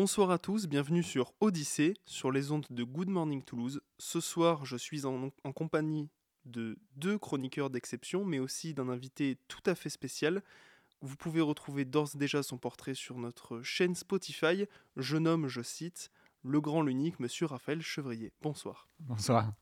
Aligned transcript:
Bonsoir 0.00 0.30
à 0.30 0.38
tous, 0.38 0.68
bienvenue 0.68 1.02
sur 1.02 1.32
Odyssée, 1.40 1.94
sur 2.06 2.30
les 2.30 2.52
ondes 2.52 2.66
de 2.70 2.84
Good 2.84 3.08
Morning 3.08 3.42
Toulouse. 3.42 3.80
Ce 3.98 4.20
soir, 4.20 4.64
je 4.64 4.76
suis 4.76 5.04
en, 5.04 5.32
en 5.42 5.52
compagnie 5.52 6.08
de 6.44 6.78
deux 6.94 7.18
chroniqueurs 7.18 7.68
d'exception, 7.68 8.24
mais 8.24 8.38
aussi 8.38 8.74
d'un 8.74 8.90
invité 8.90 9.38
tout 9.48 9.62
à 9.66 9.74
fait 9.74 9.90
spécial. 9.90 10.44
Vous 11.00 11.16
pouvez 11.16 11.40
retrouver 11.40 11.84
d'ores 11.84 12.10
et 12.14 12.18
déjà 12.18 12.44
son 12.44 12.58
portrait 12.58 12.94
sur 12.94 13.18
notre 13.18 13.60
chaîne 13.62 13.96
Spotify. 13.96 14.66
Je 14.96 15.16
nomme, 15.16 15.48
je 15.48 15.62
cite, 15.62 16.12
le 16.44 16.60
grand, 16.60 16.82
l'unique, 16.82 17.18
monsieur 17.18 17.46
Raphaël 17.46 17.82
Chevrier. 17.82 18.30
Bonsoir. 18.40 18.86
Bonsoir. 19.00 19.52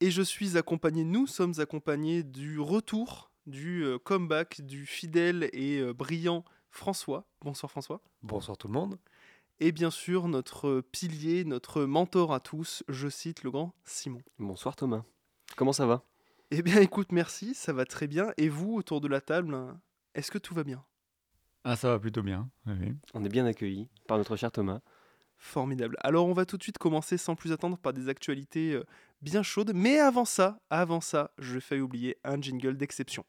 Et 0.00 0.10
je 0.10 0.20
suis 0.20 0.58
accompagné, 0.58 1.04
nous 1.04 1.26
sommes 1.26 1.54
accompagnés 1.56 2.22
du 2.22 2.60
retour, 2.60 3.30
du 3.46 3.82
euh, 3.82 3.98
comeback, 3.98 4.60
du 4.60 4.84
fidèle 4.84 5.48
et 5.54 5.78
euh, 5.78 5.94
brillant 5.94 6.44
François. 6.68 7.24
Bonsoir 7.40 7.70
François. 7.70 8.02
Bonsoir 8.22 8.58
tout 8.58 8.68
le 8.68 8.74
monde. 8.74 8.98
Et 9.60 9.72
bien 9.72 9.90
sûr, 9.90 10.28
notre 10.28 10.80
pilier, 10.92 11.44
notre 11.44 11.82
mentor 11.82 12.32
à 12.32 12.38
tous, 12.38 12.84
je 12.88 13.08
cite 13.08 13.42
le 13.42 13.50
grand 13.50 13.74
Simon. 13.84 14.22
Bonsoir 14.38 14.76
Thomas. 14.76 15.02
Comment 15.56 15.72
ça 15.72 15.84
va? 15.84 16.04
Eh 16.52 16.62
bien 16.62 16.80
écoute, 16.80 17.10
merci, 17.10 17.54
ça 17.54 17.72
va 17.72 17.84
très 17.84 18.06
bien. 18.06 18.32
Et 18.36 18.48
vous, 18.48 18.74
autour 18.74 19.00
de 19.00 19.08
la 19.08 19.20
table, 19.20 19.56
est-ce 20.14 20.30
que 20.30 20.38
tout 20.38 20.54
va 20.54 20.62
bien? 20.62 20.84
Ah, 21.64 21.74
ça 21.74 21.88
va 21.88 21.98
plutôt 21.98 22.22
bien. 22.22 22.48
oui. 22.66 22.94
On 23.14 23.24
est 23.24 23.28
bien 23.28 23.46
accueillis 23.46 23.88
par 24.06 24.16
notre 24.18 24.36
cher 24.36 24.52
Thomas. 24.52 24.80
Formidable. 25.38 25.96
Alors 26.00 26.26
on 26.26 26.32
va 26.32 26.46
tout 26.46 26.56
de 26.56 26.62
suite 26.62 26.78
commencer 26.78 27.18
sans 27.18 27.34
plus 27.34 27.50
attendre 27.50 27.78
par 27.78 27.92
des 27.92 28.08
actualités 28.08 28.74
euh, 28.74 28.84
bien 29.22 29.42
chaudes. 29.42 29.72
Mais 29.74 29.98
avant 29.98 30.24
ça, 30.24 30.60
avant 30.70 31.00
ça, 31.00 31.32
je 31.38 31.58
failli 31.58 31.80
oublier 31.80 32.16
un 32.22 32.40
jingle 32.40 32.76
d'exception. 32.76 33.24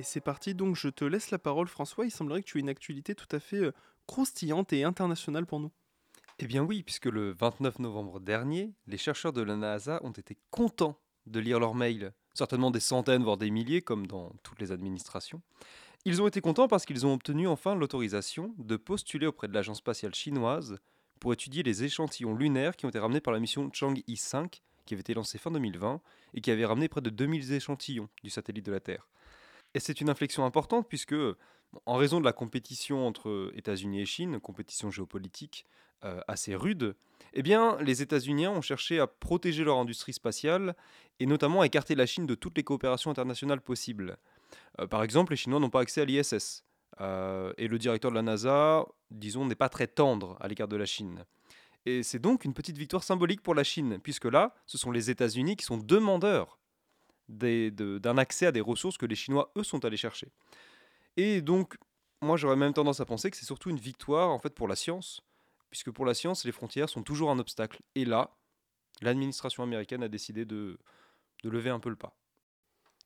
Et 0.00 0.02
c'est 0.02 0.22
parti, 0.22 0.54
donc 0.54 0.76
je 0.76 0.88
te 0.88 1.04
laisse 1.04 1.30
la 1.30 1.38
parole 1.38 1.68
François, 1.68 2.06
il 2.06 2.10
semblerait 2.10 2.40
que 2.40 2.46
tu 2.46 2.56
aies 2.56 2.62
une 2.62 2.70
actualité 2.70 3.14
tout 3.14 3.28
à 3.32 3.38
fait 3.38 3.58
euh, 3.58 3.72
croustillante 4.06 4.72
et 4.72 4.82
internationale 4.82 5.44
pour 5.44 5.60
nous. 5.60 5.70
Eh 6.38 6.46
bien 6.46 6.62
oui, 6.62 6.82
puisque 6.82 7.04
le 7.04 7.32
29 7.32 7.80
novembre 7.80 8.18
dernier, 8.18 8.72
les 8.86 8.96
chercheurs 8.96 9.34
de 9.34 9.42
la 9.42 9.56
NASA 9.56 10.00
ont 10.02 10.12
été 10.12 10.38
contents 10.50 10.98
de 11.26 11.38
lire 11.38 11.60
leurs 11.60 11.74
mails, 11.74 12.14
certainement 12.32 12.70
des 12.70 12.80
centaines, 12.80 13.22
voire 13.22 13.36
des 13.36 13.50
milliers, 13.50 13.82
comme 13.82 14.06
dans 14.06 14.32
toutes 14.42 14.58
les 14.58 14.72
administrations. 14.72 15.42
Ils 16.06 16.22
ont 16.22 16.26
été 16.26 16.40
contents 16.40 16.66
parce 16.66 16.86
qu'ils 16.86 17.04
ont 17.04 17.12
obtenu 17.12 17.46
enfin 17.46 17.74
l'autorisation 17.74 18.54
de 18.56 18.78
postuler 18.78 19.26
auprès 19.26 19.48
de 19.48 19.52
l'agence 19.52 19.80
spatiale 19.80 20.14
chinoise 20.14 20.78
pour 21.18 21.34
étudier 21.34 21.62
les 21.62 21.84
échantillons 21.84 22.34
lunaires 22.34 22.74
qui 22.74 22.86
ont 22.86 22.88
été 22.88 22.98
ramenés 22.98 23.20
par 23.20 23.34
la 23.34 23.38
mission 23.38 23.70
Chang'e 23.70 24.00
5, 24.16 24.62
qui 24.86 24.94
avait 24.94 25.02
été 25.02 25.12
lancée 25.12 25.36
fin 25.36 25.50
2020 25.50 26.00
et 26.32 26.40
qui 26.40 26.50
avait 26.50 26.64
ramené 26.64 26.88
près 26.88 27.02
de 27.02 27.10
2000 27.10 27.52
échantillons 27.52 28.08
du 28.24 28.30
satellite 28.30 28.64
de 28.64 28.72
la 28.72 28.80
Terre. 28.80 29.06
Et 29.74 29.80
c'est 29.80 30.00
une 30.00 30.10
inflexion 30.10 30.44
importante 30.44 30.88
puisque, 30.88 31.14
en 31.86 31.96
raison 31.96 32.20
de 32.20 32.24
la 32.24 32.32
compétition 32.32 33.06
entre 33.06 33.52
États-Unis 33.54 34.00
et 34.00 34.06
Chine, 34.06 34.40
compétition 34.40 34.90
géopolitique 34.90 35.66
euh, 36.04 36.20
assez 36.28 36.56
rude, 36.56 36.96
eh 37.34 37.42
bien, 37.42 37.76
les 37.80 38.02
États-Unis 38.02 38.48
ont 38.48 38.62
cherché 38.62 38.98
à 38.98 39.06
protéger 39.06 39.64
leur 39.64 39.78
industrie 39.78 40.12
spatiale 40.12 40.74
et 41.20 41.26
notamment 41.26 41.60
à 41.60 41.66
écarter 41.66 41.94
la 41.94 42.06
Chine 42.06 42.26
de 42.26 42.34
toutes 42.34 42.56
les 42.56 42.64
coopérations 42.64 43.10
internationales 43.10 43.60
possibles. 43.60 44.16
Euh, 44.80 44.86
par 44.86 45.02
exemple, 45.02 45.32
les 45.32 45.36
Chinois 45.36 45.60
n'ont 45.60 45.70
pas 45.70 45.80
accès 45.80 46.00
à 46.00 46.04
l'ISS. 46.04 46.64
euh, 47.00 47.52
et 47.56 47.68
le 47.68 47.78
directeur 47.78 48.10
de 48.10 48.16
la 48.16 48.22
NASA, 48.22 48.84
disons, 49.10 49.46
n'est 49.46 49.54
pas 49.54 49.68
très 49.68 49.86
tendre 49.86 50.36
à 50.40 50.48
l'égard 50.48 50.68
de 50.68 50.76
la 50.76 50.86
Chine. 50.86 51.24
Et 51.86 52.02
c'est 52.02 52.18
donc 52.18 52.44
une 52.44 52.52
petite 52.52 52.76
victoire 52.76 53.02
symbolique 53.02 53.42
pour 53.42 53.54
la 53.54 53.64
Chine, 53.64 53.98
puisque 54.02 54.26
là, 54.26 54.54
ce 54.66 54.76
sont 54.76 54.90
les 54.90 55.08
États-Unis 55.10 55.56
qui 55.56 55.64
sont 55.64 55.78
demandeurs 55.78 56.59
d'un 57.30 58.18
accès 58.18 58.46
à 58.46 58.52
des 58.52 58.60
ressources 58.60 58.98
que 58.98 59.06
les 59.06 59.14
Chinois, 59.14 59.52
eux, 59.56 59.64
sont 59.64 59.84
allés 59.84 59.96
chercher. 59.96 60.28
Et 61.16 61.40
donc, 61.40 61.76
moi, 62.22 62.36
j'aurais 62.36 62.56
même 62.56 62.74
tendance 62.74 63.00
à 63.00 63.06
penser 63.06 63.30
que 63.30 63.36
c'est 63.36 63.46
surtout 63.46 63.70
une 63.70 63.78
victoire, 63.78 64.30
en 64.30 64.38
fait, 64.38 64.54
pour 64.54 64.68
la 64.68 64.76
science, 64.76 65.22
puisque 65.70 65.90
pour 65.90 66.04
la 66.04 66.14
science, 66.14 66.44
les 66.44 66.52
frontières 66.52 66.88
sont 66.88 67.02
toujours 67.02 67.30
un 67.30 67.38
obstacle. 67.38 67.80
Et 67.94 68.04
là, 68.04 68.36
l'administration 69.00 69.62
américaine 69.62 70.02
a 70.02 70.08
décidé 70.08 70.44
de, 70.44 70.78
lever 71.42 71.70
un 71.70 71.80
peu 71.80 71.88
le 71.88 71.96
pas. 71.96 72.14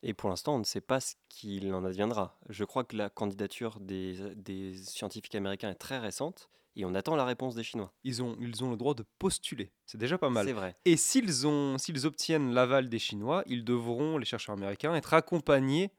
Et 0.03 0.13
pour 0.13 0.29
l'instant, 0.29 0.55
on 0.55 0.59
ne 0.59 0.65
sait 0.65 0.81
pas 0.81 0.99
ce 0.99 1.15
qu'il 1.29 1.73
en 1.73 1.85
adviendra. 1.85 2.37
Je 2.49 2.63
crois 2.65 2.83
que 2.83 2.97
la 2.97 3.09
candidature 3.09 3.79
des 3.79 4.75
scientifiques 4.83 5.35
américains 5.35 5.69
est 5.69 5.75
très 5.75 5.97
récente 5.97 6.49
et 6.75 6.85
on 6.85 6.93
attend 6.95 7.15
la 7.15 7.25
réponse 7.25 7.55
des 7.55 7.63
Chinois. 7.63 7.93
Ils 8.03 8.21
ont, 8.21 8.35
ils 8.39 8.63
ont 8.63 8.71
le 8.71 8.77
droit 8.77 8.93
de 8.93 9.03
postuler. 9.19 9.71
C'est 9.85 9.97
déjà 9.97 10.17
pas 10.17 10.29
mal. 10.29 10.45
C'est 10.45 10.53
vrai. 10.53 10.75
Et 10.85 10.97
s'ils 10.97 11.47
ont, 11.47 11.77
s'ils 11.77 12.05
obtiennent 12.05 12.53
l'aval 12.53 12.89
des 12.89 12.99
Chinois, 12.99 13.43
ils 13.47 13.63
devront, 13.63 14.17
les 14.17 14.25
chercheurs 14.25 14.55
américains, 14.55 14.93
être 14.95 15.13
accompagnés 15.13 15.91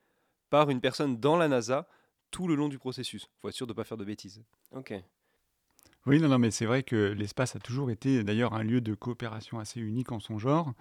par 0.51 0.71
une 0.71 0.81
personne 0.81 1.19
dans 1.19 1.37
la 1.37 1.49
NASA 1.49 1.89
tout 2.31 2.49
le 2.49 2.55
long 2.55 2.69
du 2.69 2.79
processus. 2.79 3.29
faut 3.41 3.49
être 3.49 3.55
sûr 3.55 3.67
de 3.67 3.73
ne 3.73 3.77
pas 3.77 3.85
faire 3.85 3.97
de 3.97 4.05
bêtises. 4.05 4.43
Ok. 4.73 4.95
Oui, 6.07 6.21
non, 6.21 6.29
non, 6.29 6.39
mais 6.39 6.51
c'est 6.51 6.67
vrai 6.67 6.83
que 6.83 7.13
l'espace 7.13 7.57
a 7.57 7.59
toujours 7.59 7.91
été 7.91 8.23
d'ailleurs 8.23 8.55
un 8.55 8.63
lieu 8.63 8.81
de 8.81 8.95
coopération 8.95 9.59
assez 9.59 9.81
unique 9.81 10.13
en 10.13 10.21
son 10.21 10.39
genre. 10.39 10.73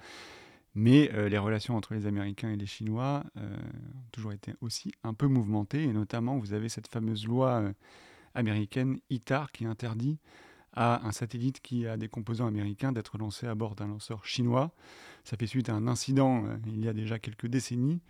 Mais 0.75 1.09
euh, 1.13 1.29
les 1.29 1.37
relations 1.37 1.77
entre 1.77 1.93
les 1.93 2.05
Américains 2.05 2.51
et 2.51 2.57
les 2.57 2.65
Chinois 2.65 3.23
euh, 3.37 3.55
ont 3.95 4.09
toujours 4.11 4.33
été 4.33 4.53
aussi 4.61 4.91
un 5.03 5.13
peu 5.13 5.27
mouvementées. 5.27 5.83
Et 5.83 5.93
notamment, 5.93 6.37
vous 6.37 6.53
avez 6.53 6.67
cette 6.69 6.87
fameuse 6.87 7.25
loi 7.25 7.61
euh, 7.61 7.73
américaine 8.35 8.99
ITAR 9.09 9.51
qui 9.51 9.65
interdit 9.65 10.19
à 10.73 11.07
un 11.07 11.11
satellite 11.11 11.61
qui 11.61 11.87
a 11.87 11.95
des 11.95 12.09
composants 12.09 12.47
américains 12.47 12.91
d'être 12.91 13.17
lancé 13.17 13.47
à 13.47 13.55
bord 13.55 13.75
d'un 13.75 13.87
lanceur 13.87 14.25
chinois. 14.25 14.73
Ça 15.23 15.37
fait 15.37 15.47
suite 15.47 15.69
à 15.69 15.73
un 15.73 15.87
incident 15.87 16.45
euh, 16.45 16.57
il 16.67 16.83
y 16.83 16.89
a 16.89 16.93
déjà 16.93 17.17
quelques 17.17 17.47
décennies 17.47 18.01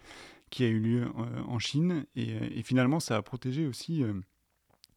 qui 0.50 0.64
a 0.64 0.68
eu 0.68 0.80
lieu 0.80 1.04
euh, 1.04 1.42
en 1.48 1.60
Chine. 1.60 2.06
Et, 2.16 2.34
euh, 2.34 2.50
et 2.52 2.64
finalement, 2.64 3.00
ça 3.00 3.18
a 3.18 3.22
protégé 3.22 3.66
aussi, 3.68 4.04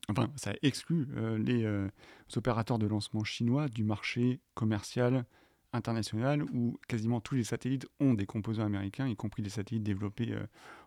enfin, 0.09 0.31
ça 0.37 0.51
a 0.51 0.55
exclu 0.63 1.09
les 1.39 1.65
euh, 1.65 1.89
opérateurs 2.37 2.79
de 2.79 2.87
lancement 2.87 3.25
chinois 3.25 3.69
du 3.69 3.85
marché 3.85 4.41
commercial 4.55 5.25
international 5.73 6.45
où 6.45 6.79
quasiment 6.89 7.21
tous 7.21 7.35
les 7.35 7.45
satellites 7.45 7.87
ont 8.01 8.15
des 8.15 8.25
composants 8.25 8.65
américains, 8.65 9.07
y 9.07 9.17
compris 9.17 9.43
les 9.43 9.51
satellites 9.51 9.83
développés 9.83 10.35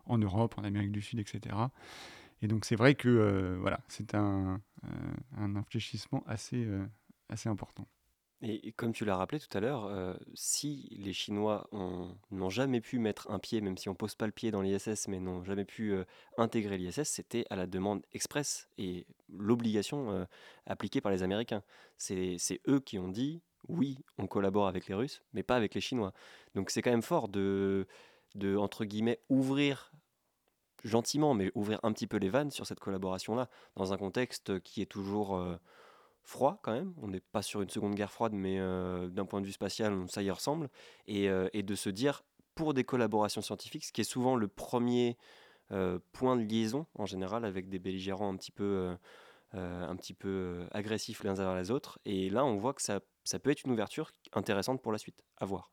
en 0.06 0.18
Europe, 0.18 0.56
en 0.58 0.64
Amérique 0.64 0.90
du 0.90 1.02
Sud, 1.02 1.20
etc. 1.20 1.54
Et 2.42 2.48
donc 2.48 2.64
c'est 2.64 2.76
vrai 2.76 2.94
que 2.94 3.08
euh, 3.08 3.56
voilà, 3.60 3.80
c'est 3.88 4.14
un, 4.14 4.60
euh, 4.84 4.88
un 5.36 5.56
infléchissement 5.56 6.22
assez, 6.26 6.64
euh, 6.64 6.86
assez 7.28 7.48
important. 7.48 7.86
Et, 8.44 8.72
comme 8.72 8.92
tu 8.92 9.04
l'as 9.04 9.14
rappelé 9.16 9.38
tout 9.38 9.56
à 9.56 9.60
l'heure, 9.60 10.18
si 10.34 10.88
les 10.98 11.12
Chinois 11.12 11.68
ont- 11.70 12.16
n'ont 12.32 12.50
jamais 12.50 12.80
pu 12.80 12.98
mettre 12.98 13.30
un 13.30 13.38
pied, 13.38 13.60
même 13.60 13.76
si 13.76 13.88
on 13.88 13.94
pose 13.94 14.16
pas 14.16 14.26
le 14.26 14.32
pied 14.32 14.50
dans 14.50 14.62
l'ISS, 14.62 15.06
mais 15.06 15.20
n'ont 15.20 15.44
jamais 15.44 15.64
pu 15.64 15.94
intégrer 16.36 16.76
l'ISS, 16.76 17.08
c'était 17.08 17.44
à 17.50 17.56
la 17.56 17.66
demande 17.68 18.02
express 18.12 18.68
et 18.78 19.06
l'obligation 19.28 20.26
appliquée 20.66 21.00
par 21.00 21.12
les 21.12 21.22
Américains. 21.22 21.62
C'est 21.98 22.36
c'est 22.38 22.60
eux 22.66 22.80
qui 22.80 22.98
ont 22.98 23.08
dit 23.08 23.42
oui, 23.68 23.98
on 24.18 24.26
collabore 24.26 24.66
avec 24.66 24.88
les 24.88 24.94
Russes, 24.96 25.22
mais 25.34 25.44
pas 25.44 25.54
avec 25.54 25.72
les 25.76 25.80
Chinois. 25.80 26.12
Donc 26.56 26.70
c'est 26.70 26.82
quand 26.82 26.90
même 26.90 27.02
fort 27.02 27.28
de, 27.28 27.86
de 28.34 28.56
entre 28.56 28.84
guillemets 28.84 29.20
ouvrir 29.28 29.92
gentiment, 30.84 31.34
mais 31.34 31.50
ouvrir 31.54 31.80
un 31.82 31.92
petit 31.92 32.06
peu 32.06 32.16
les 32.16 32.28
vannes 32.28 32.50
sur 32.50 32.66
cette 32.66 32.80
collaboration-là, 32.80 33.48
dans 33.76 33.92
un 33.92 33.96
contexte 33.96 34.60
qui 34.60 34.82
est 34.82 34.86
toujours 34.86 35.36
euh, 35.36 35.56
froid 36.22 36.60
quand 36.62 36.72
même. 36.72 36.94
On 37.00 37.08
n'est 37.08 37.20
pas 37.20 37.42
sur 37.42 37.62
une 37.62 37.70
seconde 37.70 37.94
guerre 37.94 38.12
froide, 38.12 38.32
mais 38.32 38.58
euh, 38.58 39.08
d'un 39.08 39.24
point 39.24 39.40
de 39.40 39.46
vue 39.46 39.52
spatial, 39.52 40.04
ça 40.08 40.22
y 40.22 40.30
ressemble. 40.30 40.68
Et, 41.06 41.28
euh, 41.28 41.48
et 41.52 41.62
de 41.62 41.74
se 41.74 41.90
dire, 41.90 42.22
pour 42.54 42.74
des 42.74 42.84
collaborations 42.84 43.42
scientifiques, 43.42 43.84
ce 43.84 43.92
qui 43.92 44.00
est 44.00 44.04
souvent 44.04 44.36
le 44.36 44.48
premier 44.48 45.16
point 46.12 46.36
de 46.36 46.42
liaison 46.42 46.84
en 46.96 47.06
général 47.06 47.46
avec 47.46 47.70
des 47.70 47.78
belligérants 47.78 48.30
un 48.30 48.36
petit 48.36 48.50
peu, 48.50 48.94
un 49.54 49.96
petit 49.96 50.12
peu 50.12 50.66
agressifs 50.70 51.22
les 51.22 51.30
uns 51.30 51.32
envers 51.32 51.56
les 51.56 51.70
autres. 51.70 51.98
Et 52.04 52.28
là, 52.28 52.44
on 52.44 52.58
voit 52.58 52.74
que 52.74 52.82
ça, 52.82 53.00
ça 53.24 53.38
peut 53.38 53.48
être 53.48 53.62
une 53.64 53.72
ouverture 53.72 54.10
intéressante 54.34 54.82
pour 54.82 54.92
la 54.92 54.98
suite. 54.98 55.24
À 55.38 55.46
voir. 55.46 55.72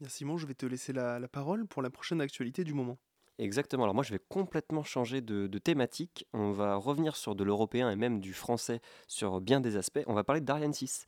Bien 0.00 0.10
Simon, 0.10 0.36
je 0.36 0.46
vais 0.46 0.52
te 0.52 0.66
laisser 0.66 0.92
la, 0.92 1.18
la 1.18 1.28
parole 1.28 1.66
pour 1.66 1.80
la 1.80 1.88
prochaine 1.88 2.20
actualité 2.20 2.62
du 2.62 2.74
moment. 2.74 2.98
Exactement. 3.38 3.84
Alors 3.84 3.94
moi, 3.94 4.04
je 4.04 4.12
vais 4.12 4.20
complètement 4.28 4.82
changer 4.82 5.20
de, 5.20 5.46
thématique. 5.58 6.26
On 6.32 6.52
va 6.52 6.76
revenir 6.76 7.16
sur 7.16 7.34
de 7.34 7.44
l'européen 7.44 7.90
et 7.90 7.96
même 7.96 8.20
du 8.20 8.32
français 8.32 8.80
sur 9.08 9.40
bien 9.40 9.60
des 9.60 9.76
aspects. 9.76 10.02
On 10.06 10.14
va 10.14 10.24
parler 10.24 10.40
d'Ariane 10.40 10.72
6 10.72 11.06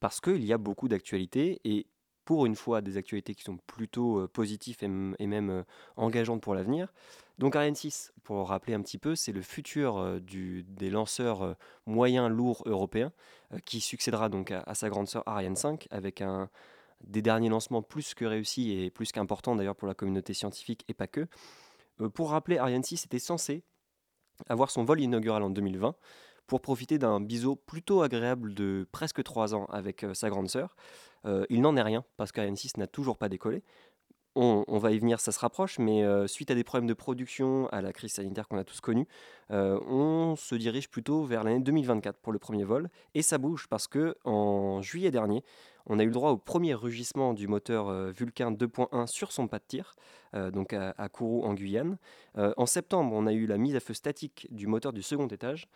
parce 0.00 0.20
qu'il 0.20 0.44
y 0.44 0.52
a 0.52 0.58
beaucoup 0.58 0.88
d'actualités 0.88 1.60
et 1.64 1.86
pour 2.24 2.46
une 2.46 2.56
fois 2.56 2.82
des 2.82 2.98
actualités 2.98 3.34
qui 3.34 3.42
sont 3.42 3.56
plutôt 3.66 4.20
euh, 4.20 4.28
positives 4.28 4.76
et, 4.80 5.26
même 5.26 5.50
euh, 5.50 5.62
engageantes 5.96 6.40
pour 6.40 6.54
l'avenir. 6.54 6.92
Donc 7.38 7.56
Ariane 7.56 7.74
6, 7.74 8.12
pour 8.22 8.48
rappeler 8.48 8.74
un 8.74 8.82
petit 8.82 8.98
peu, 8.98 9.16
c'est 9.16 9.32
le 9.32 9.42
futur 9.42 9.96
euh, 9.96 10.20
des 10.20 10.90
lanceurs 10.90 11.56
moyens 11.86 12.30
lourds 12.30 12.62
européens 12.66 13.12
qui 13.64 13.80
succédera 13.80 14.28
donc 14.28 14.50
à, 14.50 14.60
à, 14.60 14.74
sa 14.74 14.88
grande 14.88 15.08
sœur 15.08 15.24
Ariane 15.26 15.56
5 15.56 15.88
avec 15.90 16.20
un, 16.20 16.48
des 17.04 17.22
derniers 17.22 17.48
lancements 17.48 17.82
plus 17.82 18.14
que 18.14 18.24
réussis 18.24 18.72
et 18.72 18.90
plus 18.90 19.12
qu'importants 19.12 19.56
d'ailleurs 19.56 19.76
pour 19.76 19.88
la 19.88 19.94
communauté 19.94 20.34
scientifique 20.34 20.84
et 20.88 20.94
pas 20.94 21.06
que. 21.06 21.26
pour 22.14 22.30
rappeler, 22.30 22.58
Ariane 22.58 22.82
6 22.82 23.04
était 23.06 23.18
censé 23.18 23.64
avoir 24.48 24.70
son 24.70 24.84
vol 24.84 25.00
inaugural 25.00 25.42
en 25.42 25.50
2020 25.50 25.94
pour 26.46 26.60
profiter 26.60 26.98
d'un 26.98 27.20
biseau 27.20 27.56
plutôt 27.56 28.02
agréable 28.02 28.54
de 28.54 28.86
presque 28.92 29.22
3 29.22 29.54
ans 29.54 29.66
avec 29.66 30.04
sa 30.14 30.28
grande 30.28 30.48
sœur. 30.48 30.76
Euh, 31.24 31.46
il 31.50 31.60
n'en 31.60 31.76
est 31.76 31.82
rien 31.82 32.04
parce 32.16 32.32
qu'Ariane 32.32 32.56
6 32.56 32.76
n'a 32.78 32.86
toujours 32.86 33.16
pas 33.16 33.28
décollé. 33.28 33.62
On, 34.34 34.78
va 34.78 34.92
y 34.92 34.98
venir, 34.98 35.20
ça 35.20 35.30
se 35.30 35.38
rapproche, 35.38 35.78
mais 35.78 36.04
euh, 36.04 36.26
suite 36.26 36.50
à 36.50 36.54
des 36.54 36.64
problèmes 36.64 36.88
de 36.88 36.94
production, 36.94 37.68
à 37.68 37.82
la 37.82 37.92
crise 37.92 38.12
sanitaire 38.12 38.48
qu'on 38.48 38.56
a 38.56 38.64
tous 38.64 38.80
connue, 38.80 39.06
euh, 39.50 39.78
on 39.86 40.36
se 40.36 40.54
dirige 40.54 40.88
plutôt 40.88 41.24
vers 41.24 41.44
l'année 41.44 41.60
2024 41.60 42.18
pour 42.18 42.32
le 42.32 42.38
premier 42.38 42.64
vol. 42.64 42.88
Et 43.14 43.20
ça 43.20 43.36
bouge 43.36 43.66
parce 43.68 43.88
que 43.88 44.16
en 44.24 44.80
juillet 44.80 45.10
dernier, 45.10 45.44
on 45.86 45.98
a 45.98 46.02
eu 46.02 46.06
le 46.06 46.12
droit 46.12 46.30
au 46.30 46.36
premier 46.36 46.74
rugissement 46.74 47.34
du 47.34 47.48
moteur 47.48 47.92
Vulcain 48.12 48.52
2.1 48.52 49.06
sur 49.06 49.32
son 49.32 49.48
pas 49.48 49.58
de 49.58 49.64
tir, 49.66 49.94
donc 50.52 50.72
à, 50.72 51.08
Kourou 51.08 51.44
en 51.44 51.54
Guyane. 51.54 51.98
en 52.36 52.66
septembre, 52.66 53.12
on 53.14 53.26
a 53.26 53.32
eu 53.32 53.46
la 53.46 53.58
mise 53.58 53.76
à 53.76 53.80
feu 53.80 53.94
statique 53.94 54.46
du 54.50 54.66
moteur 54.66 54.92
du 54.92 55.02
second 55.02 55.26
étage. 55.26 55.68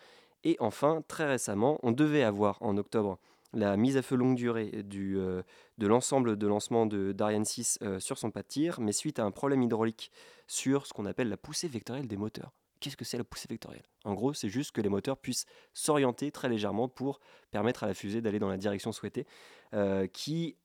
Et 0.45 0.57
enfin, 0.61 1.03
très 1.09 1.27
récemment, 1.27 1.79
on 1.83 1.93
devait 1.93 2.23
avoir 2.23 2.63
en 2.63 2.77
octobre 2.77 3.19
la 3.53 3.77
mise 3.77 3.97
à 3.97 4.03
feu 4.03 4.17
longue 4.17 4.37
durée 4.37 4.83
du, 4.85 5.19
euh, 5.19 5.43
de 5.79 5.87
l'ensemble 5.87 6.37
de 6.37 6.47
lancement 6.47 6.87
d'Ariane 6.87 7.45
6 7.45 7.79
euh, 7.83 7.99
sur 8.01 8.19
son 8.19 8.31
pas 8.31 8.43
de 8.43 8.49
tir, 8.49 8.81
mais 8.81 8.93
suite 8.93 9.19
à 9.19 9.25
un 9.25 9.31
problème 9.31 9.63
hydraulique 9.63 10.11
sur 10.47 10.87
ce 10.87 10.93
qu'on 10.93 11.07
appelle 11.07 11.29
la 11.29 11.37
poussée 11.37 11.69
vectorielle 11.69 12.07
des 12.07 12.17
moteurs. 12.17 12.53
Qu'est-ce 12.81 12.97
que 12.97 13.05
c'est 13.05 13.19
la 13.19 13.25
poussée 13.25 13.47
vectorielle 13.49 13.85
En 14.05 14.15
gros, 14.15 14.35
c'est 14.35 14.49
juste 14.49 14.73
que 14.73 14.81
les 14.81 14.89
moteurs 14.89 15.17
puissent 15.17 15.47
s'orienter 15.75 16.31
très 16.31 16.49
légèrement 16.49 16.89
pour 16.89 17.21
permettre 17.51 17.85
à 17.85 17.87
la 17.87 17.95
fusée 17.95 18.21
d'aller 18.21 18.39
dans 18.39 18.49
la 18.49 18.57
direction 18.57 18.93
souhaitée, 18.93 19.27
euh, 19.75 20.07
qui 20.07 20.57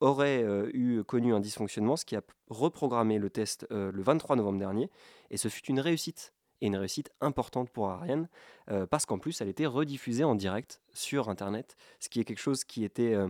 aurait 0.00 0.44
eu 0.74 1.02
connu 1.04 1.32
un 1.32 1.40
dysfonctionnement, 1.40 1.96
ce 1.96 2.04
qui 2.04 2.16
a 2.16 2.20
reprogrammé 2.48 3.18
le 3.18 3.30
test 3.30 3.66
le 3.70 4.02
23 4.02 4.36
novembre 4.36 4.58
dernier, 4.58 4.90
et 5.30 5.38
ce 5.38 5.48
fut 5.48 5.64
une 5.68 5.80
réussite 5.80 6.34
et 6.60 6.66
une 6.66 6.76
réussite 6.76 7.10
importante 7.20 7.70
pour 7.70 7.88
Ariane, 7.90 8.28
euh, 8.70 8.86
parce 8.86 9.06
qu'en 9.06 9.18
plus, 9.18 9.40
elle 9.40 9.48
était 9.48 9.66
rediffusée 9.66 10.24
en 10.24 10.34
direct 10.34 10.80
sur 10.92 11.28
Internet, 11.28 11.76
ce 12.00 12.08
qui 12.08 12.20
est 12.20 12.24
quelque 12.24 12.40
chose 12.40 12.64
qui 12.64 12.84
était 12.84 13.14
euh, 13.14 13.28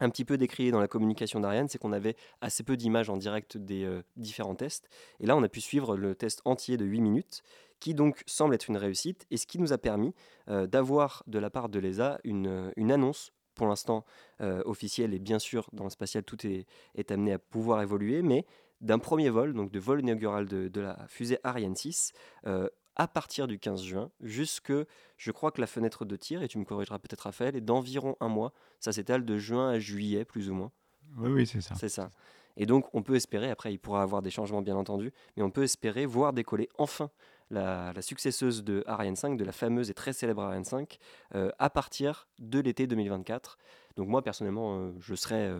un 0.00 0.10
petit 0.10 0.24
peu 0.24 0.36
décrié 0.36 0.70
dans 0.70 0.80
la 0.80 0.88
communication 0.88 1.40
d'Ariane, 1.40 1.68
c'est 1.68 1.78
qu'on 1.78 1.92
avait 1.92 2.16
assez 2.40 2.62
peu 2.62 2.76
d'images 2.76 3.10
en 3.10 3.16
direct 3.16 3.56
des 3.56 3.84
euh, 3.84 4.02
différents 4.16 4.54
tests. 4.54 4.88
Et 5.20 5.26
là, 5.26 5.36
on 5.36 5.42
a 5.42 5.48
pu 5.48 5.60
suivre 5.60 5.96
le 5.96 6.14
test 6.14 6.42
entier 6.44 6.76
de 6.76 6.84
8 6.84 7.00
minutes, 7.00 7.42
qui 7.78 7.94
donc 7.94 8.22
semble 8.26 8.54
être 8.54 8.68
une 8.68 8.76
réussite, 8.76 9.26
et 9.30 9.36
ce 9.36 9.46
qui 9.46 9.58
nous 9.58 9.72
a 9.72 9.78
permis 9.78 10.14
d'avoir 10.46 11.22
de 11.26 11.38
la 11.38 11.48
part 11.48 11.70
de 11.70 11.78
l'ESA 11.78 12.18
une, 12.24 12.72
une 12.76 12.92
annonce 12.92 13.32
pour 13.54 13.68
l'instant 13.68 14.04
officielle, 14.40 15.14
et 15.14 15.18
bien 15.18 15.38
sûr, 15.38 15.70
dans 15.72 15.84
le 15.84 15.90
spatial, 15.90 16.22
tout 16.22 16.46
est, 16.46 16.66
est 16.94 17.10
amené 17.10 17.32
à 17.32 17.38
pouvoir 17.38 17.80
évoluer, 17.80 18.20
mais 18.20 18.44
d'un 18.80 18.98
premier 18.98 19.28
vol, 19.28 19.52
donc 19.54 19.70
de 19.70 19.78
vol 19.78 20.00
inaugural 20.00 20.46
de, 20.46 20.80
la 20.80 20.96
fusée 21.08 21.38
Ariane 21.44 21.76
6, 21.76 22.12
euh, 22.46 22.68
à 23.00 23.08
partir 23.08 23.48
du 23.48 23.58
15 23.58 23.82
juin, 23.82 24.10
jusque, 24.20 24.74
je 25.16 25.30
crois 25.30 25.52
que 25.52 25.60
la 25.62 25.66
fenêtre 25.66 26.04
de 26.04 26.16
tir, 26.16 26.42
et 26.42 26.48
tu 26.48 26.58
me 26.58 26.66
corrigeras 26.66 26.98
peut-être 26.98 27.22
Raphaël, 27.22 27.56
est 27.56 27.62
d'environ 27.62 28.14
un 28.20 28.28
mois. 28.28 28.52
Ça 28.78 28.92
s'étale 28.92 29.24
de 29.24 29.38
juin 29.38 29.70
à 29.70 29.78
juillet, 29.78 30.26
plus 30.26 30.50
ou 30.50 30.54
moins. 30.54 30.70
Oui, 31.16 31.30
oui, 31.30 31.46
c'est 31.46 31.62
ça. 31.62 31.74
C'est 31.76 31.88
ça. 31.88 32.10
Et 32.58 32.66
donc, 32.66 32.94
on 32.94 33.02
peut 33.02 33.14
espérer, 33.14 33.48
après, 33.48 33.72
il 33.72 33.78
pourra 33.78 34.02
avoir 34.02 34.20
des 34.20 34.28
changements, 34.28 34.60
bien 34.60 34.76
entendu, 34.76 35.14
mais 35.34 35.42
on 35.42 35.50
peut 35.50 35.62
espérer 35.62 36.04
voir 36.04 36.34
décoller 36.34 36.68
enfin 36.76 37.10
la, 37.50 37.94
successeuse 38.02 38.64
de 38.64 38.84
Ariane 38.86 39.16
5, 39.16 39.38
de 39.38 39.44
la 39.44 39.52
fameuse 39.52 39.88
et 39.88 39.94
très 39.94 40.12
célèbre 40.12 40.42
Ariane 40.42 40.66
5, 40.66 40.98
euh, 41.36 41.50
à 41.58 41.70
partir 41.70 42.28
de 42.38 42.60
l'été 42.60 42.86
2024. 42.86 43.56
Donc 43.96 44.08
moi, 44.08 44.20
personnellement, 44.20 44.76
euh, 44.76 44.92
je 45.00 45.14
serai 45.14 45.50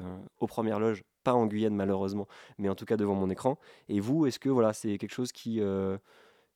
aux 0.40 0.46
premières 0.46 0.78
loges 0.78 1.04
pas 1.24 1.32
en 1.34 1.46
Guyane 1.46 1.74
malheureusement, 1.74 2.28
mais 2.58 2.68
en 2.68 2.74
tout 2.74 2.84
cas 2.84 2.98
devant 2.98 3.14
mon 3.14 3.30
écran. 3.30 3.58
Et 3.88 4.00
vous, 4.00 4.26
est-ce 4.26 4.38
que 4.38 4.50
voilà, 4.50 4.74
c'est 4.74 4.98
quelque 4.98 5.14
chose 5.14 5.32
qui, 5.32 5.60
euh, 5.60 5.96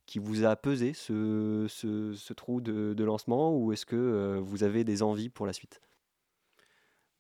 qui 0.06 0.18
vous 0.18 0.44
a 0.44 0.54
pesé, 0.56 0.92
ce, 0.92 1.66
ce, 1.68 2.32
trou 2.32 2.60
de, 2.60 2.94
de, 2.94 3.04
lancement, 3.04 3.56
ou 3.56 3.72
est-ce 3.72 3.86
que 3.86 3.96
euh, 3.96 4.40
vous 4.40 4.62
avez 4.64 4.84
des 4.84 5.02
envies 5.02 5.28
pour 5.28 5.46
la 5.46 5.52
suite? 5.52 5.80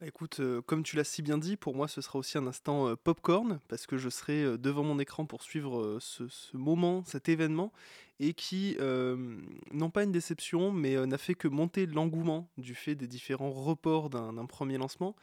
Bah, 0.00 0.06
Écoute, 0.06 0.40
euh, 0.40 0.60
comme 0.62 0.82
tu 0.82 0.96
l'as 0.96 1.04
si 1.04 1.22
bien 1.22 1.38
dit, 1.38 1.56
pour 1.56 1.74
moi 1.74 1.88
ce 1.88 2.00
sera 2.00 2.18
aussi 2.18 2.36
un 2.36 2.46
instant 2.46 2.94
popcorn, 2.96 3.60
parce 3.68 3.86
que 3.86 3.96
je 3.96 4.08
serai 4.08 4.58
devant 4.58 4.82
mon 4.82 4.98
écran 4.98 5.26
pour 5.26 5.42
suivre 5.42 5.98
ce, 6.00 6.24
moment, 6.56 7.04
cet 7.04 7.28
événement, 7.28 7.72
et 8.20 8.34
qui, 8.34 8.76
non 9.72 9.90
pas 9.90 10.04
une 10.04 10.12
déception, 10.12 10.72
mais 10.72 11.06
n'a 11.06 11.18
fait 11.18 11.34
que 11.34 11.48
monter 11.48 11.86
l'engouement 11.86 12.48
du 12.58 12.74
fait 12.74 12.94
des 12.94 13.08
différents 13.08 13.52
reports 13.52 14.10
d'un 14.10 14.46
premier 14.46 14.78
lancement 14.78 15.16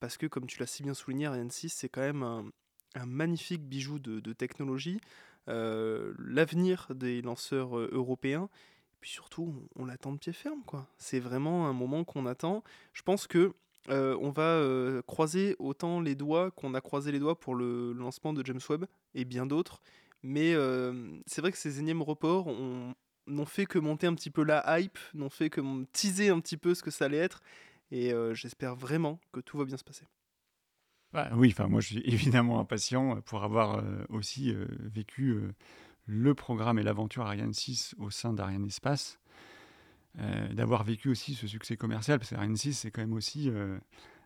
parce 0.00 0.16
que, 0.16 0.26
comme 0.26 0.46
tu 0.46 0.58
l'as 0.58 0.66
si 0.66 0.82
bien 0.82 0.94
souligné, 0.94 1.26
Ariane 1.26 1.50
6, 1.50 1.68
c'est 1.68 1.88
quand 1.88 2.00
même 2.00 2.22
un, 2.22 3.06
magnifique 3.06 3.62
bijou 3.62 3.98
de, 3.98 4.32
technologie, 4.32 4.98
euh, 4.98 5.00
l'avenir 5.46 6.88
des 6.94 7.22
lanceurs 7.22 7.78
euh, 7.78 7.88
européens. 7.92 8.48
Et 8.94 8.96
puis 9.00 9.10
surtout, 9.10 9.54
on, 9.76 9.86
l'attend 9.86 10.12
de 10.12 10.18
pied 10.18 10.32
ferme, 10.32 10.62
quoi. 10.66 10.86
C'est 10.98 11.20
vraiment 11.20 11.66
un 11.66 11.72
moment 11.72 12.04
qu'on 12.04 12.26
attend. 12.26 12.62
Je 12.92 13.02
pense 13.02 13.26
que 13.26 13.54
euh, 13.88 14.16
on 14.20 14.30
va 14.30 14.62
croiser 15.06 15.56
autant 15.58 16.00
les 16.00 16.14
doigts 16.14 16.50
qu'on 16.50 16.74
a 16.74 16.80
croisé 16.80 17.10
les 17.10 17.18
doigts 17.18 17.38
pour 17.38 17.54
le 17.54 17.92
lancement 17.92 18.32
de 18.32 18.44
James 18.44 18.60
Webb 18.68 18.84
et 19.14 19.24
bien 19.24 19.46
d'autres. 19.46 19.80
Mais 20.22 20.54
c'est 21.26 21.40
vrai 21.40 21.50
que 21.50 21.56
ces 21.56 21.78
énièmes 21.78 22.02
reports 22.02 22.54
n'ont 23.26 23.46
fait 23.46 23.64
que 23.64 23.78
monter 23.78 24.06
un 24.06 24.14
petit 24.14 24.28
peu 24.28 24.42
la 24.42 24.78
hype, 24.78 24.98
n'ont 25.14 25.30
fait 25.30 25.48
que 25.48 25.62
teaser 25.92 26.28
un 26.28 26.40
petit 26.40 26.58
peu 26.58 26.74
ce 26.74 26.82
que 26.82 26.90
ça 26.90 27.06
allait 27.06 27.16
être. 27.16 27.42
Et 27.90 28.12
euh, 28.12 28.34
j'espère 28.34 28.76
vraiment 28.76 29.18
que 29.32 29.40
tout 29.40 29.58
va 29.58 29.64
bien 29.64 29.76
se 29.76 29.84
passer. 29.84 30.04
Oui, 31.34 31.48
enfin 31.50 31.66
moi 31.66 31.80
je 31.80 31.88
suis 31.88 32.02
évidemment 32.04 32.60
impatient 32.60 33.20
pour 33.22 33.42
avoir 33.42 33.78
euh, 33.78 34.04
aussi 34.10 34.52
euh, 34.52 34.66
vécu 34.80 35.36
le 36.06 36.34
programme 36.34 36.78
et 36.78 36.82
l'aventure 36.82 37.26
Ariane 37.26 37.52
6 37.52 37.94
au 37.98 38.10
sein 38.10 38.32
d'Ariane 38.32 38.66
Espace, 38.66 39.20
d'avoir 40.52 40.82
vécu 40.82 41.08
aussi 41.08 41.34
ce 41.34 41.46
succès 41.46 41.76
commercial, 41.76 42.18
parce 42.18 42.30
qu'Ariane 42.30 42.56
6 42.56 42.74
c'est 42.74 42.90
quand 42.90 43.00
même 43.00 43.12
aussi, 43.12 43.48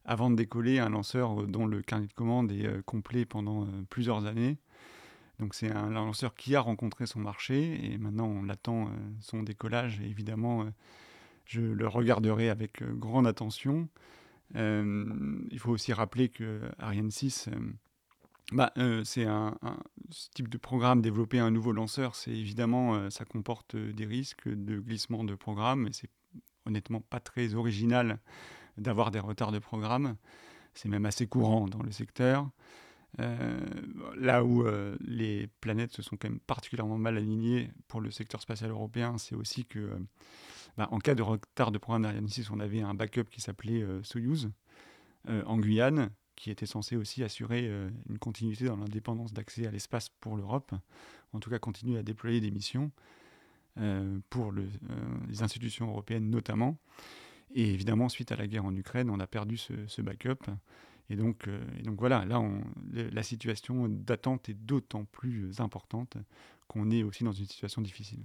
avant 0.06 0.30
de 0.30 0.36
décoller, 0.36 0.78
un 0.78 0.88
lanceur 0.88 1.46
dont 1.46 1.66
le 1.66 1.82
carnet 1.82 2.06
de 2.06 2.12
commande 2.14 2.50
est 2.52 2.82
complet 2.86 3.26
pendant 3.26 3.66
plusieurs 3.90 4.24
années. 4.24 4.56
Donc 5.40 5.54
c'est 5.54 5.70
un 5.70 5.90
lanceur 5.90 6.34
qui 6.34 6.56
a 6.56 6.60
rencontré 6.60 7.04
son 7.04 7.20
marché 7.20 7.92
et 7.92 7.98
maintenant 7.98 8.28
on 8.28 8.48
attend 8.48 8.88
son 9.20 9.42
décollage 9.42 10.00
et 10.00 10.06
évidemment 10.06 10.64
je 11.44 11.60
le 11.60 11.86
regarderai 11.86 12.48
avec 12.48 12.82
euh, 12.82 12.92
grande 12.92 13.26
attention. 13.26 13.88
Euh, 14.56 15.38
il 15.50 15.58
faut 15.58 15.72
aussi 15.72 15.92
rappeler 15.92 16.28
que 16.28 16.60
Ariane 16.78 17.10
6, 17.10 17.48
euh, 17.48 17.72
bah, 18.52 18.72
c'est 19.04 19.24
un, 19.24 19.56
type 20.34 20.48
de 20.48 20.58
programme, 20.58 21.00
développer 21.00 21.38
un 21.38 21.50
nouveau 21.50 21.72
lanceur, 21.72 22.14
c'est 22.14 22.30
évidemment, 22.30 23.10
ça 23.10 23.24
comporte 23.24 23.74
des 23.74 24.04
risques 24.04 24.48
de 24.48 24.78
glissement 24.78 25.24
de 25.24 25.34
programme, 25.34 25.88
c'est 25.92 26.10
honnêtement 26.66 27.00
pas 27.00 27.20
très 27.20 27.54
original 27.54 28.18
d'avoir 28.76 29.10
des 29.10 29.18
retards 29.18 29.52
de 29.52 29.58
programme. 29.58 30.16
C'est 30.74 30.88
même 30.88 31.06
assez 31.06 31.26
courant 31.26 31.68
dans 31.68 31.82
le 31.82 31.90
secteur. 31.90 32.50
là 33.16 34.44
où 34.44 34.66
les 35.00 35.48
planètes 35.60 35.92
se 35.92 36.02
sont 36.02 36.16
quand 36.16 36.28
même 36.28 36.40
particulièrement 36.40 36.98
mal 36.98 37.16
alignées 37.16 37.70
pour 37.88 38.02
le 38.02 38.10
secteur 38.10 38.42
spatial 38.42 38.70
européen, 38.70 39.16
c'est 39.16 39.34
aussi 39.34 39.64
que 39.64 39.90
bah, 40.76 40.88
en 40.90 40.98
cas 40.98 41.14
de 41.14 41.22
retard 41.22 41.70
de 41.70 41.78
programme 41.78 42.02
d'Ariane 42.02 42.28
6, 42.28 42.50
on 42.50 42.60
avait 42.60 42.80
un 42.80 42.94
backup 42.94 43.24
qui 43.30 43.40
s'appelait 43.40 43.82
euh, 43.82 44.02
Soyuz 44.02 44.50
euh, 45.28 45.42
en 45.46 45.58
Guyane, 45.58 46.10
qui 46.34 46.50
était 46.50 46.66
censé 46.66 46.96
aussi 46.96 47.22
assurer 47.22 47.68
euh, 47.68 47.88
une 48.08 48.18
continuité 48.18 48.64
dans 48.64 48.76
l'indépendance 48.76 49.32
d'accès 49.32 49.66
à 49.66 49.70
l'espace 49.70 50.08
pour 50.20 50.36
l'Europe, 50.36 50.72
en 51.32 51.40
tout 51.40 51.50
cas 51.50 51.58
continuer 51.58 51.98
à 51.98 52.02
déployer 52.02 52.40
des 52.40 52.50
missions 52.50 52.90
pour 54.30 54.52
les 54.52 55.42
institutions 55.42 55.88
européennes 55.88 56.30
notamment. 56.30 56.78
Et 57.56 57.72
évidemment, 57.72 58.08
suite 58.08 58.30
à 58.30 58.36
la 58.36 58.46
guerre 58.46 58.64
en 58.64 58.76
Ukraine, 58.76 59.10
on 59.10 59.18
a 59.18 59.26
perdu 59.26 59.56
ce, 59.56 60.00
backup. 60.00 60.48
Et 61.10 61.16
donc, 61.16 61.48
voilà, 61.98 62.24
là, 62.24 62.40
la 62.92 63.22
situation 63.24 63.88
d'attente 63.88 64.48
est 64.48 64.54
d'autant 64.54 65.06
plus 65.06 65.58
importante 65.58 66.18
qu'on 66.68 66.92
est 66.92 67.02
aussi 67.02 67.24
dans 67.24 67.32
une 67.32 67.46
situation 67.46 67.82
difficile. 67.82 68.22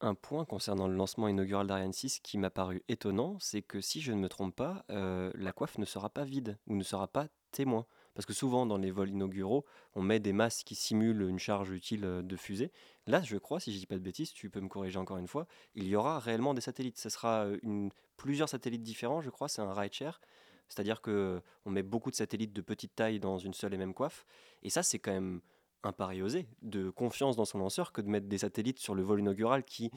Un 0.00 0.14
point 0.14 0.44
concernant 0.44 0.88
le 0.88 0.94
lancement 0.94 1.28
inaugural 1.28 1.66
d'Ariane 1.66 1.92
6 1.92 2.20
qui 2.20 2.38
m'a 2.38 2.50
paru 2.50 2.82
étonnant, 2.88 3.36
c'est 3.38 3.62
que 3.62 3.80
si 3.80 4.00
je 4.00 4.12
ne 4.12 4.18
me 4.18 4.28
trompe 4.28 4.56
pas, 4.56 4.84
euh, 4.90 5.30
la 5.34 5.52
coiffe 5.52 5.78
ne 5.78 5.84
sera 5.84 6.10
pas 6.10 6.24
vide 6.24 6.58
ou 6.66 6.76
ne 6.76 6.82
sera 6.82 7.08
pas 7.08 7.26
témoin. 7.52 7.86
Parce 8.14 8.26
que 8.26 8.32
souvent 8.32 8.66
dans 8.66 8.76
les 8.76 8.90
vols 8.90 9.10
inauguraux, 9.10 9.64
on 9.94 10.02
met 10.02 10.20
des 10.20 10.32
masses 10.32 10.64
qui 10.64 10.74
simulent 10.74 11.22
une 11.22 11.38
charge 11.38 11.70
utile 11.70 12.04
euh, 12.04 12.22
de 12.22 12.36
fusée. 12.36 12.72
Là, 13.06 13.22
je 13.22 13.36
crois, 13.36 13.60
si 13.60 13.72
je 13.72 13.78
dis 13.78 13.86
pas 13.86 13.96
de 13.96 14.00
bêtises, 14.00 14.32
tu 14.32 14.50
peux 14.50 14.60
me 14.60 14.68
corriger 14.68 14.98
encore 14.98 15.18
une 15.18 15.28
fois, 15.28 15.46
il 15.74 15.86
y 15.86 15.96
aura 15.96 16.18
réellement 16.18 16.54
des 16.54 16.60
satellites. 16.60 16.98
Ce 16.98 17.08
sera 17.08 17.44
euh, 17.44 17.88
plusieurs 18.16 18.48
satellites 18.48 18.82
différents, 18.82 19.20
je 19.20 19.30
crois, 19.30 19.48
c'est 19.48 19.62
un 19.62 19.72
ride 19.72 19.92
share. 19.92 20.20
C'est-à-dire 20.68 21.02
que 21.02 21.42
on 21.64 21.70
met 21.70 21.82
beaucoup 21.82 22.10
de 22.10 22.16
satellites 22.16 22.52
de 22.52 22.60
petite 22.60 22.94
taille 22.94 23.18
dans 23.18 23.38
une 23.38 23.54
seule 23.54 23.74
et 23.74 23.76
même 23.76 23.92
coiffe. 23.92 24.24
Et 24.62 24.70
ça, 24.70 24.84
c'est 24.84 25.00
quand 25.00 25.12
même 25.12 25.40
un 25.82 25.92
pari 25.92 26.22
osé 26.22 26.46
de 26.62 26.90
confiance 26.90 27.36
dans 27.36 27.44
son 27.44 27.58
lanceur 27.58 27.92
que 27.92 28.00
de 28.00 28.08
mettre 28.08 28.26
des 28.26 28.38
satellites 28.38 28.78
sur 28.78 28.94
le 28.94 29.02
vol 29.02 29.20
inaugural 29.20 29.64
qui 29.64 29.90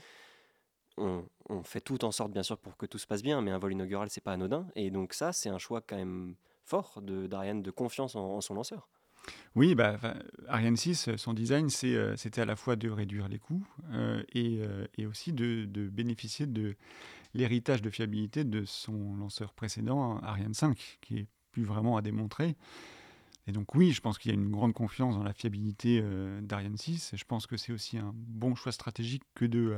on, 0.97 1.23
fait 1.63 1.81
tout 1.81 2.05
en 2.05 2.11
sorte 2.11 2.31
bien 2.31 2.43
sûr 2.43 2.57
pour 2.57 2.77
que 2.77 2.85
tout 2.85 2.97
se 2.97 3.07
passe 3.07 3.23
bien, 3.23 3.41
mais 3.41 3.51
un 3.51 3.57
vol 3.57 3.71
inaugural 3.71 4.09
c'est 4.09 4.21
pas 4.21 4.33
anodin. 4.33 4.67
Et 4.75 4.91
donc 4.91 5.13
ça, 5.13 5.33
c'est 5.33 5.49
un 5.49 5.57
choix 5.57 5.81
quand 5.81 5.95
même 5.95 6.35
fort 6.65 7.01
de 7.01 7.27
d'Ariane 7.27 7.61
de 7.61 7.71
confiance 7.71 8.15
en, 8.15 8.41
son 8.41 8.53
lanceur. 8.53 8.87
Oui, 9.55 9.73
bah, 9.73 9.97
Ariane 10.49 10.75
6, 10.75 11.15
son 11.15 11.33
design, 11.33 11.69
euh, 11.85 12.15
c'était 12.17 12.41
à 12.41 12.45
la 12.45 12.57
fois 12.57 12.75
de 12.75 12.89
réduire 12.89 13.29
les 13.29 13.39
coûts 13.39 13.65
euh, 13.93 14.21
euh, 14.35 14.87
et, 14.97 15.05
aussi 15.05 15.31
de, 15.31 15.65
bénéficier 15.87 16.45
de 16.45 16.75
l'héritage 17.33 17.81
de 17.81 17.89
fiabilité 17.89 18.43
de 18.43 18.65
son 18.65 19.15
lanceur 19.15 19.53
précédent, 19.53 20.17
Ariane 20.17 20.53
5, 20.53 20.99
qui 21.01 21.19
est 21.19 21.27
plus 21.51 21.63
vraiment 21.63 21.95
à 21.95 22.01
démontrer. 22.01 22.57
Et 23.47 23.51
donc 23.51 23.75
oui, 23.75 23.91
je 23.91 24.01
pense 24.01 24.17
qu'il 24.17 24.31
y 24.31 24.33
a 24.33 24.37
une 24.37 24.49
grande 24.49 24.73
confiance 24.73 25.15
dans 25.15 25.23
la 25.23 25.33
fiabilité 25.33 26.01
d'Ariane 26.41 26.77
6. 26.77 27.13
Et 27.13 27.17
je 27.17 27.25
pense 27.25 27.45
que 27.45 27.57
c'est 27.57 27.73
aussi 27.73 27.97
un 27.97 28.13
bon 28.15 28.55
choix 28.55 28.71
stratégique 28.71 29.23
que 29.35 29.45
de 29.45 29.75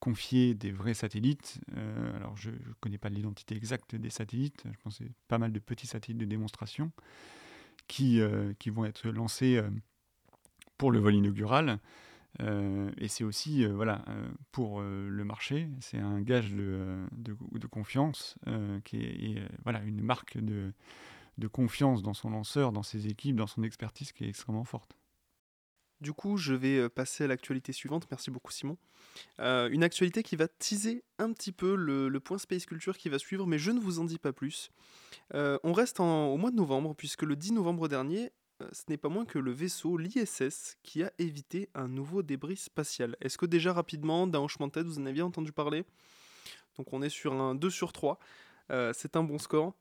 confier 0.00 0.54
des 0.54 0.70
vrais 0.70 0.94
satellites. 0.94 1.60
Euh, 1.76 2.16
alors, 2.16 2.36
je 2.36 2.50
ne 2.50 2.56
connais 2.80 2.98
pas 2.98 3.08
l'identité 3.08 3.56
exacte 3.56 3.96
des 3.96 4.10
satellites. 4.10 4.64
Je 4.64 4.78
pense 4.82 4.98
que 4.98 5.04
c'est 5.04 5.12
pas 5.28 5.38
mal 5.38 5.52
de 5.52 5.58
petits 5.58 5.86
satellites 5.86 6.18
de 6.18 6.24
démonstration 6.24 6.92
qui, 7.86 8.20
euh, 8.20 8.52
qui 8.58 8.70
vont 8.70 8.84
être 8.84 9.08
lancés 9.08 9.56
euh, 9.56 9.68
pour 10.76 10.90
le 10.92 10.98
vol 10.98 11.14
inaugural. 11.14 11.78
et 12.40 13.08
c'est 13.08 13.24
aussi 13.24 13.66
voilà, 13.66 14.04
pour 14.52 14.80
le 14.80 15.24
marché, 15.24 15.68
c'est 15.80 15.98
un 15.98 16.20
gage 16.20 16.52
de, 16.52 17.04
de, 17.16 17.66
confiance 17.66 18.36
qui 18.84 18.98
est 18.98 19.42
voilà, 19.64 19.82
une 19.82 20.00
marque 20.00 20.38
de, 20.38 20.72
de 21.38 21.48
confiance 21.48 22.02
dans 22.02 22.14
son 22.14 22.30
lanceur, 22.30 22.72
dans 22.72 22.82
ses 22.82 23.06
équipes, 23.06 23.36
dans 23.36 23.46
son 23.46 23.62
expertise 23.62 24.12
qui 24.12 24.24
est 24.24 24.28
extrêmement 24.28 24.64
forte. 24.64 24.96
Du 26.00 26.12
coup, 26.12 26.36
je 26.36 26.54
vais 26.54 26.88
passer 26.88 27.24
à 27.24 27.26
l'actualité 27.26 27.72
suivante. 27.72 28.06
Merci 28.10 28.30
beaucoup, 28.30 28.52
Simon. 28.52 28.76
une 29.38 29.82
actualité 29.82 30.22
qui 30.22 30.36
va 30.36 30.46
teaser 30.46 31.02
un 31.18 31.32
petit 31.32 31.50
peu 31.50 31.74
le, 31.74 32.20
point 32.20 32.38
Space 32.38 32.66
Culture 32.66 32.96
qui 32.96 33.08
va 33.08 33.18
suivre, 33.18 33.46
mais 33.46 33.58
je 33.58 33.72
ne 33.72 33.80
vous 33.80 33.98
en 33.98 34.04
dis 34.04 34.18
pas 34.18 34.32
plus. 34.32 34.70
on 35.34 35.72
reste 35.72 35.98
au 35.98 36.36
mois 36.36 36.50
de 36.50 36.56
novembre, 36.56 36.94
puisque 36.94 37.22
le 37.22 37.34
10 37.34 37.52
novembre 37.52 37.88
dernier, 37.88 38.30
ce 38.72 38.82
n'est 38.88 38.96
pas 38.96 39.08
moins 39.08 39.24
que 39.24 39.40
le 39.40 39.50
vaisseau, 39.50 39.96
l'ISS, 39.96 40.76
qui 40.82 41.02
a 41.02 41.12
évité 41.18 41.68
un 41.74 41.88
nouveau 41.88 42.22
débris 42.22 42.56
spatial. 42.56 43.16
Est-ce 43.20 43.38
que 43.38 43.46
déjà 43.46 43.72
rapidement, 43.72 44.28
d'un 44.28 44.40
hochement 44.40 44.68
de 44.68 44.72
tête, 44.72 44.86
vous 44.86 45.00
en 45.00 45.06
aviez 45.06 45.22
entendu 45.22 45.50
parler? 45.50 45.84
Donc 46.76 46.92
on 46.92 47.02
est 47.02 47.10
sur 47.10 47.32
un 47.32 47.56
2 47.56 47.70
sur 47.70 47.92
3. 47.92 48.20
c'est 48.92 49.16
un 49.16 49.24
bon 49.24 49.38
score. 49.38 49.74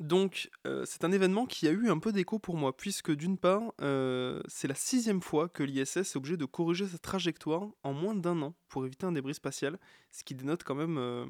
Donc, 0.00 0.50
euh, 0.66 0.84
c'est 0.86 1.04
un 1.04 1.12
événement 1.12 1.46
qui 1.46 1.68
a 1.68 1.70
eu 1.70 1.90
un 1.90 1.98
peu 1.98 2.12
d'écho 2.12 2.38
pour 2.38 2.56
moi, 2.56 2.76
puisque 2.76 3.12
d'une 3.12 3.36
part, 3.36 3.74
euh, 3.82 4.40
c'est 4.48 4.68
la 4.68 4.74
sixième 4.74 5.20
fois 5.20 5.48
que 5.48 5.62
l'ISS 5.62 5.96
est 5.98 6.16
obligé 6.16 6.36
de 6.36 6.46
corriger 6.46 6.86
sa 6.86 6.98
trajectoire 6.98 7.68
en 7.82 7.92
moins 7.92 8.14
d'un 8.14 8.40
an 8.42 8.54
pour 8.68 8.86
éviter 8.86 9.06
un 9.06 9.12
débris 9.12 9.34
spatial, 9.34 9.78
ce 10.10 10.24
qui 10.24 10.34
dénote 10.34 10.64
quand 10.64 10.74
même 10.74 10.96
euh, 10.98 11.26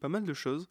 pas 0.00 0.08
mal 0.08 0.24
de 0.24 0.34
choses. 0.34 0.68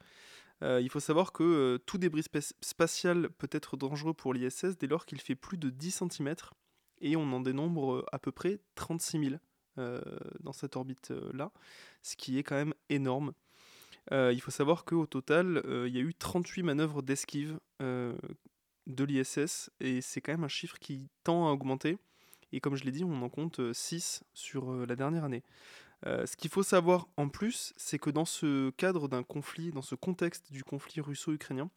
il 0.61 0.89
faut 0.89 1.01
savoir 1.01 1.33
que 1.33 1.77
tout 1.85 1.97
débris 1.97 2.23
spatial 2.61 3.29
peut 3.31 3.49
être 3.51 3.75
dangereux 3.75 4.13
pour 4.13 4.33
l'ISS 4.33 4.77
dès 4.79 4.87
lors 4.87 5.05
qu'il 5.05 5.19
fait 5.19 5.35
plus 5.35 5.57
de 5.57 5.69
10 5.69 6.03
cm, 6.09 6.35
et 7.01 7.17
on 7.17 7.33
en 7.33 7.41
dénombre 7.41 8.05
à 8.13 8.19
peu 8.19 8.31
près 8.31 8.59
36 8.75 9.39
000 9.75 9.85
dans 10.39 10.53
cette 10.53 10.77
orbite-là, 10.77 11.51
ce 12.01 12.15
qui 12.15 12.37
est 12.37 12.43
quand 12.43 12.55
même 12.55 12.73
énorme. 12.87 13.33
Euh, 14.11 14.31
il 14.33 14.41
faut 14.41 14.51
savoir 14.51 14.85
qu'au 14.85 15.05
total, 15.05 15.61
euh, 15.65 15.87
il 15.87 15.95
y 15.95 15.97
a 15.97 16.01
eu 16.01 16.13
38 16.13 16.63
manœuvres 16.63 17.01
d'esquive 17.01 17.59
euh, 17.81 18.13
de 18.87 19.03
l'ISS, 19.03 19.69
et 19.79 20.01
c'est 20.01 20.21
quand 20.21 20.33
même 20.33 20.43
un 20.43 20.49
chiffre 20.49 20.77
qui 20.79 21.09
tend 21.23 21.47
à 21.47 21.51
augmenter. 21.51 21.97
Et 22.51 22.59
comme 22.59 22.75
je 22.75 22.83
l'ai 22.83 22.91
dit, 22.91 23.03
on 23.03 23.21
en 23.21 23.29
compte 23.29 23.73
6 23.73 24.23
sur 24.33 24.71
la 24.85 24.95
dernière 24.95 25.23
année. 25.23 25.41
ce 26.05 26.35
qu'il 26.35 26.51
faut 26.51 26.61
savoir 26.61 27.07
en 27.17 27.27
plus, 27.27 27.73
c'est 27.77 27.97
que 27.97 28.11
dans 28.11 28.25
ce 28.25 28.69
cadre 28.71 29.07
d'un 29.07 29.23
conflit, 29.23 29.71
dans 29.71 29.81
ce 29.81 29.95
contexte 29.95 30.51
du 30.51 30.63
conflit 30.63 31.01
russo-ukrainien, 31.01 31.71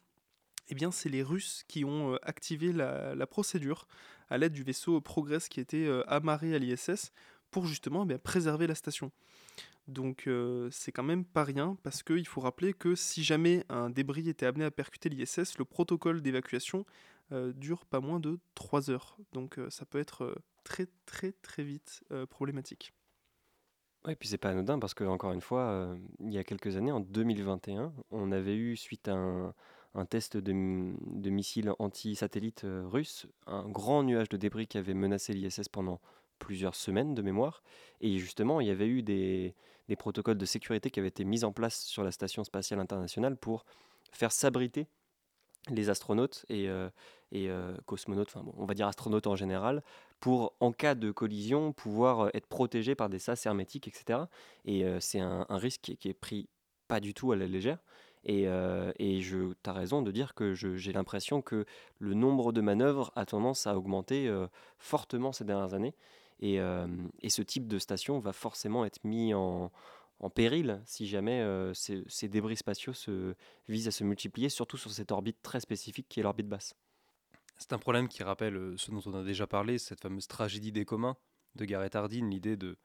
eh 0.69 0.75
bien, 0.75 0.91
c'est 0.91 1.09
les 1.09 1.23
Russes 1.23 1.63
qui 1.67 1.83
ont 1.83 2.15
activé 2.21 2.73
la, 2.73 3.25
procédure 3.25 3.87
à 4.29 4.37
l'aide 4.37 4.53
du 4.53 4.61
vaisseau 4.61 5.01
Progress 5.01 5.49
qui 5.49 5.61
était 5.61 5.89
amarré 6.07 6.53
à 6.53 6.59
l'ISS 6.59 7.11
pour 7.51 7.65
justement 7.65 8.05
eh 8.09 8.17
préserver 8.17 8.67
la 8.67 8.75
station. 8.75 9.11
Donc 9.87 10.27
euh, 10.27 10.67
c'est 10.71 10.91
quand 10.91 11.03
même 11.03 11.23
pas 11.23 11.43
rien 11.43 11.77
parce 11.83 12.03
qu'il 12.03 12.27
faut 12.27 12.41
rappeler 12.41 12.73
que 12.73 12.95
si 12.95 13.23
jamais 13.23 13.63
un 13.69 13.89
débris 13.89 14.27
était 14.27 14.45
amené 14.45 14.65
à 14.65 14.71
percuter 14.71 15.09
l'ISS, 15.09 15.57
le 15.57 15.65
protocole 15.65 16.21
d'évacuation 16.21 16.85
euh, 17.31 17.53
dure 17.53 17.85
pas 17.85 18.01
moins 18.01 18.19
de 18.19 18.39
3 18.55 18.91
heures. 18.91 19.17
Donc 19.31 19.57
euh, 19.57 19.69
ça 19.69 19.85
peut 19.85 19.99
être 19.99 20.35
très 20.63 20.87
très 21.05 21.31
très 21.31 21.63
vite 21.63 22.03
problématique. 22.29 22.93
Oui, 24.05 24.15
puis 24.15 24.27
c'est 24.27 24.37
pas 24.37 24.49
anodin 24.49 24.77
parce 24.79 24.93
que 24.93 25.03
encore 25.03 25.31
une 25.33 25.41
fois, 25.41 25.97
il 26.19 26.33
y 26.33 26.37
a 26.37 26.43
quelques 26.43 26.77
années, 26.77 26.91
en 26.91 26.99
2021, 26.99 27.93
on 28.11 28.31
avait 28.31 28.55
eu 28.55 28.77
suite 28.77 29.07
à 29.07 29.15
un, 29.15 30.05
test 30.05 30.37
de, 30.37 30.51
de 30.51 31.29
missiles 31.29 31.73
anti-satellites 31.79 32.65
russes, 32.85 33.27
un 33.47 33.67
grand 33.67 34.03
nuage 34.03 34.29
de 34.29 34.37
débris 34.37 34.67
qui 34.67 34.77
avait 34.77 34.93
menacé 34.93 35.33
l'ISS 35.33 35.67
pendant 35.67 35.99
plusieurs 36.39 36.75
semaines 36.75 37.15
de 37.15 37.21
mémoire. 37.21 37.63
Et 38.01 38.17
justement, 38.17 38.61
il 38.61 38.67
y 38.67 38.71
avait 38.71 38.87
eu 38.87 39.01
des, 39.01 39.55
des 39.87 39.95
protocoles 39.95 40.37
de 40.37 40.45
sécurité 40.45 40.89
qui 40.89 40.99
avaient 40.99 41.09
été 41.09 41.25
mis 41.25 41.43
en 41.43 41.51
place 41.51 41.81
sur 41.81 42.03
la 42.03 42.11
Station 42.11 42.43
spatiale 42.43 42.79
internationale 42.79 43.37
pour 43.37 43.65
faire 44.11 44.31
s'abriter 44.31 44.87
les 45.69 45.89
astronautes 45.89 46.45
et, 46.49 46.69
euh, 46.69 46.89
et 47.31 47.49
euh, 47.49 47.75
cosmonautes, 47.85 48.29
enfin 48.33 48.45
on 48.57 48.65
va 48.65 48.73
dire 48.73 48.87
astronautes 48.87 49.27
en 49.27 49.35
général, 49.35 49.83
pour 50.19 50.53
en 50.59 50.71
cas 50.71 50.95
de 50.95 51.11
collision 51.11 51.73
pouvoir 51.73 52.21
euh, 52.21 52.29
être 52.33 52.47
protégés 52.47 52.95
par 52.95 53.09
des 53.09 53.19
sas 53.19 53.45
hermétiques, 53.45 53.87
etc. 53.87 54.21
Et 54.65 54.85
c'est 54.99 55.19
un, 55.19 55.45
risque 55.49 55.93
qui, 55.99 56.09
est 56.09 56.13
pris 56.13 56.47
pas 56.87 56.99
du 56.99 57.13
tout 57.13 57.31
à 57.31 57.35
la 57.35 57.47
légère. 57.47 57.79
Et, 58.23 58.43
et 58.43 59.19
tu 59.21 59.55
as 59.65 59.73
raison 59.73 60.01
de 60.01 60.11
dire 60.11 60.33
que 60.33 60.53
j'ai 60.53 60.91
l'impression 60.91 61.41
que 61.41 61.65
le 61.99 62.13
nombre 62.13 62.51
de 62.51 62.59
manœuvres 62.59 63.11
a 63.15 63.25
tendance 63.25 63.67
à 63.67 63.77
augmenter 63.77 64.29
fortement 64.79 65.31
ces 65.31 65.45
dernières 65.45 65.73
années. 65.73 65.93
Et, 66.39 66.59
ce 67.29 67.41
type 67.41 67.67
de 67.67 67.79
station 67.79 68.19
va 68.19 68.33
forcément 68.33 68.85
être 68.85 69.03
mis 69.03 69.33
en, 69.33 69.71
péril 70.33 70.81
si 70.85 71.07
jamais 71.07 71.43
ces, 71.73 72.27
débris 72.27 72.57
spatiaux 72.57 72.93
se, 72.93 73.35
visent 73.67 73.87
à 73.87 73.91
se 73.91 74.03
multiplier, 74.03 74.49
surtout 74.49 74.77
sur 74.77 74.91
cette 74.91 75.11
orbite 75.11 75.41
très 75.41 75.59
spécifique 75.59 76.07
qui 76.09 76.19
est 76.19 76.23
l'orbite 76.23 76.47
basse. 76.47 76.75
C'est 77.57 77.73
un 77.73 77.79
problème 77.79 78.07
qui 78.07 78.21
rappelle 78.21 78.75
ce 78.77 78.91
dont 78.91 79.01
on 79.07 79.15
a 79.15 79.23
déjà 79.23 79.47
parlé, 79.47 79.79
cette 79.79 80.01
fameuse 80.01 80.27
tragédie 80.27 80.71
des 80.71 80.85
communs 80.85 81.17
de 81.55 81.65
Gareth 81.65 81.95
Hardin, 81.95 82.29
l'idée 82.29 82.55
de, 82.55 82.77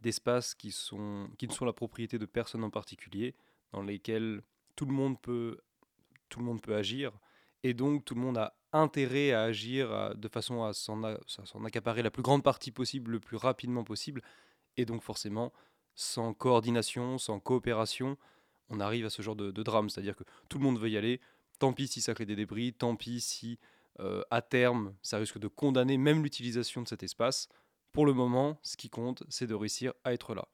d'espaces 0.00 0.54
qui, 0.54 0.68
ne 0.68 1.52
sont 1.52 1.64
la 1.64 1.72
propriété 1.72 2.18
de 2.18 2.26
personne 2.26 2.64
en 2.64 2.70
particulier, 2.70 3.34
dans 3.72 3.82
lesquels 3.82 4.42
tout 4.74 4.84
le 4.86 4.92
monde 4.92 5.20
peut 5.20 5.60
agir, 6.74 7.12
et 7.62 7.74
donc 7.74 8.04
tout 8.04 8.14
le 8.14 8.20
monde 8.20 8.38
a 8.38 8.56
intérêt 8.76 9.32
à 9.32 9.42
agir 9.42 10.14
de 10.16 10.28
façon 10.28 10.62
à 10.64 10.72
s'en, 10.72 11.02
accaparer 11.64 12.02
la 12.02 12.10
plus 12.10 12.22
grande 12.22 12.42
partie 12.42 12.70
possible, 12.70 13.12
le 13.12 13.20
plus 13.20 13.36
rapidement 13.36 13.84
possible. 13.84 14.22
Et 14.76 14.84
donc 14.84 15.02
forcément, 15.02 15.52
sans 15.94 16.34
coordination, 16.34 17.18
sans 17.18 17.40
coopération, 17.40 18.16
on 18.68 18.80
arrive 18.80 19.06
à 19.06 19.10
ce 19.10 19.22
genre 19.22 19.36
de, 19.36 19.50
drame. 19.62 19.88
C'est-à-dire 19.90 20.16
que 20.16 20.24
tout 20.48 20.58
le 20.58 20.64
monde 20.64 20.78
veut 20.78 20.90
y 20.90 20.96
aller. 20.96 21.20
Tant 21.58 21.72
pis 21.72 21.88
si 21.88 22.00
ça 22.00 22.14
crée 22.14 22.26
des 22.26 22.36
débris, 22.36 22.72
tant 22.72 22.96
pis 22.96 23.20
si 23.20 23.58
euh, 24.00 24.22
à 24.30 24.42
terme 24.42 24.94
ça 25.00 25.16
risque 25.16 25.38
de 25.38 25.48
condamner 25.48 25.96
même 25.96 26.22
l'utilisation 26.22 26.82
de 26.82 26.88
cet 26.88 27.02
espace. 27.02 27.48
Pour 27.92 28.04
le 28.04 28.12
moment, 28.12 28.58
ce 28.62 28.76
qui 28.76 28.90
compte, 28.90 29.22
c'est 29.30 29.46
de 29.46 29.54
réussir 29.54 29.94
à 30.04 30.12
être 30.12 30.34
là. 30.34 30.48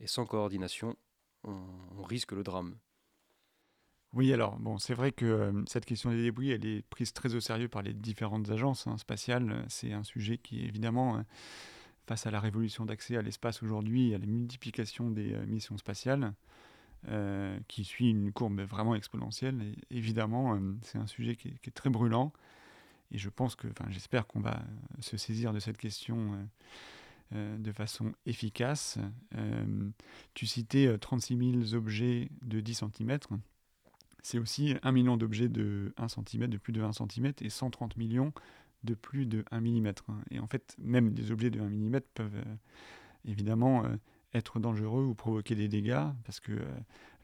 Et 0.00 0.06
sans 0.06 0.24
coordination, 0.24 0.96
on 1.44 2.02
risque 2.02 2.32
le 2.32 2.42
drame. 2.42 2.78
Oui, 4.14 4.30
alors 4.30 4.58
bon, 4.58 4.76
c'est 4.76 4.92
vrai 4.92 5.10
que 5.10 5.24
euh, 5.24 5.62
cette 5.66 5.86
question 5.86 6.10
des 6.10 6.22
débris, 6.22 6.50
elle 6.50 6.66
est 6.66 6.82
prise 6.82 7.14
très 7.14 7.34
au 7.34 7.40
sérieux 7.40 7.68
par 7.68 7.80
les 7.80 7.94
différentes 7.94 8.50
agences 8.50 8.86
hein, 8.86 8.98
spatiales. 8.98 9.64
C'est 9.68 9.94
un 9.94 10.02
sujet 10.04 10.36
qui, 10.36 10.66
évidemment, 10.66 11.16
euh, 11.16 11.22
face 12.06 12.26
à 12.26 12.30
la 12.30 12.38
révolution 12.38 12.84
d'accès 12.84 13.16
à 13.16 13.22
l'espace 13.22 13.62
aujourd'hui, 13.62 14.14
à 14.14 14.18
la 14.18 14.26
multiplication 14.26 15.10
des 15.10 15.32
euh, 15.32 15.46
missions 15.46 15.78
spatiales, 15.78 16.34
qui 17.66 17.82
suit 17.82 18.10
une 18.10 18.32
courbe 18.32 18.60
vraiment 18.60 18.94
exponentielle. 18.94 19.74
Évidemment, 19.90 20.56
c'est 20.82 20.98
un 20.98 21.08
sujet 21.08 21.34
qui 21.34 21.48
est, 21.48 21.74
très 21.74 21.90
brûlant. 21.90 22.32
Et 23.10 23.18
je 23.18 23.28
pense 23.28 23.56
que, 23.56 23.66
enfin, 23.66 23.90
j'espère 23.90 24.28
qu'on 24.28 24.38
va 24.38 24.62
se 25.00 25.16
saisir 25.16 25.52
de 25.52 25.58
cette 25.58 25.78
question. 25.78 26.38
de 27.32 27.72
façon 27.72 28.12
efficace. 28.24 29.00
tu 30.34 30.46
citais 30.46 30.96
36 30.96 31.64
000 31.70 31.74
objets 31.74 32.28
de 32.42 32.60
10 32.60 32.84
cm 32.96 33.18
c'est 34.22 34.38
aussi 34.38 34.74
1 34.82 34.92
million 34.92 35.16
d'objets 35.16 35.48
de 35.48 35.92
1 35.96 36.08
cm, 36.08 36.46
de 36.46 36.56
plus 36.56 36.72
de 36.72 36.80
1 36.80 36.92
cm, 36.92 37.32
et 37.40 37.50
130 37.50 37.96
millions 37.96 38.32
de 38.84 38.94
plus 38.94 39.26
de 39.26 39.44
1 39.50 39.60
mm. 39.60 39.92
Et 40.30 40.38
en 40.38 40.46
fait, 40.46 40.76
même 40.78 41.12
des 41.12 41.30
objets 41.30 41.50
de 41.50 41.60
1 41.60 41.68
mm 41.68 42.00
peuvent 42.14 42.34
euh, 42.34 42.54
évidemment 43.24 43.84
euh, 43.84 43.96
être 44.34 44.60
dangereux 44.60 45.04
ou 45.04 45.14
provoquer 45.14 45.54
des 45.54 45.68
dégâts, 45.68 46.06
parce 46.24 46.40
que 46.40 46.52
euh, 46.52 46.64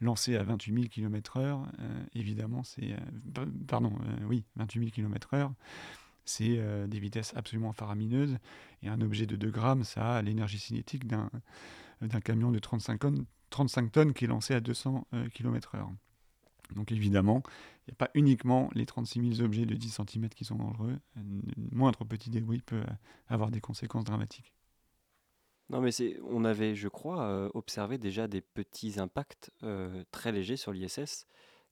lancer 0.01 0.35
à 0.35 0.43
28 0.43 0.73
000 0.73 0.85
km/h, 0.87 1.65
évidemment, 2.13 2.63
c'est. 2.63 2.95
pardon, 3.67 3.93
oui, 4.27 4.45
28 4.57 4.79
000 4.79 4.91
km/h, 4.91 5.51
c'est 6.23 6.87
des 6.87 6.99
vitesses 6.99 7.33
absolument 7.35 7.73
faramineuses. 7.73 8.37
Et 8.83 8.87
un 8.87 9.01
objet 9.01 9.25
de 9.25 9.35
2 9.35 9.49
grammes, 9.49 9.83
ça 9.83 10.17
a 10.17 10.21
l'énergie 10.21 10.59
cinétique 10.59 11.07
d'un 11.07 11.29
camion 12.23 12.51
de 12.51 12.59
35 12.59 12.99
tonnes, 12.99 13.25
35 13.49 13.91
tonnes 13.91 14.13
qui 14.13 14.25
est 14.25 14.27
lancé 14.29 14.53
à 14.53 14.61
200 14.61 15.05
km/h. 15.33 15.89
Donc 16.75 16.91
évidemment, 16.91 17.41
il 17.87 17.91
n'y 17.91 17.93
a 17.93 17.95
pas 17.95 18.09
uniquement 18.13 18.69
les 18.73 18.85
36 18.85 19.35
000 19.37 19.45
objets 19.45 19.65
de 19.65 19.75
10 19.75 20.01
cm 20.05 20.29
qui 20.29 20.45
sont 20.45 20.55
dangereux. 20.55 20.97
Un 21.15 21.23
moindre 21.71 22.05
petit 22.05 22.29
débris 22.29 22.61
peut 22.61 22.83
avoir 23.27 23.51
des 23.51 23.61
conséquences 23.61 24.03
dramatiques. 24.03 24.53
Non, 25.69 25.81
mais 25.81 25.91
on 26.23 26.45
avait, 26.45 26.75
je 26.75 26.87
crois, 26.87 27.23
euh, 27.23 27.49
observé 27.53 27.97
déjà 27.99 28.27
des 28.27 28.41
petits 28.41 28.99
impacts 28.99 29.51
euh, 29.61 30.03
très 30.11 30.31
légers 30.31 30.57
sur 30.57 30.71
l'ISS, 30.71 31.27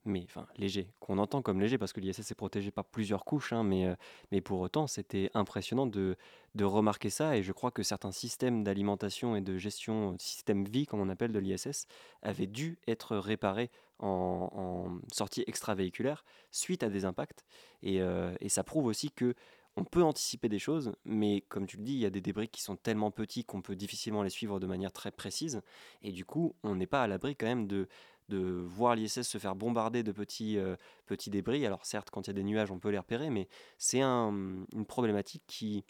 mais 0.08 0.24
enfin 0.24 0.46
légers, 0.56 0.88
qu'on 1.00 1.18
entend 1.18 1.42
comme 1.42 1.60
légers 1.60 1.78
parce 1.78 1.92
que 1.92 2.00
l'ISS 2.00 2.30
est 2.30 2.34
protégé 2.34 2.70
par 2.70 2.84
plusieurs 2.84 3.24
couches, 3.24 3.52
hein, 3.52 3.62
mais, 3.62 3.86
euh, 3.86 3.94
mais 4.32 4.40
pour 4.40 4.60
autant, 4.60 4.86
c'était 4.86 5.30
impressionnant 5.34 5.86
de, 5.86 6.16
de 6.54 6.64
remarquer 6.64 7.10
ça. 7.10 7.36
Et 7.36 7.42
je 7.42 7.52
crois 7.52 7.70
que 7.70 7.82
certains 7.82 8.12
systèmes 8.12 8.64
d'alimentation 8.64 9.36
et 9.36 9.40
de 9.40 9.56
gestion, 9.56 10.16
système 10.18 10.64
vie, 10.64 10.86
comme 10.86 11.00
on 11.00 11.08
appelle 11.08 11.32
de 11.32 11.38
l'ISS, 11.38 11.86
avaient 12.22 12.46
dû 12.46 12.78
être 12.88 13.16
réparés 13.16 13.70
en, 14.00 14.50
en 14.52 15.12
sortie 15.12 15.44
extravéhiculaire 15.46 16.24
suite 16.50 16.82
à 16.82 16.88
des 16.88 17.04
impacts. 17.04 17.44
Et, 17.82 18.00
et 18.40 18.48
ça 18.48 18.64
prouve 18.64 18.86
aussi 18.86 19.10
que 19.10 19.34
on 19.78 19.84
peut 19.84 20.02
anticiper 20.02 20.48
des 20.48 20.58
choses, 20.58 20.92
mais 21.04 21.42
comme 21.42 21.66
tu 21.66 21.76
le 21.76 21.84
dis, 21.84 21.92
il 21.92 22.00
y 22.00 22.06
a 22.06 22.10
des 22.10 22.20
débris 22.20 22.48
qui 22.48 22.62
sont 22.62 22.74
tellement 22.74 23.12
petits 23.12 23.44
qu'on 23.44 23.62
peut 23.62 23.76
difficilement 23.76 24.24
les 24.24 24.30
suivre 24.30 24.58
de 24.58 24.66
manière 24.66 24.92
très 24.92 25.12
précise. 25.12 25.62
Et 26.02 26.10
du 26.10 26.24
coup, 26.24 26.56
on 26.64 26.74
n'est 26.74 26.88
pas 26.88 27.04
à 27.04 27.06
l'abri 27.06 27.36
quand 27.36 27.46
même 27.46 27.68
de, 27.68 27.86
de 28.28 28.38
voir 28.38 28.94
l'ISS 28.94 29.22
se 29.22 29.38
faire 29.38 29.54
bombarder 29.54 30.02
de 30.02 30.12
petits, 30.12 30.58
euh, 30.58 30.76
petits 31.06 31.30
débris. 31.30 31.64
Alors 31.66 31.84
certes, 31.84 32.10
quand 32.10 32.22
il 32.22 32.26
y 32.28 32.30
a 32.30 32.34
des 32.34 32.44
nuages, 32.44 32.70
on 32.70 32.78
peut 32.78 32.90
les 32.90 32.98
repérer, 32.98 33.30
mais 33.30 33.48
c'est 33.78 34.02
une 34.02 34.66
problématique 34.86 35.42
qui 35.46 35.84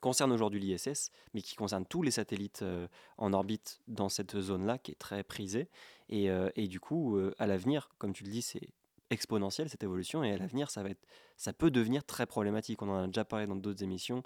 concerne 0.00 0.30
aujourd'hui 0.32 0.60
l'ISS, 0.60 1.10
mais 1.34 1.42
qui 1.42 1.56
concerne 1.56 1.84
tous 1.86 2.02
les 2.02 2.10
satellites 2.10 2.62
euh, 2.62 2.86
en 3.18 3.32
orbite 3.32 3.80
dans 3.88 4.08
cette 4.08 4.38
zone-là, 4.38 4.78
qui 4.78 4.92
est 4.92 4.98
très 4.98 5.24
prisée. 5.24 5.68
Et, 6.08 6.30
euh, 6.30 6.50
et 6.54 6.68
du 6.68 6.80
coup, 6.80 7.18
à 7.38 7.46
l'avenir, 7.46 7.88
comme 7.98 8.12
tu 8.12 8.24
le 8.24 8.30
dis, 8.30 8.42
c'est 8.42 8.68
exponentielle 9.10 9.68
cette 9.68 9.84
évolution 9.84 10.24
et 10.24 10.32
à 10.32 10.36
l'avenir 10.36 10.68
ça 10.68 10.82
ça 11.36 11.52
peut 11.52 11.70
devenir 11.70 12.04
très 12.04 12.26
problématique 12.26 12.82
on 12.82 12.88
en 12.88 13.04
a 13.04 13.06
déjà 13.06 13.24
parlé 13.24 13.46
dans 13.46 13.54
d'autres 13.54 13.84
émissions 13.84 14.24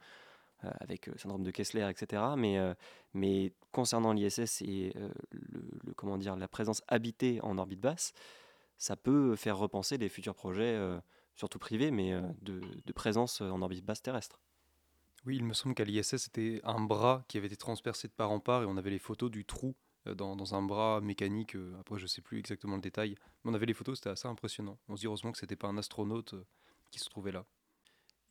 avec 0.63 1.07
le 1.07 1.15
euh, 1.15 1.19
syndrome 1.19 1.43
de 1.43 1.51
Kessler 1.51 1.89
etc 1.89 2.23
mais 2.37 2.59
euh, 2.59 2.75
mais 3.15 3.53
concernant 3.73 4.13
l'ISS 4.13 4.63
et 4.63 4.93
la 6.37 6.49
présence 6.49 6.83
habitée 6.89 7.41
en 7.43 7.59
orbite 7.59 7.81
basse 7.81 8.13
ça 8.79 8.97
peut 8.97 9.37
faire 9.37 9.59
repenser 9.59 9.99
les 9.99 10.09
futurs 10.09 10.35
projets 10.35 10.79
surtout 11.35 11.59
privés 11.59 11.91
mais 11.91 12.19
de, 12.43 12.93
présence 12.93 13.41
en 13.41 13.63
orbite 13.63 13.85
basse 13.85 14.03
terrestre 14.03 14.41
oui 15.27 15.37
il 15.37 15.45
me 15.45 15.53
semble 15.53 15.75
qu'à 15.75 15.85
l'ISS 15.85 16.17
c'était 16.17 16.61
un 16.65 16.81
bras 16.81 17.25
qui 17.29 17.39
avait 17.39 17.47
été 17.47 17.57
transpercé 17.57 18.09
de 18.09 18.13
part 18.13 18.31
en 18.31 18.41
part 18.41 18.63
et 18.63 18.67
on 18.67 18.77
avait 18.77 18.91
les 18.91 18.99
photos 18.99 19.31
du 19.31 19.45
trou 19.45 19.75
euh, 20.07 20.15
dans, 20.15 20.55
un 20.55 20.63
bras 20.63 21.01
mécanique. 21.01 21.57
Euh, 21.57 21.79
après, 21.81 21.99
je 21.99 22.07
sais 22.07 22.23
plus 22.23 22.39
exactement 22.39 22.77
le 22.77 22.83
détail. 22.83 23.17
Mais 23.45 23.51
on 23.51 23.55
avait 23.55 23.67
les 23.67 23.75
photos, 23.75 23.99
c'était 23.99 24.11
assez 24.11 24.29
impressionnant. 24.29 24.79
On 24.89 24.97
se 24.97 25.01
dit 25.01 25.07
heureusement 25.07 25.33
que 25.33 25.39
c'était 25.39 25.57
pas 25.57 25.69
un 25.69 25.77
astronaute 25.77 26.35
euh, 26.35 26.47
qui 26.91 26.99
se 26.99 27.09
trouvait 27.09 27.33
là. 27.33 27.45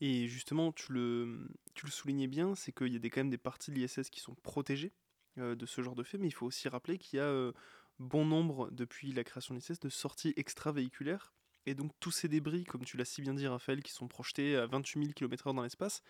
Et 0.02 0.28
justement, 0.28 0.72
tu 0.72 0.94
le, 0.94 1.50
soulignais 1.90 2.28
bien, 2.28 2.56
c'est 2.56 2.72
qu'il 2.72 2.94
y 2.94 2.96
a 2.96 3.00
des, 3.00 3.10
quand 3.10 3.22
même 3.22 3.30
des 3.30 3.38
parties 3.38 3.72
de 3.72 3.76
l'ISS 3.76 4.10
qui 4.10 4.20
sont 4.20 4.36
protégées 4.36 4.94
de 5.38 5.66
ce 5.66 5.82
genre 5.82 5.96
de 5.96 6.04
fait, 6.04 6.18
mais 6.18 6.28
il 6.28 6.34
faut 6.34 6.46
aussi 6.46 6.68
rappeler 6.68 6.98
qu'il 6.98 7.18
y 7.18 7.22
a 7.22 7.52
bon 8.00 8.26
nombre, 8.26 8.70
depuis 8.72 9.12
la 9.12 9.24
création 9.24 9.54
de 9.54 9.60
l'ISS, 9.60 9.80
de 9.80 9.90
sorties 9.90 10.34
extravéhiculaires. 10.38 11.34
Et 11.66 11.76
donc 11.76 11.92
tous 12.00 12.12
ces 12.12 12.28
débris, 12.28 12.64
comme 12.64 12.84
tu 12.84 12.98
l'as 12.98 13.06
si 13.06 13.22
bien 13.22 13.34
dit 13.34 13.48
Raphaël, 13.48 13.84
qui 13.84 13.92
sont 13.92 14.08
projetés 14.08 14.56
à 14.56 14.66
28 14.66 15.00
000 15.02 15.14
km/h 15.14 15.54
dans 15.54 15.64
l'espace, 15.64 16.02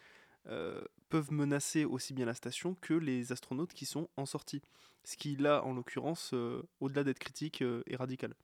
euh, 0.47 0.81
peuvent 1.09 1.31
menacer 1.31 1.85
aussi 1.85 2.13
bien 2.13 2.25
la 2.25 2.33
station 2.33 2.75
que 2.75 2.93
les 2.93 3.31
astronautes 3.31 3.73
qui 3.73 3.85
sont 3.85 4.09
en 4.15 4.25
sortie. 4.25 4.61
Ce 5.03 5.17
qui, 5.17 5.35
là, 5.35 5.63
en 5.63 5.73
l'occurrence, 5.73 6.31
euh, 6.33 6.61
au-delà 6.79 7.03
d'être 7.03 7.19
critique, 7.19 7.61
euh, 7.61 7.83
est 7.87 7.95
radical. 7.95 8.35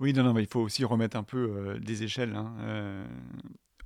Oui, 0.00 0.12
non, 0.12 0.22
non, 0.22 0.32
mais 0.32 0.42
il 0.42 0.48
faut 0.48 0.60
aussi 0.60 0.84
remettre 0.84 1.16
un 1.16 1.22
peu 1.22 1.78
des 1.80 2.02
échelles. 2.02 2.34
Hein. 2.34 3.06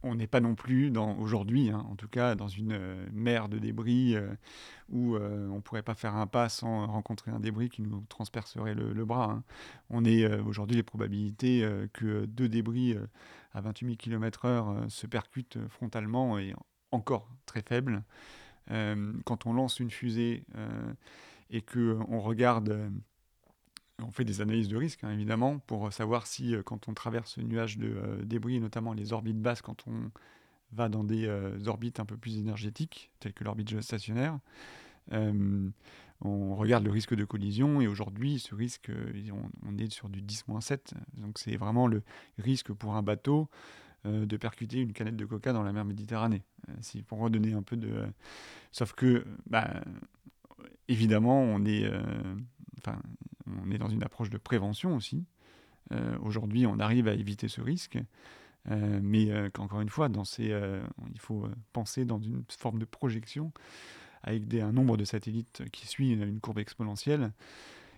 On 0.03 0.15
n'est 0.15 0.27
pas 0.27 0.41
non 0.41 0.55
plus, 0.55 0.93
aujourd'hui, 0.97 1.71
hein, 1.71 1.85
en 1.91 1.97
tout 1.97 2.09
cas, 2.09 2.35
dans 2.35 2.49
une 2.49 2.79
mer 3.13 3.49
de 3.49 3.59
débris 3.59 4.17
où 4.91 5.17
on 5.17 5.57
ne 5.57 5.61
pourrait 5.61 5.83
pas 5.83 5.95
faire 5.95 6.15
un 6.15 6.27
pas 6.27 6.49
sans 6.49 6.87
rencontrer 6.87 7.31
un 7.31 7.41
débris 7.41 7.69
qui 7.69 7.83
nous 7.83 8.05
transpercerait 8.09 8.75
le, 8.75 9.05
bras. 9.05 9.31
Hein. 9.31 9.43
On 9.91 10.05
est 10.05 10.27
aujourd'hui 10.41 10.77
les 10.77 10.83
probabilités 10.83 11.69
que 11.93 12.27
deux 12.27 12.49
débris 12.49 12.97
à 13.53 13.61
28 13.61 13.87
000 13.87 13.97
km/h 13.97 14.89
se 14.89 15.07
percutent 15.07 15.59
frontalement 15.69 16.39
et 16.39 16.55
encore 16.93 17.29
très 17.47 17.63
faible. 17.63 18.03
Euh, 18.71 19.13
quand 19.25 19.47
on 19.47 19.53
lance 19.53 19.81
une 19.81 19.91
fusée 19.91 20.45
euh, 20.57 20.93
et 21.51 21.63
que 21.63 21.99
on 22.09 22.21
regarde, 22.21 22.69
euh, 22.69 22.91
on 24.03 24.11
fait 24.11 24.25
des 24.25 24.41
analyses 24.41 24.69
de 24.69 24.77
risque 24.77 25.03
hein, 25.05 25.11
évidemment 25.11 25.59
pour 25.59 25.93
savoir 25.93 26.27
si 26.27 26.55
quand 26.65 26.89
on 26.89 26.95
traverse 26.95 27.33
ce 27.33 27.41
nuage 27.41 27.79
de 27.79 28.21
débris, 28.25 28.61
notamment 28.61 28.93
les 28.93 29.13
orbites 29.13 29.41
basses, 29.41 29.63
quand 29.63 29.85
on 29.87 30.11
va 30.73 30.89
dans 30.89 31.05
des 31.05 31.29
orbites 31.67 31.99
un 31.99 32.05
peu 32.05 32.17
plus 32.17 32.39
énergétiques, 32.39 33.11
telles 33.21 33.33
que 33.33 33.45
l'orbite 33.45 33.69
géostationnaire, 33.69 34.39
on 36.21 36.57
regarde 36.57 36.85
le 36.85 36.91
risque 36.91 37.15
de 37.15 37.25
collision 37.25 37.81
et 37.81 37.87
aujourd'hui, 37.87 38.39
ce 38.41 38.55
risque, 38.55 38.91
on, 39.67 39.79
est 39.79 39.91
sur 39.91 40.09
du 40.09 40.21
10-7. 40.21 40.93
Donc 41.17 41.39
c'est 41.39 41.57
vraiment 41.57 41.87
le 41.87 42.03
risque 42.39 42.73
pour 42.73 42.97
un 42.97 43.03
bateau 43.03 43.49
euh, 44.05 44.27
de 44.27 44.37
percuter 44.37 44.81
une 44.81 44.93
canette 44.93 45.17
de 45.17 45.25
coca 45.25 45.53
dans 45.53 45.63
la 45.63 45.73
mer 45.73 45.85
Méditerranée. 45.85 46.43
Euh, 46.69 47.03
pour 47.07 47.19
redonner 47.19 47.53
un 47.53 47.63
peu 47.63 47.77
de. 47.77 48.07
Sauf 48.73 48.95
que, 48.95 49.25
bah, 49.47 49.83
évidemment, 50.89 51.41
on 51.41 51.65
est, 51.65 51.85
euh, 51.85 52.03
on 53.65 53.71
est 53.71 53.79
dans 53.79 53.89
une 53.89 54.03
approche 54.03 54.31
de 54.31 54.39
prévention 54.39 54.95
aussi. 54.97 55.25
Aujourd'hui, 56.21 56.67
on 56.67 56.79
arrive 56.81 57.09
à 57.09 57.15
éviter 57.15 57.49
ce 57.49 57.63
risque. 57.63 57.99
mais 58.67 59.33
encore 59.59 59.81
une 59.81 59.89
fois, 59.89 60.11
il 60.11 61.21
faut 61.21 61.49
penser 61.73 62.05
dans 62.05 62.19
une 62.19 62.45
forme 62.51 62.79
de 62.79 62.85
projection 62.85 63.53
avec 64.23 64.53
un 64.55 64.73
nombre 64.73 64.99
de 64.99 65.07
satellites 65.07 65.63
qui 65.73 65.87
suit 65.87 66.11
une, 66.13 66.41
courbe 66.41 66.59
exponentielle. 66.59 67.33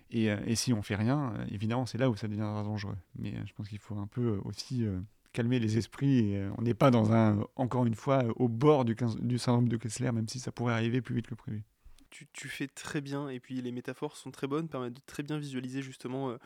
Et, 0.09 0.55
si 0.55 0.71
on 0.71 0.81
fait 0.81 0.95
rien, 0.95 1.33
évidemment, 1.49 1.85
c'est 1.85 1.97
là 1.97 2.09
où 2.09 2.15
ça 2.15 2.29
deviendra 2.29 2.63
dangereux. 2.63 2.97
Mais 3.17 3.33
je 3.45 3.53
pense 3.53 3.67
qu'il 3.67 3.79
faut 3.79 3.97
un 3.97 4.07
peu 4.07 4.39
aussi 4.45 4.85
calmer 5.33 5.59
les 5.59 5.77
esprits. 5.77 6.35
Euh, 6.35 6.49
on 6.57 6.61
n'est 6.61 6.73
pas 6.73 6.91
dans 6.91 7.13
un, 7.13 7.39
encore 7.55 7.85
une 7.85 7.95
fois, 7.95 8.23
au 8.35 8.47
bord 8.47 8.85
du 8.85 9.37
syndrome 9.37 9.69
de 9.69 9.77
Kessler, 9.77 10.11
même 10.11 10.27
si 10.27 10.39
ça 10.39 10.51
pourrait 10.51 10.73
arriver 10.73 11.01
plus 11.01 11.15
vite 11.15 11.27
que 11.27 11.35
prévu. 11.35 11.63
Tu, 12.11 12.49
fais 12.49 12.67
très 12.67 13.01
bien, 13.01 13.29
et 13.29 13.39
puis 13.39 13.61
les 13.61 13.71
métaphores 13.71 14.17
sont 14.17 14.31
très 14.31 14.47
bonnes, 14.47 14.67
permettent 14.67 14.93
de 14.93 15.01
très 15.05 15.23
bien 15.23 15.39
visualiser 15.39 15.81
justement 15.81 16.29
euh, 16.29 16.37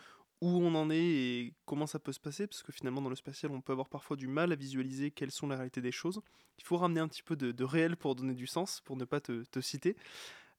où 0.41 0.49
on 0.49 0.75
en 0.75 0.89
est 0.89 0.97
et 0.97 1.53
comment 1.65 1.87
ça 1.87 1.99
peut 1.99 2.13
se 2.13 2.19
passer, 2.19 2.47
parce 2.47 2.63
que 2.63 2.71
finalement 2.71 3.01
dans 3.01 3.09
le 3.09 3.15
spatial, 3.15 3.51
on 3.51 3.61
peut 3.61 3.73
avoir 3.73 3.89
parfois 3.89 4.15
du 4.15 4.27
mal 4.27 4.51
à 4.51 4.55
visualiser 4.55 5.11
quelles 5.11 5.31
sont 5.31 5.47
les 5.47 5.55
réalités 5.55 5.81
des 5.81 5.91
choses. 5.91 6.21
Il 6.59 6.63
faut 6.63 6.77
ramener 6.77 7.01
un 7.01 7.07
petit 7.07 7.23
peu 7.23 7.35
de, 7.35 7.63
réel 7.63 7.97
pour 7.97 8.15
donner 8.15 8.35
du 8.35 8.47
sens, 8.47 8.81
pour 8.85 8.95
ne 8.95 9.05
pas 9.05 9.19
te, 9.19 9.43
te 9.45 9.59
citer. 9.59 9.97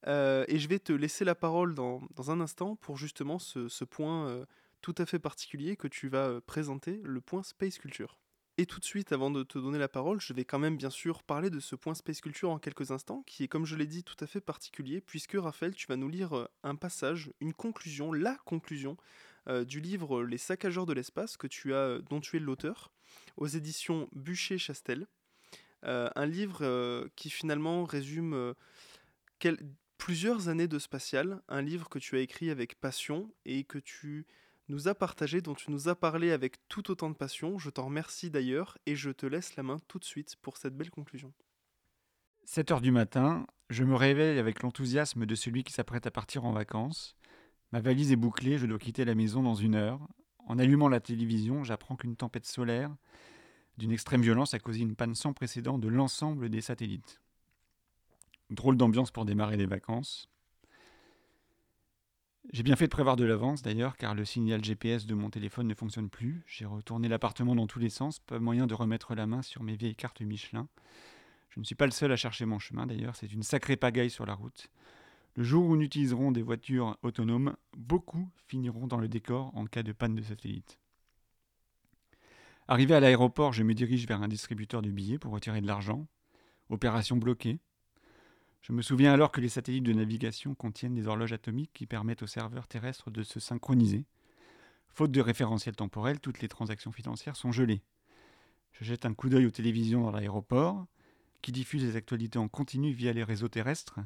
Euh, 0.05 0.45
et 0.47 0.59
je 0.59 0.67
vais 0.67 0.79
te 0.79 0.93
laisser 0.93 1.25
la 1.25 1.35
parole 1.35 1.73
dans, 1.73 2.01
un 2.27 2.39
instant 2.41 2.75
pour 2.75 2.97
justement 2.97 3.39
ce, 3.39 3.83
point 3.85 4.45
tout 4.81 4.95
à 4.97 5.05
fait 5.05 5.19
particulier 5.19 5.75
que 5.75 5.87
tu 5.87 6.07
vas 6.07 6.27
euh, 6.27 6.41
présenter, 6.41 7.01
le 7.03 7.21
point 7.21 7.43
Space 7.43 7.77
Culture. 7.77 8.17
Et 8.59 8.65
tout 8.65 8.79
de 8.79 8.85
suite, 8.85 9.11
avant 9.11 9.29
de 9.29 9.43
te 9.43 9.59
donner 9.59 9.77
la 9.77 9.87
parole, 9.87 10.19
je 10.19 10.33
vais 10.33 10.43
quand 10.43 10.57
même 10.57 10.77
bien 10.77 10.89
sûr 10.89 11.21
parler 11.21 11.51
de 11.51 11.59
ce 11.59 11.75
point 11.75 11.93
Space 11.93 12.21
Culture 12.21 12.49
en 12.49 12.57
quelques 12.57 12.89
instants, 12.89 13.21
qui 13.27 13.43
est 13.43 13.47
comme 13.47 13.65
je 13.65 13.75
l'ai 13.75 13.85
dit 13.85 14.03
tout 14.03 14.15
à 14.19 14.25
fait 14.25 14.41
particulier, 14.41 14.99
puisque 14.99 15.37
Raphaël, 15.37 15.75
tu 15.75 15.85
vas 15.85 15.95
nous 15.95 16.09
lire 16.09 16.33
euh, 16.33 16.47
un 16.63 16.75
passage, 16.75 17.31
une 17.39 17.53
conclusion, 17.53 18.11
la 18.11 18.35
conclusion 18.45 18.97
euh, 19.47 19.63
du 19.63 19.79
livre 19.79 20.23
Les 20.23 20.39
saccageurs 20.39 20.87
de 20.87 20.93
l'espace, 20.93 21.37
que 21.37 21.45
tu 21.45 21.75
as, 21.75 21.99
dont 21.99 22.19
tu 22.19 22.37
es 22.37 22.39
l'auteur, 22.39 22.91
aux 23.37 23.47
éditions 23.47 24.09
Bûcher-Chastel. 24.15 25.05
un 25.83 26.25
livre 26.25 27.07
qui 27.15 27.29
finalement 27.29 27.85
résume 27.85 28.55
plusieurs 29.97 30.49
années 30.49 30.67
de 30.67 30.79
spatial, 30.79 31.41
un 31.47 31.61
livre 31.61 31.89
que 31.89 31.99
tu 31.99 32.17
as 32.17 32.21
écrit 32.21 32.49
avec 32.49 32.79
passion 32.79 33.31
et 33.45 33.63
que 33.63 33.77
tu 33.77 34.25
nous 34.69 34.87
a 34.87 34.95
partagé, 34.95 35.41
dont 35.41 35.53
tu 35.53 35.71
nous 35.71 35.87
as 35.87 35.95
parlé 35.95 36.31
avec 36.31 36.57
tout 36.67 36.91
autant 36.91 37.09
de 37.09 37.15
passion. 37.15 37.57
Je 37.57 37.69
t'en 37.69 37.85
remercie 37.85 38.29
d'ailleurs 38.29 38.77
et 38.85 38.95
je 38.95 39.11
te 39.11 39.25
laisse 39.25 39.55
la 39.55 39.63
main 39.63 39.77
tout 39.87 39.99
de 39.99 40.05
suite 40.05 40.35
pour 40.41 40.57
cette 40.57 40.75
belle 40.75 40.91
conclusion. 40.91 41.33
7 42.45 42.71
heures 42.71 42.81
du 42.81 42.91
matin, 42.91 43.45
je 43.69 43.83
me 43.83 43.95
réveille 43.95 44.39
avec 44.39 44.63
l'enthousiasme 44.63 45.25
de 45.25 45.35
celui 45.35 45.63
qui 45.63 45.73
s'apprête 45.73 46.07
à 46.07 46.11
partir 46.11 46.45
en 46.45 46.51
vacances. 46.51 47.17
Ma 47.71 47.81
valise 47.81 48.11
est 48.11 48.17
bouclée, 48.17 48.57
je 48.57 48.65
dois 48.65 48.79
quitter 48.79 49.03
la 49.03 49.15
maison 49.15 49.43
dans 49.43 49.55
une 49.55 49.75
heure. 49.75 49.99
En 50.45 50.57
allumant 50.57 50.87
la 50.87 51.01
télévision, 51.01 51.63
j'apprends 51.63 51.97
qu'une 51.97 52.15
tempête 52.15 52.45
solaire 52.45 52.95
d'une 53.77 53.91
extrême 53.91 54.21
violence 54.21 54.53
a 54.53 54.59
causé 54.59 54.81
une 54.81 54.95
panne 54.95 55.15
sans 55.15 55.33
précédent 55.33 55.77
de 55.77 55.87
l'ensemble 55.87 56.49
des 56.49 56.61
satellites. 56.61 57.21
Drôle 58.49 58.77
d'ambiance 58.77 59.11
pour 59.11 59.25
démarrer 59.25 59.57
les 59.57 59.65
vacances. 59.65 60.29
J'ai 62.53 62.63
bien 62.63 62.77
fait 62.77 62.85
de 62.85 62.91
prévoir 62.91 63.17
de 63.17 63.25
l'avance 63.25 63.61
d'ailleurs, 63.61 63.97
car 63.97 64.15
le 64.15 64.23
signal 64.23 64.63
GPS 64.63 65.05
de 65.05 65.13
mon 65.13 65.29
téléphone 65.29 65.67
ne 65.67 65.73
fonctionne 65.73 66.09
plus. 66.09 66.43
J'ai 66.47 66.65
retourné 66.65 67.09
l'appartement 67.09 67.55
dans 67.55 67.67
tous 67.67 67.79
les 67.79 67.89
sens, 67.89 68.19
pas 68.19 68.39
moyen 68.39 68.67
de 68.67 68.73
remettre 68.73 69.15
la 69.15 69.27
main 69.27 69.41
sur 69.41 69.63
mes 69.63 69.75
vieilles 69.75 69.95
cartes 69.95 70.21
Michelin. 70.21 70.67
Je 71.49 71.59
ne 71.59 71.65
suis 71.65 71.75
pas 71.75 71.85
le 71.85 71.91
seul 71.91 72.11
à 72.11 72.15
chercher 72.15 72.45
mon 72.45 72.59
chemin 72.59 72.87
d'ailleurs, 72.87 73.15
c'est 73.15 73.31
une 73.33 73.43
sacrée 73.43 73.75
pagaille 73.75 74.09
sur 74.09 74.25
la 74.25 74.33
route. 74.33 74.69
Le 75.35 75.43
jour 75.43 75.65
où 75.65 75.75
nous 75.75 75.83
utiliserons 75.83 76.31
des 76.31 76.41
voitures 76.41 76.97
autonomes, 77.03 77.55
beaucoup 77.75 78.29
finiront 78.47 78.87
dans 78.87 78.99
le 78.99 79.07
décor 79.07 79.51
en 79.55 79.65
cas 79.65 79.83
de 79.83 79.91
panne 79.91 80.15
de 80.15 80.23
satellite. 80.23 80.79
Arrivé 82.69 82.95
à 82.95 82.99
l'aéroport, 82.99 83.53
je 83.53 83.63
me 83.63 83.73
dirige 83.73 84.07
vers 84.07 84.21
un 84.21 84.27
distributeur 84.27 84.81
de 84.81 84.89
billets 84.89 85.19
pour 85.19 85.31
retirer 85.31 85.61
de 85.61 85.67
l'argent. 85.67 86.07
Opération 86.69 87.17
bloquée. 87.17 87.59
Je 88.61 88.73
me 88.73 88.81
souviens 88.81 89.13
alors 89.13 89.31
que 89.31 89.41
les 89.41 89.49
satellites 89.49 89.83
de 89.83 89.93
navigation 89.93 90.55
contiennent 90.55 90.93
des 90.93 91.07
horloges 91.07 91.33
atomiques 91.33 91.71
qui 91.73 91.85
permettent 91.85 92.23
aux 92.23 92.27
serveurs 92.27 92.67
terrestres 92.67 93.11
de 93.11 93.23
se 93.23 93.39
synchroniser. 93.39 94.05
Faute 94.89 95.11
de 95.11 95.21
référentiel 95.21 95.75
temporel, 95.75 96.19
toutes 96.19 96.41
les 96.41 96.47
transactions 96.47 96.91
financières 96.91 97.35
sont 97.35 97.51
gelées. 97.51 97.83
Je 98.73 98.83
jette 98.83 99.05
un 99.05 99.13
coup 99.13 99.29
d'œil 99.29 99.45
aux 99.45 99.51
télévisions 99.51 100.03
dans 100.03 100.11
l'aéroport, 100.11 100.85
qui 101.41 101.51
diffusent 101.51 101.83
les 101.83 101.95
actualités 101.95 102.39
en 102.39 102.47
continu 102.47 102.91
via 102.91 103.13
les 103.13 103.23
réseaux 103.23 103.47
terrestres. 103.47 103.99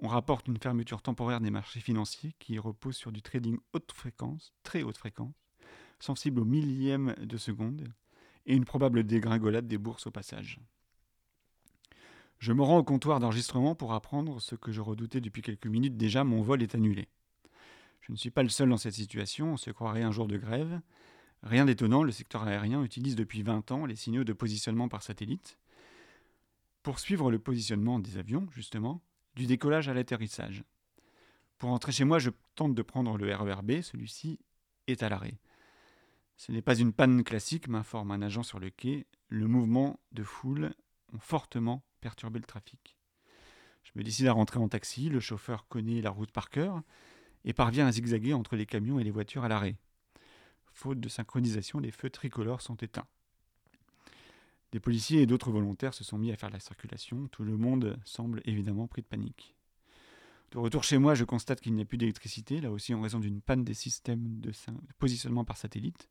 On 0.00 0.08
rapporte 0.08 0.46
une 0.46 0.58
fermeture 0.58 1.02
temporaire 1.02 1.40
des 1.40 1.50
marchés 1.50 1.80
financiers 1.80 2.34
qui 2.38 2.58
repose 2.58 2.96
sur 2.96 3.12
du 3.12 3.22
trading 3.22 3.58
haute 3.72 3.92
fréquence, 3.92 4.52
très 4.62 4.82
haute 4.82 4.98
fréquence, 4.98 5.34
sensible 5.98 6.40
au 6.40 6.44
millième 6.44 7.14
de 7.14 7.36
seconde, 7.36 7.92
et 8.46 8.54
une 8.54 8.64
probable 8.64 9.04
dégringolade 9.04 9.66
des 9.66 9.78
bourses 9.78 10.06
au 10.06 10.10
passage. 10.10 10.60
Je 12.38 12.52
me 12.52 12.62
rends 12.62 12.78
au 12.78 12.84
comptoir 12.84 13.18
d'enregistrement 13.18 13.74
pour 13.74 13.92
apprendre 13.92 14.40
ce 14.40 14.54
que 14.54 14.70
je 14.70 14.80
redoutais 14.80 15.20
depuis 15.20 15.42
quelques 15.42 15.66
minutes 15.66 15.96
déjà, 15.96 16.22
mon 16.22 16.40
vol 16.40 16.62
est 16.62 16.74
annulé. 16.74 17.08
Je 18.00 18.12
ne 18.12 18.16
suis 18.16 18.30
pas 18.30 18.42
le 18.42 18.48
seul 18.48 18.68
dans 18.68 18.76
cette 18.76 18.94
situation, 18.94 19.54
on 19.54 19.56
se 19.56 19.70
croirait 19.70 20.02
un 20.02 20.12
jour 20.12 20.28
de 20.28 20.36
grève. 20.36 20.80
Rien 21.42 21.64
d'étonnant, 21.64 22.02
le 22.02 22.12
secteur 22.12 22.44
aérien 22.44 22.82
utilise 22.82 23.16
depuis 23.16 23.42
20 23.42 23.70
ans 23.72 23.86
les 23.86 23.96
signaux 23.96 24.24
de 24.24 24.32
positionnement 24.32 24.88
par 24.88 25.02
satellite 25.02 25.58
pour 26.82 27.00
suivre 27.00 27.30
le 27.30 27.38
positionnement 27.38 27.98
des 27.98 28.16
avions, 28.16 28.46
justement, 28.50 29.02
du 29.34 29.46
décollage 29.46 29.88
à 29.88 29.94
l'atterrissage. 29.94 30.64
Pour 31.58 31.70
rentrer 31.70 31.92
chez 31.92 32.04
moi, 32.04 32.18
je 32.18 32.30
tente 32.54 32.74
de 32.74 32.82
prendre 32.82 33.18
le 33.18 33.34
RERB, 33.34 33.82
celui-ci 33.82 34.38
est 34.86 35.02
à 35.02 35.08
l'arrêt. 35.08 35.38
Ce 36.36 36.52
n'est 36.52 36.62
pas 36.62 36.78
une 36.78 36.92
panne 36.92 37.24
classique, 37.24 37.68
m'informe 37.68 38.12
un 38.12 38.22
agent 38.22 38.44
sur 38.44 38.60
le 38.60 38.70
quai. 38.70 39.06
Le 39.28 39.48
mouvement 39.48 39.98
de 40.12 40.22
foule 40.22 40.72
ont 41.12 41.18
fortement 41.18 41.82
perturber 42.00 42.38
le 42.38 42.44
trafic. 42.44 42.96
Je 43.84 43.92
me 43.94 44.02
décide 44.02 44.26
à 44.26 44.32
rentrer 44.32 44.58
en 44.58 44.68
taxi, 44.68 45.08
le 45.08 45.20
chauffeur 45.20 45.66
connaît 45.68 46.00
la 46.00 46.10
route 46.10 46.30
par 46.30 46.50
cœur 46.50 46.82
et 47.44 47.52
parvient 47.52 47.86
à 47.86 47.92
zigzaguer 47.92 48.34
entre 48.34 48.56
les 48.56 48.66
camions 48.66 48.98
et 48.98 49.04
les 49.04 49.10
voitures 49.10 49.44
à 49.44 49.48
l'arrêt. 49.48 49.76
Faute 50.72 51.00
de 51.00 51.08
synchronisation, 51.08 51.78
les 51.78 51.90
feux 51.90 52.10
tricolores 52.10 52.60
sont 52.60 52.76
éteints. 52.76 53.06
Des 54.72 54.80
policiers 54.80 55.22
et 55.22 55.26
d'autres 55.26 55.50
volontaires 55.50 55.94
se 55.94 56.04
sont 56.04 56.18
mis 56.18 56.30
à 56.30 56.36
faire 56.36 56.50
la 56.50 56.60
circulation. 56.60 57.26
Tout 57.28 57.42
le 57.42 57.56
monde 57.56 57.98
semble 58.04 58.42
évidemment 58.44 58.86
pris 58.86 59.00
de 59.00 59.06
panique. 59.06 59.56
De 60.50 60.58
retour 60.58 60.84
chez 60.84 60.98
moi, 60.98 61.14
je 61.14 61.24
constate 61.24 61.60
qu'il 61.60 61.74
n'y 61.74 61.82
a 61.82 61.84
plus 61.84 61.98
d'électricité, 61.98 62.60
là 62.60 62.70
aussi 62.70 62.94
en 62.94 63.00
raison 63.00 63.18
d'une 63.18 63.40
panne 63.40 63.64
des 63.64 63.74
systèmes 63.74 64.40
de 64.40 64.52
positionnement 64.98 65.44
par 65.44 65.56
satellite 65.56 66.08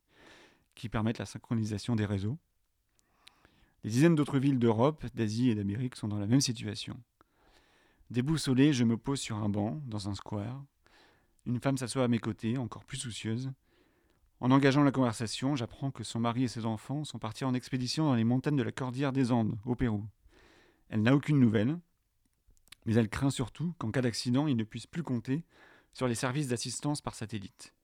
qui 0.74 0.88
permettent 0.88 1.18
la 1.18 1.26
synchronisation 1.26 1.96
des 1.96 2.06
réseaux. 2.06 2.38
Des 3.84 3.90
dizaines 3.90 4.14
d'autres 4.14 4.38
villes 4.38 4.58
d'Europe, 4.58 5.06
d'Asie 5.14 5.50
et 5.50 5.54
d'Amérique 5.54 5.96
sont 5.96 6.08
dans 6.08 6.18
la 6.18 6.26
même 6.26 6.40
situation. 6.40 6.96
Déboussolé, 8.10 8.72
je 8.72 8.84
me 8.84 8.96
pose 8.96 9.20
sur 9.20 9.36
un 9.36 9.48
banc, 9.48 9.80
dans 9.86 10.08
un 10.08 10.14
square. 10.14 10.64
Une 11.46 11.60
femme 11.60 11.76
s'assoit 11.76 12.04
à 12.04 12.08
mes 12.08 12.18
côtés, 12.18 12.58
encore 12.58 12.84
plus 12.84 12.96
soucieuse. 12.96 13.52
En 14.40 14.50
engageant 14.50 14.82
la 14.82 14.92
conversation, 14.92 15.56
j'apprends 15.56 15.90
que 15.90 16.04
son 16.04 16.20
mari 16.20 16.44
et 16.44 16.48
ses 16.48 16.64
enfants 16.64 17.04
sont 17.04 17.18
partis 17.18 17.44
en 17.44 17.54
expédition 17.54 18.04
dans 18.04 18.14
les 18.14 18.24
montagnes 18.24 18.56
de 18.56 18.62
la 18.62 18.72
Cordillère 18.72 19.12
des 19.12 19.32
Andes, 19.32 19.58
au 19.64 19.74
Pérou. 19.74 20.04
Elle 20.88 21.02
n'a 21.02 21.14
aucune 21.14 21.38
nouvelle, 21.38 21.78
mais 22.86 22.94
elle 22.94 23.08
craint 23.08 23.30
surtout 23.30 23.74
qu'en 23.78 23.90
cas 23.90 24.00
d'accident, 24.00 24.46
il 24.46 24.56
ne 24.56 24.64
puisse 24.64 24.86
plus 24.86 25.02
compter 25.02 25.44
sur 25.92 26.08
les 26.08 26.14
services 26.14 26.48
d'assistance 26.48 27.00
par 27.00 27.14
satellite. 27.14 27.74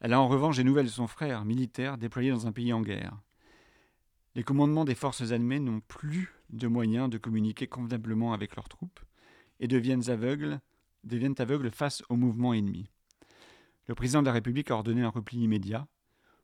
Elle 0.00 0.12
a 0.12 0.20
en 0.20 0.28
revanche 0.28 0.56
des 0.56 0.64
nouvelles 0.64 0.86
de 0.86 0.90
son 0.90 1.06
frère, 1.06 1.44
militaire, 1.44 1.98
déployé 1.98 2.30
dans 2.30 2.46
un 2.46 2.52
pays 2.52 2.72
en 2.72 2.80
guerre. 2.80 3.20
Les 4.36 4.44
commandements 4.44 4.84
des 4.84 4.94
forces 4.94 5.32
armées 5.32 5.58
n'ont 5.58 5.80
plus 5.80 6.32
de 6.50 6.68
moyens 6.68 7.10
de 7.10 7.18
communiquer 7.18 7.66
convenablement 7.66 8.32
avec 8.32 8.54
leurs 8.54 8.68
troupes 8.68 9.00
et 9.58 9.66
deviennent 9.66 10.08
aveugles, 10.08 10.60
deviennent 11.02 11.34
aveugles 11.38 11.70
face 11.70 12.02
au 12.08 12.16
mouvement 12.16 12.54
ennemi. 12.54 12.90
Le 13.88 13.94
président 13.96 14.20
de 14.20 14.26
la 14.26 14.32
République 14.32 14.70
a 14.70 14.74
ordonné 14.74 15.02
un 15.02 15.08
repli 15.08 15.38
immédiat. 15.38 15.88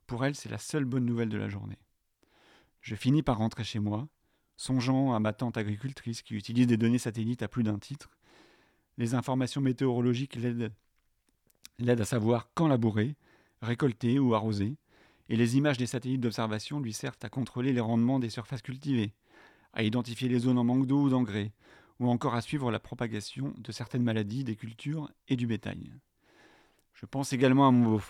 Pour 0.05 0.25
elle, 0.25 0.35
c'est 0.35 0.49
la 0.49 0.57
seule 0.57 0.83
bonne 0.83 1.05
nouvelle 1.05 1.29
de 1.29 1.37
la 1.37 1.47
journée. 1.47 1.79
Je 2.81 2.95
finis 2.95 3.23
par 3.23 3.37
rentrer 3.37 3.63
chez 3.63 3.79
moi, 3.79 4.09
songeant 4.57 5.13
à 5.13 5.19
ma 5.19 5.31
tante 5.31 5.57
agricultrice 5.57 6.21
qui 6.21 6.35
utilise 6.35 6.67
des 6.67 6.77
données 6.77 6.97
satellites 6.97 7.43
à 7.43 7.47
plus 7.47 7.63
d'un 7.63 7.79
titre. 7.79 8.09
Les 8.97 9.13
informations 9.13 9.61
météorologiques 9.61 10.35
l'aident 10.35 10.71
à 11.79 12.05
savoir 12.05 12.49
quand 12.53 12.67
labourer, 12.67 13.15
récolter 13.61 14.19
ou 14.19 14.33
arroser 14.35 14.75
et 15.29 15.35
les 15.35 15.57
images 15.57 15.77
des 15.77 15.85
satellites 15.85 16.21
d'observation 16.21 16.79
lui 16.79 16.93
servent 16.93 17.17
à 17.21 17.29
contrôler 17.29 17.73
les 17.73 17.81
rendements 17.81 18.19
des 18.19 18.29
surfaces 18.29 18.61
cultivées, 18.61 19.13
à 19.73 19.83
identifier 19.83 20.29
les 20.29 20.39
zones 20.39 20.57
en 20.57 20.63
manque 20.63 20.87
d'eau 20.87 21.03
ou 21.03 21.09
d'engrais, 21.09 21.51
ou 21.99 22.09
encore 22.09 22.35
à 22.35 22.41
suivre 22.41 22.71
la 22.71 22.79
propagation 22.79 23.53
de 23.57 23.71
certaines 23.71 24.03
maladies 24.03 24.43
des 24.43 24.55
cultures 24.55 25.09
et 25.27 25.35
du 25.35 25.47
bétail. 25.47 25.91
Je 26.93 27.05
pense 27.05 27.33
également 27.33 27.67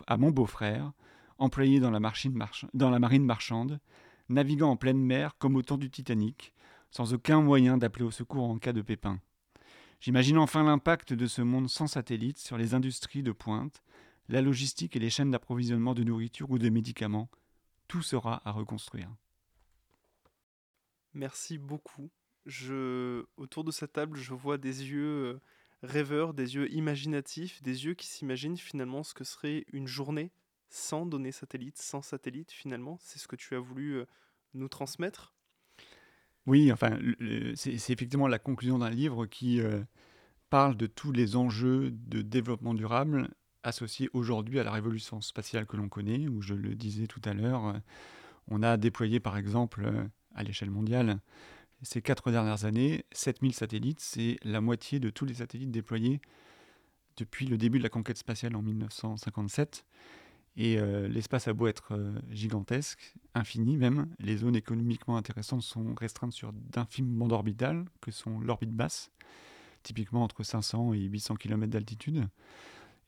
à 0.07 0.17
mon, 0.17 0.31
beau-frère, 0.31 0.91
employé 1.39 1.79
dans 1.79 1.91
la, 1.91 1.99
marine 1.99 3.25
marchande, 3.25 3.79
naviguant 4.29 4.71
en 4.71 4.75
pleine 4.77 4.99
mer 4.99 5.37
comme 5.37 5.55
au 5.55 5.61
temps 5.61 5.77
du 5.77 5.89
Titanic, 5.89 6.53
sans 6.89 7.13
aucun 7.13 7.41
moyen 7.41 7.77
d'appeler 7.77 8.05
au 8.05 8.11
secours 8.11 8.49
en 8.49 8.57
cas 8.57 8.73
de 8.73 8.81
pépin. 8.81 9.19
J'imagine 9.99 10.37
enfin 10.37 10.63
l'impact 10.63 11.13
de 11.13 11.25
ce 11.25 11.41
monde 11.41 11.69
sans 11.69 11.87
satellite 11.87 12.37
sur 12.37 12.57
les 12.57 12.73
industries 12.73 13.23
de 13.23 13.31
pointe, 13.31 13.81
la 14.29 14.41
logistique 14.41 14.95
et 14.95 14.99
les 14.99 15.09
chaînes 15.09 15.31
d'approvisionnement 15.31 15.93
de 15.93 16.03
nourriture 16.03 16.51
ou 16.51 16.57
de 16.57 16.69
médicaments, 16.69 17.29
tout 17.87 18.01
sera 18.01 18.41
à 18.47 18.51
reconstruire. 18.51 19.09
Merci 21.13 21.57
beaucoup. 21.57 22.11
Je, 22.45 23.25
autour 23.37 23.63
de 23.63 23.71
cette 23.71 23.93
table, 23.93 24.17
je 24.17 24.33
vois 24.33 24.57
des 24.57 24.89
yeux 24.89 25.25
euh, 25.25 25.41
rêveurs, 25.83 26.33
des 26.33 26.55
yeux 26.55 26.71
imaginatifs, 26.71 27.61
des 27.61 27.85
yeux 27.85 27.93
qui 27.93 28.07
s'imaginent 28.07 28.57
finalement 28.57 29.03
ce 29.03 29.13
que 29.13 29.23
serait 29.23 29.65
une 29.71 29.87
journée 29.87 30.31
sans 30.69 31.05
données 31.05 31.31
satellites, 31.31 31.77
sans 31.77 32.01
satellite 32.01 32.51
finalement. 32.51 32.97
C'est 33.01 33.19
ce 33.19 33.27
que 33.27 33.35
tu 33.35 33.55
as 33.55 33.59
voulu 33.59 33.95
euh, 33.95 34.05
nous 34.53 34.67
transmettre. 34.67 35.33
Oui, 36.45 36.71
enfin, 36.71 36.97
c'est 37.55 37.73
effectivement 37.73 38.27
la 38.27 38.39
conclusion 38.39 38.79
d'un 38.79 38.89
livre 38.89 39.25
qui 39.25 39.59
euh, 39.59 39.83
parle 40.49 40.77
de 40.77 40.87
tous 40.87 41.11
les 41.11 41.35
enjeux 41.35 41.91
de 41.91 42.21
développement 42.21 42.73
durable 42.73 43.29
associé 43.67 44.09
aujourd'hui 44.13 44.59
à 44.59 44.63
la 44.63 44.71
révolution 44.71 45.21
spatiale 45.21 45.65
que 45.65 45.77
l'on 45.77 45.89
connaît, 45.89 46.27
où 46.27 46.41
je 46.41 46.53
le 46.53 46.73
disais 46.73 47.07
tout 47.07 47.21
à 47.25 47.33
l'heure, 47.33 47.67
euh, 47.67 47.73
on 48.47 48.63
a 48.63 48.77
déployé 48.77 49.19
par 49.19 49.37
exemple 49.37 49.83
euh, 49.85 50.03
à 50.35 50.43
l'échelle 50.43 50.71
mondiale 50.71 51.19
ces 51.83 52.01
quatre 52.01 52.31
dernières 52.31 52.65
années 52.65 53.05
7000 53.11 53.53
satellites, 53.53 53.99
c'est 53.99 54.37
la 54.43 54.61
moitié 54.61 54.99
de 54.99 55.11
tous 55.11 55.25
les 55.25 55.35
satellites 55.35 55.69
déployés 55.69 56.21
depuis 57.17 57.45
le 57.45 57.55
début 57.55 57.77
de 57.77 57.83
la 57.83 57.89
conquête 57.89 58.17
spatiale 58.17 58.55
en 58.55 58.63
1957. 58.63 59.85
Et 60.55 60.79
euh, 60.79 61.07
l'espace 61.07 61.47
a 61.47 61.53
beau 61.53 61.67
être 61.67 61.93
gigantesque, 62.31 63.13
infini 63.35 63.77
même, 63.77 64.07
les 64.17 64.37
zones 64.37 64.55
économiquement 64.55 65.17
intéressantes 65.17 65.61
sont 65.61 65.93
restreintes 65.93 66.33
sur 66.33 66.51
d'infimes 66.51 67.13
bandes 67.15 67.31
orbitales, 67.33 67.85
que 68.01 68.09
sont 68.09 68.39
l'orbite 68.39 68.71
basse, 68.71 69.11
typiquement 69.83 70.23
entre 70.23 70.41
500 70.41 70.93
et 70.93 71.01
800 71.01 71.35
km 71.35 71.71
d'altitude. 71.71 72.27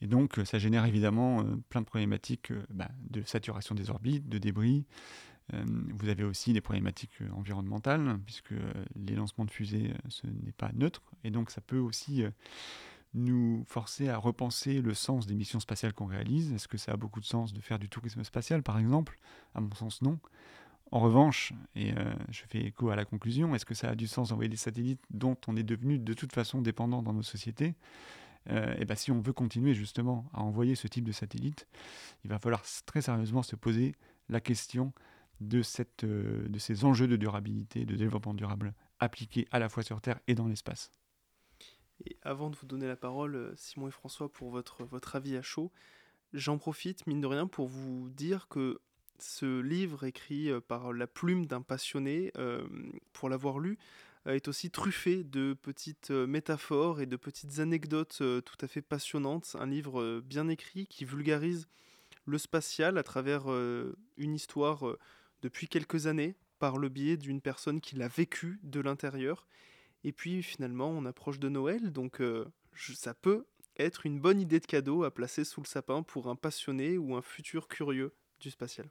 Et 0.01 0.07
donc, 0.07 0.39
ça 0.45 0.59
génère 0.59 0.85
évidemment 0.85 1.41
euh, 1.41 1.55
plein 1.69 1.81
de 1.81 1.85
problématiques 1.85 2.51
euh, 2.51 2.65
bah, 2.69 2.89
de 3.09 3.21
saturation 3.23 3.75
des 3.75 3.89
orbites, 3.89 4.29
de 4.29 4.37
débris. 4.37 4.85
Euh, 5.53 5.63
vous 5.93 6.09
avez 6.09 6.23
aussi 6.23 6.53
des 6.53 6.61
problématiques 6.61 7.19
environnementales, 7.33 8.19
puisque 8.25 8.53
les 8.95 9.15
lancements 9.15 9.45
de 9.45 9.51
fusées, 9.51 9.93
ce 10.07 10.27
n'est 10.27 10.51
pas 10.51 10.71
neutre. 10.73 11.01
Et 11.23 11.31
donc, 11.31 11.51
ça 11.51 11.59
peut 11.59 11.79
aussi 11.79 12.23
nous 13.15 13.65
forcer 13.67 14.09
à 14.09 14.17
repenser 14.17 14.81
le 14.81 14.93
sens 14.93 15.25
des 15.25 15.33
missions 15.33 15.59
spatiales 15.59 15.93
qu'on 15.93 16.05
réalise. 16.05 16.53
Est-ce 16.53 16.67
que 16.67 16.77
ça 16.77 16.91
a 16.91 16.97
beaucoup 16.97 17.19
de 17.19 17.25
sens 17.25 17.51
de 17.51 17.61
faire 17.61 17.79
du 17.79 17.89
tourisme 17.89 18.23
spatial, 18.23 18.61
par 18.61 18.77
exemple? 18.77 19.17
À 19.55 19.61
mon 19.61 19.73
sens, 19.73 20.03
non. 20.03 20.19
En 20.91 20.99
revanche, 20.99 21.53
et 21.75 21.93
je 22.29 22.43
fais 22.47 22.59
écho 22.59 22.89
à 22.89 22.95
la 22.95 23.05
conclusion, 23.05 23.55
est-ce 23.55 23.65
que 23.65 23.73
ça 23.73 23.89
a 23.89 23.95
du 23.95 24.05
sens 24.05 24.29
d'envoyer 24.29 24.49
des 24.49 24.55
satellites 24.55 25.01
dont 25.09 25.37
on 25.47 25.55
est 25.55 25.63
devenu 25.63 25.97
de 25.97 26.13
toute 26.13 26.33
façon 26.33 26.61
dépendant 26.61 27.01
dans 27.01 27.13
nos 27.13 27.23
sociétés? 27.23 27.73
Euh, 28.49 28.75
et 28.77 28.85
ben, 28.85 28.95
si 28.95 29.11
on 29.11 29.21
veut 29.21 29.33
continuer 29.33 29.73
justement 29.73 30.29
à 30.33 30.41
envoyer 30.41 30.75
ce 30.75 30.87
type 30.87 31.03
de 31.03 31.11
satellite, 31.11 31.67
il 32.23 32.29
va 32.29 32.39
falloir 32.39 32.63
très 32.85 33.01
sérieusement 33.01 33.43
se 33.43 33.55
poser 33.55 33.95
la 34.29 34.41
question 34.41 34.93
de, 35.41 35.61
cette, 35.61 36.03
euh, 36.03 36.47
de 36.47 36.59
ces 36.59 36.85
enjeux 36.85 37.07
de 37.07 37.15
durabilité, 37.15 37.85
de 37.85 37.95
développement 37.95 38.33
durable 38.33 38.73
appliqués 38.99 39.47
à 39.51 39.59
la 39.59 39.69
fois 39.69 39.83
sur 39.83 40.01
Terre 40.01 40.19
et 40.27 40.35
dans 40.35 40.47
l'espace. 40.47 40.91
Et 42.05 42.17
avant 42.23 42.49
de 42.49 42.55
vous 42.55 42.65
donner 42.65 42.87
la 42.87 42.95
parole, 42.95 43.35
euh, 43.35 43.53
Simon 43.55 43.87
et 43.87 43.91
François, 43.91 44.31
pour 44.31 44.49
votre, 44.49 44.83
votre 44.85 45.15
avis 45.15 45.35
à 45.35 45.41
chaud, 45.41 45.71
j'en 46.33 46.57
profite, 46.57 47.07
mine 47.07 47.21
de 47.21 47.27
rien, 47.27 47.47
pour 47.47 47.67
vous 47.67 48.09
dire 48.09 48.47
que 48.47 48.79
ce 49.19 49.59
livre 49.59 50.05
écrit 50.05 50.49
par 50.69 50.93
la 50.93 51.05
plume 51.05 51.45
d'un 51.45 51.61
passionné, 51.61 52.31
pour 53.11 53.27
l'avoir 53.27 53.59
lu, 53.59 53.77
est 54.25 54.47
aussi 54.47 54.69
truffé 54.69 55.23
de 55.23 55.53
petites 55.53 56.11
métaphores 56.11 57.01
et 57.01 57.05
de 57.05 57.15
petites 57.15 57.59
anecdotes 57.59 58.17
tout 58.17 58.57
à 58.61 58.67
fait 58.67 58.81
passionnantes. 58.81 59.55
Un 59.59 59.65
livre 59.65 60.21
bien 60.21 60.47
écrit 60.47 60.87
qui 60.87 61.05
vulgarise 61.05 61.67
le 62.25 62.37
spatial 62.37 62.97
à 62.97 63.03
travers 63.03 63.47
une 63.47 64.35
histoire 64.35 64.85
depuis 65.41 65.67
quelques 65.67 66.07
années 66.07 66.35
par 66.59 66.77
le 66.77 66.89
biais 66.89 67.17
d'une 67.17 67.41
personne 67.41 67.81
qui 67.81 67.95
l'a 67.95 68.07
vécu 68.07 68.59
de 68.63 68.81
l'intérieur 68.81 69.47
et 70.03 70.11
puis 70.11 70.41
finalement, 70.43 70.89
on 70.89 71.05
approche 71.05 71.39
de 71.39 71.49
Noël, 71.49 71.91
donc 71.91 72.21
euh, 72.21 72.45
ça 72.75 73.13
peut 73.13 73.45
être 73.77 74.05
une 74.05 74.19
bonne 74.19 74.39
idée 74.39 74.59
de 74.59 74.65
cadeau 74.65 75.03
à 75.03 75.13
placer 75.13 75.43
sous 75.43 75.61
le 75.61 75.67
sapin 75.67 76.03
pour 76.03 76.27
un 76.27 76.35
passionné 76.35 76.97
ou 76.97 77.15
un 77.15 77.21
futur 77.21 77.67
curieux 77.67 78.13
du 78.39 78.49
spatial. 78.49 78.89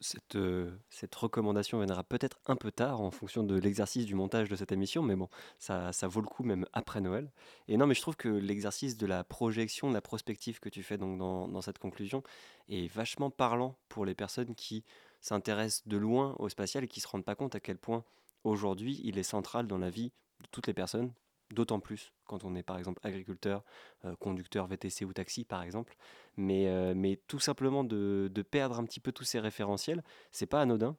Cette, 0.00 0.36
euh, 0.36 0.70
cette 0.90 1.14
recommandation 1.14 1.78
viendra 1.78 2.04
peut-être 2.04 2.38
un 2.46 2.54
peu 2.54 2.70
tard 2.70 3.00
en 3.00 3.10
fonction 3.10 3.42
de 3.42 3.56
l'exercice 3.56 4.06
du 4.06 4.14
montage 4.14 4.48
de 4.48 4.54
cette 4.54 4.70
émission, 4.70 5.02
mais 5.02 5.16
bon, 5.16 5.28
ça, 5.58 5.92
ça 5.92 6.06
vaut 6.06 6.20
le 6.20 6.26
coup 6.26 6.44
même 6.44 6.66
après 6.72 7.00
Noël. 7.00 7.32
Et 7.66 7.76
non, 7.76 7.86
mais 7.86 7.94
je 7.94 8.00
trouve 8.00 8.16
que 8.16 8.28
l'exercice 8.28 8.96
de 8.96 9.06
la 9.06 9.24
projection, 9.24 9.88
de 9.88 9.94
la 9.94 10.00
prospective 10.00 10.60
que 10.60 10.68
tu 10.68 10.82
fais 10.82 10.98
donc 10.98 11.18
dans, 11.18 11.48
dans 11.48 11.62
cette 11.62 11.78
conclusion 11.78 12.22
est 12.68 12.86
vachement 12.92 13.30
parlant 13.30 13.76
pour 13.88 14.04
les 14.04 14.14
personnes 14.14 14.54
qui 14.54 14.84
s'intéressent 15.20 15.86
de 15.88 15.96
loin 15.96 16.36
au 16.38 16.48
spatial 16.48 16.84
et 16.84 16.88
qui 16.88 17.00
ne 17.00 17.02
se 17.02 17.08
rendent 17.08 17.24
pas 17.24 17.34
compte 17.34 17.54
à 17.54 17.60
quel 17.60 17.78
point 17.78 18.04
aujourd'hui, 18.44 19.00
il 19.04 19.18
est 19.18 19.22
central 19.22 19.66
dans 19.66 19.78
la 19.78 19.90
vie 19.90 20.12
de 20.42 20.48
toutes 20.50 20.66
les 20.66 20.74
personnes, 20.74 21.12
d'autant 21.52 21.80
plus 21.80 22.12
quand 22.26 22.44
on 22.44 22.54
est 22.54 22.62
par 22.62 22.78
exemple 22.78 23.00
agriculteur, 23.04 23.62
euh, 24.04 24.16
conducteur 24.16 24.66
VTC 24.66 25.04
ou 25.04 25.12
taxi 25.12 25.44
par 25.44 25.62
exemple. 25.62 25.96
Mais, 26.36 26.68
euh, 26.68 26.94
mais 26.96 27.20
tout 27.28 27.38
simplement 27.38 27.84
de, 27.84 28.30
perdre 28.50 28.78
un 28.78 28.84
petit 28.84 29.00
peu 29.00 29.12
tous 29.12 29.24
ces 29.24 29.38
référentiels, 29.38 30.02
c'est 30.30 30.46
pas 30.46 30.62
anodin. 30.62 30.96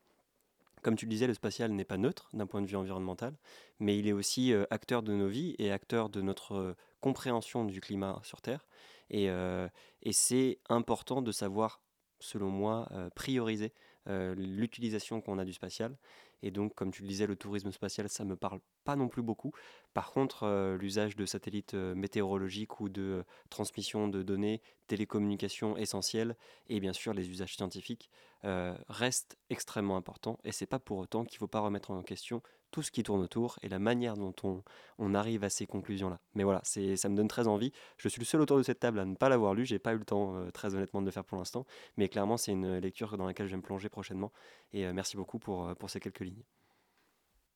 Comme 0.82 0.96
tu 0.96 1.06
le 1.06 1.10
disais, 1.10 1.28
le 1.28 1.34
spatial 1.34 1.72
n'est 1.72 1.86
pas 1.86 1.98
neutre 1.98 2.30
d'un 2.34 2.46
point 2.46 2.62
de 2.62 2.68
vue 2.68 2.76
environnemental, 2.76 3.34
mais 3.80 3.98
il 3.98 4.08
est 4.08 4.12
aussi 4.12 4.54
euh, 4.54 4.66
acteur 4.70 5.02
de 5.02 5.14
nos 5.14 5.28
vies 5.28 5.56
et 5.58 5.72
acteur 5.72 6.10
de 6.10 6.22
notre 6.22 6.76
compréhension 7.02 7.66
du 7.66 7.82
climat 7.82 8.20
sur 8.24 8.42
Terre. 8.42 8.66
Et, 9.10 9.26
et 9.26 10.14
c'est 10.14 10.60
important 10.70 11.22
de 11.22 11.32
savoir, 11.32 11.82
selon 12.20 12.50
moi, 12.50 12.90
prioriser 13.14 13.74
l'utilisation 14.08 15.20
qu'on 15.22 15.38
a 15.38 15.46
du 15.46 15.54
spatial 15.54 15.98
et 16.44 16.52
donc, 16.52 16.76
comme 16.76 16.92
tu 16.92 17.02
le 17.02 17.08
disais, 17.08 17.26
le 17.26 17.38
tourisme 17.38 17.72
spatial, 17.72 18.10
ça 18.10 18.26
me 18.26 18.36
parle 18.36 18.60
pas 18.84 18.98
non 18.98 19.08
plus 19.08 19.22
beaucoup. 19.22 19.54
Par 19.94 20.12
contre, 20.12 20.44
euh, 20.44 20.78
l'usage 20.78 21.16
de 21.16 21.26
satellites 21.26 21.74
euh, 21.74 21.96
météorologiques 21.96 22.82
ou 22.82 22.90
de 22.90 23.02
euh, 23.02 23.24
transmission 23.50 24.10
de 24.10 24.22
données, 24.22 24.62
télécommunications 24.88 25.78
essentielles, 25.78 26.36
et 26.68 26.82
bien 26.82 26.92
sûr 26.92 27.14
les 27.14 27.30
usages 27.30 27.56
scientifiques, 27.56 28.12
restent 28.90 29.38
extrêmement 29.50 29.96
importants. 29.96 30.38
Et 30.44 30.52
c'est 30.52 30.66
pas 30.66 30.78
pour 30.80 30.98
autant 30.98 31.24
qu'il 31.24 31.38
ne 31.38 31.40
faut 31.40 31.48
pas 31.48 31.62
remettre 31.62 31.92
en 31.92 32.04
question 32.04 32.42
tout 32.74 32.82
ce 32.82 32.90
qui 32.90 33.04
tourne 33.04 33.22
autour 33.22 33.60
et 33.62 33.70
la 33.70 33.78
manière 33.78 34.18
dont 34.18 34.34
on, 34.98 35.14
arrive 35.14 35.44
à 35.44 35.50
ces 35.50 35.68
conclusions-là. 35.68 36.20
Mais 36.34 36.44
voilà, 36.44 36.62
ça 36.64 37.08
me 37.08 37.16
donne 37.16 37.28
très 37.28 37.48
envie. 37.48 37.72
Je 37.98 38.10
suis 38.10 38.20
le 38.20 38.26
seul 38.26 38.42
autour 38.42 38.58
de 38.58 38.64
cette 38.64 38.80
table 38.80 38.98
à 38.98 39.06
ne 39.06 39.14
pas 39.16 39.30
l'avoir 39.30 39.54
lu. 39.54 39.64
J'ai 39.64 39.78
pas 39.78 39.94
eu 39.94 39.98
le 40.00 40.06
temps, 40.06 40.36
euh, 40.36 40.50
très 40.50 40.74
honnêtement, 40.74 41.00
de 41.02 41.06
le 41.06 41.12
faire 41.12 41.24
pour 41.24 41.38
l'instant. 41.38 41.68
Mais 41.98 42.10
clairement, 42.10 42.36
c'est 42.36 42.52
une 42.52 42.80
lecture 42.80 43.16
dans 43.16 43.28
laquelle 43.28 43.46
je 43.46 43.52
vais 43.52 43.58
me 43.58 43.62
plonger 43.62 43.90
prochainement. 43.90 44.32
Et 44.74 44.88
euh, 44.88 44.94
merci 44.94 45.16
beaucoup 45.18 45.38
pour, 45.38 45.68
euh, 45.68 45.76
pour 45.76 45.92
ces 45.92 46.00
quelques 46.00 46.22
lignes. 46.22 46.42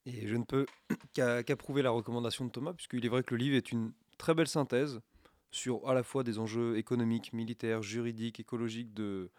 Et 0.06 0.28
je 0.28 0.36
ne 0.36 0.44
peux 0.44 0.68
qu'approuver 1.14 1.82
la 1.82 1.90
recommandation 1.90 2.46
de 2.46 2.52
Thomas, 2.52 2.74
puisqu'il 2.74 3.04
est 3.04 3.10
vrai 3.10 3.24
que 3.24 3.34
le 3.34 3.40
livre 3.40 3.56
est 3.56 3.72
une 3.72 3.94
très 4.20 4.36
belle 4.36 4.48
synthèse 4.48 5.02
sur 5.50 5.90
à 5.90 5.96
la 5.96 6.04
fois 6.04 6.24
des 6.24 6.38
enjeux 6.38 6.78
économiques, 6.78 7.34
militaires, 7.34 7.82
juridiques, 7.82 8.40
écologiques 8.40 8.94
du 8.94 9.30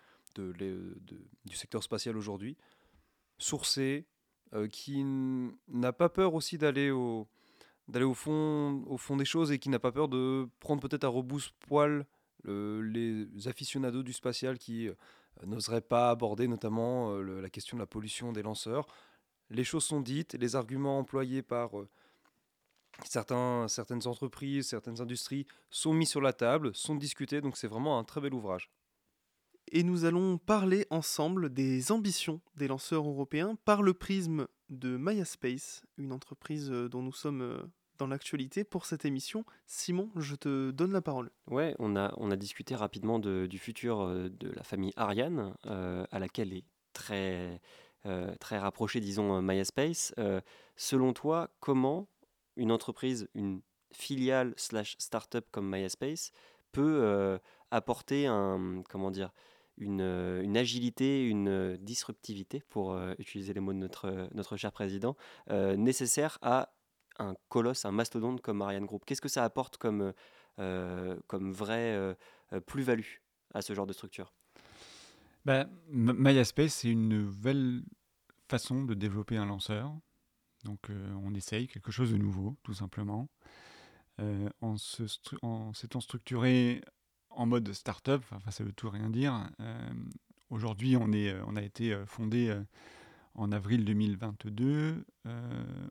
secteur 1.53 1.85
spatial 1.85 2.17
aujourd'hui, 2.17 2.57
sourcé, 3.39 4.07
qui 4.71 5.05
n'a 5.69 5.93
pas 5.93 6.09
peur 6.09 6.35
aussi 6.35 6.59
d'aller 6.59 6.91
au, 6.91 7.27
d'aller 7.89 8.05
au 8.05 8.15
fond, 8.15 8.83
au 8.87 8.97
fond 8.97 9.17
des 9.17 9.25
choses 9.25 9.53
et 9.53 9.59
qui 9.59 9.69
n'a 9.69 9.79
pas 9.79 9.93
peur 9.93 10.09
de 10.09 10.49
prendre 10.61 10.81
peut-être 10.81 11.05
à 11.05 11.09
rebousse-poil 11.09 12.07
les 12.45 13.27
aficionados 13.47 14.03
du 14.03 14.13
spatial 14.13 14.59
qui 14.59 14.89
euh, 14.89 14.95
n'oseraient 15.47 15.81
pas 15.81 16.11
aborder 16.11 16.49
notamment 16.49 17.13
euh, 17.13 17.41
la 17.41 17.51
question 17.51 17.77
de 17.77 17.83
la 17.83 17.87
pollution 17.87 18.33
des 18.33 18.43
lanceurs. 18.43 18.87
Les 19.51 19.65
choses 19.65 19.85
sont 19.85 20.01
dites, 20.01 20.35
les 20.35 20.57
arguments 20.57 20.99
employés 20.99 21.43
par 21.43 21.71
certains, 23.05 23.67
certaines 23.69 24.07
entreprises, 24.07 24.69
certaines 24.69 25.01
industries 25.01 25.47
sont 25.71 25.95
mis 25.95 26.07
sur 26.07 26.21
la 26.21 26.33
table, 26.33 26.75
sont 26.75 26.95
discutés, 26.95 27.41
donc 27.41 27.57
c'est 27.57 27.69
vraiment 27.69 27.99
un 27.99 28.05
très 28.05 28.21
bel 28.21 28.35
ouvrage 28.35 28.71
et 29.73 29.83
nous 29.83 30.05
allons 30.05 30.39
parler 30.39 30.87
ensemble 30.91 31.53
des 31.53 31.93
ambitions 31.93 32.41
des 32.57 32.69
lanceurs 32.69 33.07
européens 33.07 33.57
par 33.65 33.83
le 33.83 33.95
prisme 33.95 34.47
de 34.69 34.97
Maya 34.97 35.25
Space, 35.25 35.83
une 35.97 36.13
entreprise 36.13 36.71
euh, 36.71 36.89
dont 36.89 37.03
nous 37.03 37.13
sommes 37.13 37.43
euh, 37.43 37.63
dans 37.99 38.07
l'actualité 38.07 38.65
pour 38.65 38.87
cette 38.87 39.05
émission. 39.05 39.45
Simon, 39.67 40.11
je 40.17 40.35
te 40.35 40.71
donne 40.71 40.93
la 40.93 41.01
parole. 41.01 41.31
Ouais, 41.47 41.75
on 41.79 41.97
a, 41.97 42.13
on 42.19 42.31
a 42.31 42.37
discuté 42.37 42.75
rapidement 42.75 43.19
du 43.19 43.59
futur 43.59 44.01
euh, 44.01 44.29
de 44.29 44.51
la 44.51 44.63
famille 44.63 44.93
Ariane, 44.97 45.55
à 45.65 46.19
laquelle 46.19 46.53
est 46.53 46.65
très, 46.93 47.61
très 48.39 48.59
rapprochée, 48.59 49.01
disons, 49.01 49.43
MySpace. 49.43 50.15
selon 50.77 51.13
toi, 51.13 51.51
comment 51.59 52.09
une 52.57 52.71
entreprise, 52.71 53.29
une 53.35 53.63
filiale 53.93 54.55
slash 54.57 54.95
startup 54.99 55.45
comme 55.51 55.69
MySpace 55.69 56.31
peut 56.71 57.39
apporter 57.73 58.27
un, 58.27 58.83
comment 58.89 59.11
dire, 59.11 59.33
euh, 59.81 60.43
une, 60.43 60.57
agilité, 60.57 61.27
une 61.27 61.49
euh, 61.49 61.77
disruptivité, 61.79 62.63
pour 62.69 62.93
euh, 62.93 63.15
utiliser 63.19 63.53
les 63.53 63.61
mots 63.61 63.73
de 63.73 63.79
notre, 63.79 64.29
notre 64.35 64.57
cher 64.57 64.73
président, 64.73 65.17
nécessaire 65.51 66.39
à 66.43 66.73
un 67.19 67.35
colosse, 67.49 67.85
un 67.85 67.93
mastodonte 67.93 68.41
comme 68.41 68.59
Marianne 68.59 68.87
Group 68.87 69.05
Qu'est-ce 69.05 69.21
que 69.21 69.29
ça 69.29 69.45
apporte 69.45 69.77
comme, 69.77 70.13
comme 71.27 71.53
vraie 71.53 72.17
plus-value 72.67 73.17
à 73.55 73.63
ce 73.63 73.75
genre 73.75 73.87
de 73.87 73.93
structure? 73.93 74.33
Ben, 75.45 75.69
MySpace, 75.89 76.75
c'est 76.75 76.91
une 76.91 77.09
nouvelle 77.09 77.83
façon 78.49 78.85
de 78.85 78.95
développer 78.95 79.37
un 79.37 79.47
lanceur. 79.47 79.93
Donc 80.65 80.91
on 81.25 81.35
essaye 81.35 81.67
quelque 81.67 81.91
chose 81.91 82.13
de 82.13 82.19
nouveau, 82.19 82.57
tout 82.63 82.75
simplement. 82.75 83.29
en 84.61 84.77
s'étant 84.77 86.01
structuré 86.01 86.83
en 87.31 87.47
mode 87.47 87.73
startup, 87.73 88.23
enfin 88.33 88.51
ça 88.51 88.65
veut 88.65 88.73
tout 88.73 88.91
rien 88.91 89.11
dire. 89.11 89.49
Euh, 89.61 89.91
aujourd'hui, 90.51 90.97
on, 90.97 91.13
est, 91.13 91.35
on 91.47 91.57
a 91.57 91.63
été 91.63 91.93
euh, 91.93 92.07
fondé 92.07 92.49
euh, 92.49 92.63
en 93.35 93.53
avril 93.53 93.85
2022. 93.85 95.05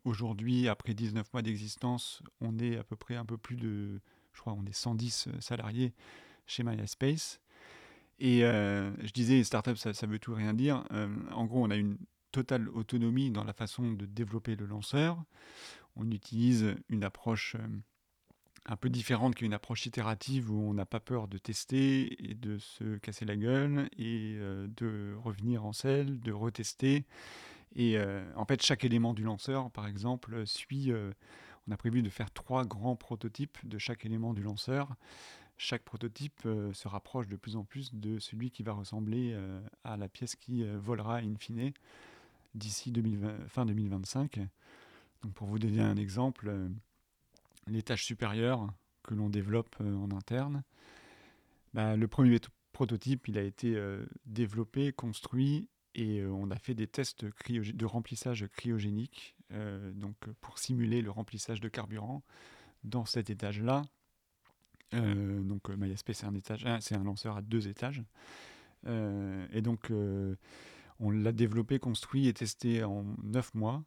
Aujourd'hui, 0.04 0.68
après 0.68 0.94
19 0.94 1.32
mois 1.32 1.42
d'existence, 1.42 2.22
on 2.42 2.58
est 2.60 2.78
à 2.78 2.84
peu 2.84 2.96
près 2.96 3.16
un 3.16 3.26
peu 3.26 3.38
plus 3.38 3.56
de, 3.56 4.02
je 4.34 4.42
crois, 4.42 4.54
on 4.54 4.66
est 4.66 4.76
110 4.76 5.30
salariés 5.40 5.94
chez 6.46 6.64
MySpace. 6.64 7.40
Et 8.20 8.40
je 8.40 9.12
disais, 9.14 9.44
startup, 9.46 9.78
ça, 9.78 9.94
ça 9.94 10.08
veut 10.08 10.20
tout 10.20 10.34
rien 10.34 10.54
dire. 10.54 10.84
en 11.32 11.46
gros, 11.46 11.64
on 11.64 11.70
a 11.70 11.78
une 11.78 11.98
totale 12.32 12.68
autonomie 12.70 13.32
dans 13.32 13.44
la 13.46 13.54
façon 13.54 13.94
de 13.94 14.06
développer 14.06 14.56
le 14.56 14.66
lanceur. 14.66 15.24
On 15.96 16.10
utilise 16.12 16.76
une 16.90 17.04
approche 17.06 17.56
un 18.68 18.76
peu 18.76 18.90
différente 18.90 19.36
qu'une 19.36 19.54
approche 19.54 19.86
itérative 19.86 20.52
où 20.52 20.62
on 20.62 20.74
n'a 20.74 20.86
pas 20.86 21.00
peur 21.00 21.28
de 21.28 21.38
tester 21.38 22.30
et 22.30 22.34
de 22.34 22.58
se 22.58 22.98
casser 22.98 23.26
la 23.26 23.38
gueule 23.38 23.90
et 23.98 24.36
euh, 24.38 24.68
de 24.76 25.16
revenir 25.24 25.66
en 25.66 25.72
selle, 25.72 26.20
de 26.20 26.34
retester. 26.34 27.06
Et 27.76 27.98
euh, 27.98 28.24
en 28.36 28.46
fait, 28.46 28.62
chaque 28.62 28.84
élément 28.84 29.14
du 29.14 29.24
lanceur, 29.24 29.72
par 29.72 29.88
exemple, 29.88 30.46
suit. 30.46 30.92
Euh, 30.92 31.12
on 31.70 31.72
a 31.74 31.78
prévu 31.78 32.02
de 32.02 32.10
faire 32.10 32.32
trois 32.32 32.66
grands 32.66 32.96
prototypes 32.96 33.58
de 33.66 33.78
chaque 33.78 34.06
élément 34.06 34.34
du 34.34 34.42
lanceur. 34.42 34.96
Chaque 35.58 35.84
prototype 35.84 36.48
se 36.72 36.88
rapproche 36.88 37.28
de 37.28 37.36
plus 37.36 37.58
en 37.58 37.66
plus 37.66 37.94
de 37.94 38.20
celui 38.20 38.52
qui 38.52 38.64
va 38.64 38.72
ressembler 38.72 39.36
à 39.84 39.98
la 39.98 40.08
pièce 40.08 40.38
qui 40.38 40.64
volera 40.64 41.18
in 41.18 41.34
fine 41.38 41.74
d'ici 42.56 42.94
fin 43.50 43.66
2025. 43.66 44.40
Donc 45.24 45.34
pour 45.34 45.48
vous 45.48 45.60
donner 45.60 45.82
un 45.82 45.98
exemple, 45.98 46.70
les 47.68 47.82
tâches 47.82 48.06
supérieures 48.06 48.68
que 49.04 49.14
l'on 49.14 49.30
développe 49.30 49.76
euh, 49.82 49.96
en 49.96 50.12
interne. 50.12 50.64
Bah, 51.74 51.96
le 51.96 52.08
premier 52.08 52.40
prototype, 52.72 53.28
il 53.28 53.38
a 53.38 53.42
été 53.42 53.76
euh, 53.76 54.06
développé, 54.26 54.92
construit, 54.92 55.70
et 55.96 56.20
euh, 56.20 56.30
on 56.30 56.52
a 56.52 56.58
fait 56.58 56.76
des 56.76 56.88
tests 56.88 57.26
de 57.26 57.86
remplissage 57.86 58.46
cryogénique, 58.48 59.36
donc 59.94 60.18
pour 60.42 60.60
simuler 60.60 61.02
le 61.02 61.10
remplissage 61.10 61.62
de 61.62 61.70
carburant 61.70 62.22
dans 62.84 63.06
cet 63.06 63.30
étage-là. 63.30 63.84
donc 64.92 65.70
MySpace, 65.70 66.18
c'est 66.18 66.26
un, 66.26 66.36
étage, 66.36 66.66
c'est 66.82 66.96
un 66.96 67.04
lanceur 67.04 67.38
à 67.38 67.42
deux 67.42 67.70
étages. 67.70 68.04
et 68.86 69.62
donc 69.62 69.90
on 71.00 71.10
l'a 71.10 71.32
développé, 71.32 71.80
construit 71.80 72.28
et 72.28 72.34
testé 72.34 72.84
en 72.84 73.06
neuf 73.24 73.54
mois. 73.54 73.86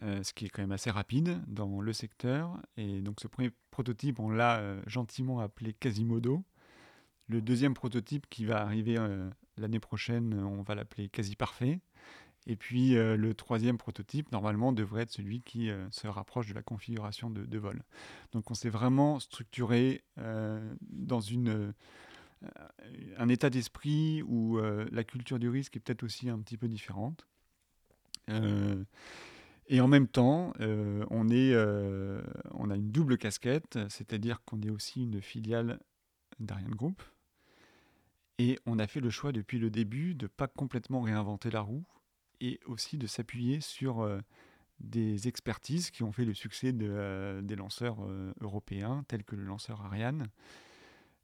Ce 0.00 0.32
qui 0.32 0.46
est 0.46 0.48
quand 0.48 0.62
même 0.62 0.72
assez 0.72 0.90
rapide 0.90 1.40
dans 1.46 1.80
le 1.80 1.92
secteur. 1.92 2.58
Et 2.76 3.00
donc 3.00 3.20
ce 3.20 3.28
premier 3.28 3.50
prototype, 3.70 4.20
on 4.20 4.30
l'a 4.30 4.76
gentiment 4.86 5.40
appelé 5.40 5.72
Quasimodo. 5.72 6.44
Le 7.28 7.40
deuxième 7.40 7.74
prototype 7.74 8.26
qui 8.28 8.44
va 8.44 8.60
arriver 8.60 8.98
l'année 9.56 9.80
prochaine, 9.80 10.34
on 10.34 10.62
va 10.62 10.74
l'appeler 10.74 11.08
Quasi 11.08 11.36
Parfait. 11.36 11.80
Et 12.46 12.56
puis 12.56 12.96
euh, 12.96 13.16
le 13.16 13.34
troisième 13.34 13.78
prototype, 13.78 14.30
normalement, 14.32 14.72
devrait 14.72 15.02
être 15.02 15.10
celui 15.10 15.40
qui 15.40 15.70
euh, 15.70 15.86
se 15.90 16.06
rapproche 16.06 16.48
de 16.48 16.54
la 16.54 16.62
configuration 16.62 17.30
de, 17.30 17.58
vol. 17.58 17.82
Donc 18.32 18.50
on 18.50 18.54
s'est 18.54 18.68
vraiment 18.68 19.18
structuré 19.20 20.02
euh, 20.18 20.74
dans 20.82 21.20
une, 21.20 21.72
un 23.16 23.28
état 23.28 23.48
d'esprit 23.48 24.22
où 24.22 24.58
la 24.58 25.04
culture 25.04 25.38
du 25.38 25.48
risque 25.48 25.76
est 25.76 25.80
peut-être 25.80 26.02
aussi 26.02 26.28
un 26.28 26.38
petit 26.38 26.58
peu 26.58 26.68
différente. 26.68 27.26
Et 29.68 29.80
en 29.80 29.88
même 29.88 30.08
temps, 30.08 30.52
on, 30.58 31.28
est, 31.30 31.54
on 32.52 32.70
a 32.70 32.76
une 32.76 32.90
double 32.90 33.18
casquette, 33.18 33.78
c'est-à-dire 33.88 34.42
qu'on 34.44 34.60
est 34.62 34.70
aussi 34.70 35.02
une 35.02 35.20
filiale 35.22 35.80
d'Ariane 36.38 36.74
Group. 36.74 37.02
Et 38.38 38.58
on 38.66 38.78
a 38.78 38.86
fait 38.86 39.00
le 39.00 39.10
choix 39.10 39.32
depuis 39.32 39.58
le 39.58 39.70
début 39.70 40.14
de 40.14 40.24
ne 40.24 40.28
pas 40.28 40.48
complètement 40.48 41.02
réinventer 41.02 41.50
la 41.50 41.60
roue, 41.60 41.84
et 42.40 42.60
aussi 42.66 42.98
de 42.98 43.06
s'appuyer 43.06 43.60
sur 43.60 44.00
euh, 44.00 44.20
des 44.80 45.28
expertises 45.28 45.90
qui 45.90 46.02
ont 46.02 46.12
fait 46.12 46.24
le 46.24 46.34
succès 46.34 46.72
de, 46.72 46.86
euh, 46.88 47.42
des 47.42 47.56
lanceurs 47.56 48.04
euh, 48.04 48.32
européens, 48.40 49.04
tels 49.08 49.24
que 49.24 49.36
le 49.36 49.44
lanceur 49.44 49.82
Ariane, 49.82 50.28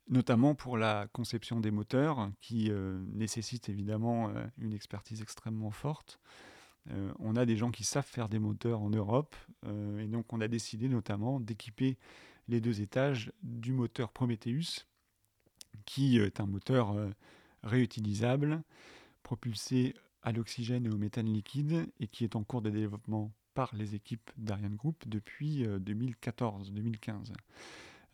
notamment 0.08 0.54
pour 0.54 0.78
la 0.78 1.08
conception 1.12 1.60
des 1.60 1.70
moteurs, 1.70 2.30
qui 2.40 2.72
nécessite 3.12 3.68
évidemment 3.68 4.32
une 4.58 4.72
expertise 4.72 5.22
extrêmement 5.22 5.70
forte. 5.70 6.18
On 7.18 7.36
a 7.36 7.46
des 7.46 7.56
gens 7.56 7.70
qui 7.70 7.84
savent 7.84 8.06
faire 8.06 8.28
des 8.28 8.38
moteurs 8.38 8.80
en 8.80 8.90
Europe, 8.90 9.36
et 9.98 10.06
donc 10.06 10.32
on 10.32 10.40
a 10.40 10.48
décidé 10.48 10.88
notamment 10.88 11.40
d'équiper 11.40 11.98
les 12.48 12.60
deux 12.60 12.80
étages 12.80 13.32
du 13.42 13.72
moteur 13.72 14.10
Prometheus, 14.12 14.86
qui 15.84 16.18
est 16.18 16.40
un 16.40 16.46
moteur 16.46 16.96
réutilisable, 17.62 18.62
propulsé 19.22 19.94
à 20.22 20.32
l'oxygène 20.32 20.86
et 20.86 20.90
au 20.90 20.98
méthane 20.98 21.32
liquide 21.32 21.86
et 22.00 22.08
qui 22.08 22.24
est 22.24 22.36
en 22.36 22.44
cours 22.44 22.62
de 22.62 22.70
développement 22.70 23.32
par 23.54 23.74
les 23.74 23.94
équipes 23.94 24.30
d'Ariane 24.36 24.76
Group 24.76 25.04
depuis 25.06 25.64
2014-2015. 25.64 27.32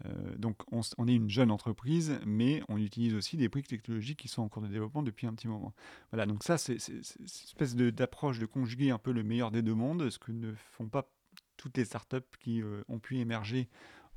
Euh, 0.04 0.36
donc 0.36 0.62
on, 0.72 1.08
est 1.08 1.14
une 1.14 1.30
jeune 1.30 1.50
entreprise, 1.50 2.18
mais 2.26 2.62
on 2.68 2.76
utilise 2.76 3.14
aussi 3.14 3.36
des 3.36 3.48
briques 3.48 3.68
technologiques 3.68 4.18
qui 4.18 4.28
sont 4.28 4.42
en 4.42 4.48
cours 4.48 4.62
de 4.62 4.68
développement 4.68 5.02
depuis 5.02 5.26
un 5.26 5.34
petit 5.34 5.48
moment. 5.48 5.72
Voilà, 6.12 6.26
donc 6.26 6.42
ça, 6.42 6.58
c'est 6.58 6.76
une 6.88 7.24
espèce 7.24 7.74
d'approche 7.76 8.38
de, 8.38 8.46
conjuguer 8.46 8.90
un 8.90 8.98
peu 8.98 9.12
le 9.12 9.22
meilleur 9.22 9.50
des 9.50 9.62
deux 9.62 9.74
mondes, 9.74 10.10
ce 10.10 10.18
que 10.18 10.32
ne 10.32 10.52
font 10.54 10.88
pas 10.88 11.10
toutes 11.56 11.76
les 11.78 11.84
startups 11.84 12.16
qui 12.40 12.62
euh, 12.62 12.82
ont 12.88 12.98
pu 12.98 13.18
émerger 13.18 13.68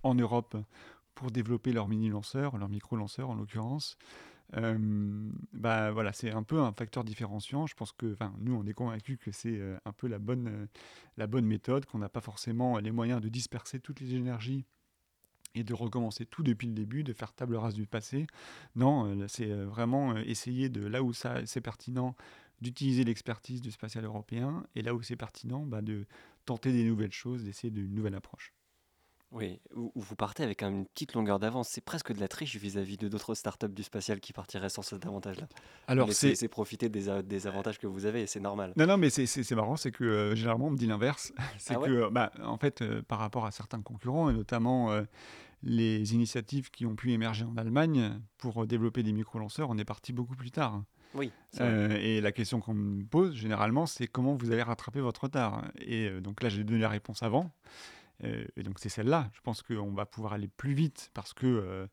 en 0.03 0.15
Europe 0.15 0.57
pour 1.15 1.31
développer 1.31 1.71
leurs 1.71 1.87
mini-lanceurs, 1.87 2.57
leurs 2.57 2.69
micro-lanceurs 2.69 3.29
en 3.29 3.35
l'occurrence. 3.35 3.97
Euh, 4.55 4.77
bah 5.53 5.91
voilà, 5.91 6.11
c'est 6.11 6.31
un 6.31 6.43
peu 6.43 6.59
un 6.59 6.71
facteur 6.73 7.03
différenciant. 7.03 7.67
Je 7.67 7.75
pense 7.75 7.91
que, 7.91 8.17
nous, 8.39 8.55
on 8.55 8.65
est 8.65 8.73
convaincus 8.73 9.17
que 9.21 9.31
c'est 9.31 9.61
un 9.85 9.91
peu 9.91 10.07
la 10.07 10.17
bonne, 10.17 10.67
la 11.17 11.27
bonne 11.27 11.45
méthode, 11.45 11.85
qu'on 11.85 11.99
n'a 11.99 12.09
pas 12.09 12.21
forcément 12.21 12.77
les 12.79 12.91
moyens 12.91 13.21
de 13.21 13.29
disperser 13.29 13.79
toutes 13.79 13.99
les 13.99 14.15
énergies 14.15 14.65
et 15.55 15.63
de 15.63 15.73
recommencer 15.73 16.25
tout 16.25 16.43
depuis 16.43 16.67
le 16.67 16.73
début, 16.73 17.03
de 17.03 17.13
faire 17.13 17.33
table 17.33 17.55
rase 17.55 17.73
du 17.73 17.87
passé. 17.87 18.27
Non, 18.75 19.27
c'est 19.27 19.51
vraiment 19.51 20.17
essayer 20.17 20.69
de 20.69 20.85
là 20.85 21.03
où 21.03 21.13
ça 21.13 21.45
c'est 21.45 21.61
pertinent 21.61 22.15
d'utiliser 22.61 23.03
l'expertise 23.03 23.61
du 23.61 23.71
spatial 23.71 24.05
européen 24.05 24.65
et 24.75 24.81
là 24.81 24.93
où 24.93 25.01
c'est 25.01 25.15
pertinent, 25.15 25.65
bah, 25.65 25.81
de 25.81 26.05
tenter 26.45 26.71
des 26.71 26.83
nouvelles 26.83 27.13
choses, 27.13 27.43
d'essayer 27.43 27.71
d'une 27.71 27.93
nouvelle 27.93 28.15
approche. 28.15 28.53
Oui, 29.31 29.59
où, 29.75 29.91
vous 29.95 30.15
partez 30.15 30.43
avec 30.43 30.63
une 30.63 30.85
petite 30.87 31.13
longueur 31.13 31.37
d'avance. 31.37 31.69
C'est 31.69 31.83
presque 31.83 32.11
de 32.11 32.19
la 32.19 32.27
triche 32.27 32.55
vis-à-vis 32.55 32.97
de 32.97 33.07
d'autres 33.07 33.35
startups 33.35 33.69
du 33.69 33.83
spatial 33.83 34.19
qui 34.19 34.33
partiraient 34.33 34.69
sans 34.69 34.81
cet 34.81 35.05
avantage-là. 35.05 35.47
Alors, 35.87 36.11
c'est 36.11 36.47
profiter 36.47 36.89
des, 36.89 37.21
des, 37.21 37.47
avantages 37.47 37.77
que 37.77 37.85
vous 37.85 38.05
avez 38.05 38.23
et 38.23 38.27
c'est 38.27 38.39
normal. 38.39 38.73
Non, 38.75 38.87
non, 38.87 38.97
mais 38.97 39.09
c'est 39.09 39.51
marrant, 39.51 39.75
c'est 39.75 39.91
que 39.91 40.03
euh, 40.03 40.35
généralement 40.35 40.67
on 40.67 40.71
me 40.71 40.77
dit 40.77 40.87
l'inverse. 40.87 41.31
c'est 41.59 41.75
ah 41.75 41.79
que, 41.79 41.91
euh, 41.91 42.09
bah, 42.09 42.31
en 42.43 42.57
fait, 42.57 42.81
euh, 42.81 43.03
par 43.03 43.19
rapport 43.19 43.45
à 43.45 43.51
certains 43.51 43.81
concurrents 43.81 44.29
et 44.29 44.33
notamment 44.33 44.89
les 45.61 46.13
initiatives 46.13 46.71
qui 46.71 46.85
ont 46.85 46.95
pu 46.95 47.11
émerger 47.11 47.43
en 47.43 47.55
Allemagne 47.57 48.19
pour 48.37 48.65
développer 48.65 49.03
des 49.03 49.13
micro-lanceurs, 49.13 49.69
on 49.69 49.77
est 49.77 49.85
parti 49.85 50.11
beaucoup 50.11 50.35
plus 50.35 50.51
tard. 50.51 50.83
Oui. 51.15 51.31
et 51.59 52.21
la 52.21 52.31
question 52.31 52.59
qu'on 52.59 52.75
me 52.75 53.03
pose 53.03 53.35
généralement, 53.35 53.87
c'est 53.87 54.07
comment 54.07 54.35
vous 54.35 54.51
allez 54.51 54.61
rattraper 54.61 55.01
votre 55.01 55.23
retard? 55.23 55.63
Et 55.79 56.09
donc 56.21 56.41
là, 56.41 56.49
j'ai 56.49 56.63
donné 56.63 56.79
la 56.79 56.89
réponse 56.89 57.23
avant. 57.23 57.51
Euh, 58.23 58.45
et 58.55 58.63
donc 58.63 58.79
c'est 58.79 58.89
celle-là. 58.89 59.29
Je 59.33 59.41
pense 59.41 59.61
qu'on 59.61 59.93
va 59.93 60.05
pouvoir 60.05 60.33
aller 60.33 60.47
plus 60.47 60.73
vite 60.73 61.11
parce 61.13 61.33
que 61.33 61.45
euh, 61.45 61.87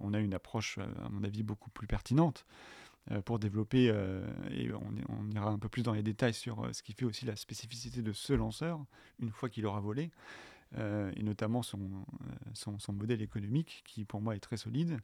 on 0.00 0.14
a 0.14 0.20
une 0.20 0.34
approche, 0.34 0.78
euh, 0.78 0.86
à 1.04 1.08
mon 1.08 1.24
avis, 1.24 1.42
beaucoup 1.42 1.70
plus 1.70 1.86
pertinente 1.86 2.46
pour 3.24 3.38
développer, 3.38 3.86
et 4.50 4.70
on, 4.70 5.30
ira 5.30 5.48
un 5.48 5.58
peu 5.58 5.70
plus 5.70 5.82
dans 5.82 5.94
les 5.94 6.02
détails 6.02 6.34
sur 6.34 6.68
ce 6.74 6.82
qui 6.82 6.92
fait 6.92 7.06
aussi 7.06 7.24
la 7.24 7.36
spécificité 7.36 8.02
de 8.02 8.12
ce 8.12 8.34
lanceur, 8.34 8.84
une 9.18 9.30
fois 9.30 9.48
qu'il 9.48 9.64
aura 9.64 9.80
volé, 9.80 10.10
et 10.76 11.22
notamment 11.22 11.62
son, 11.62 11.78
modèle 12.92 13.22
économique, 13.22 13.82
qui 13.86 14.04
pour 14.04 14.20
moi 14.20 14.36
est 14.36 14.40
très 14.40 14.58
solide, 14.58 15.00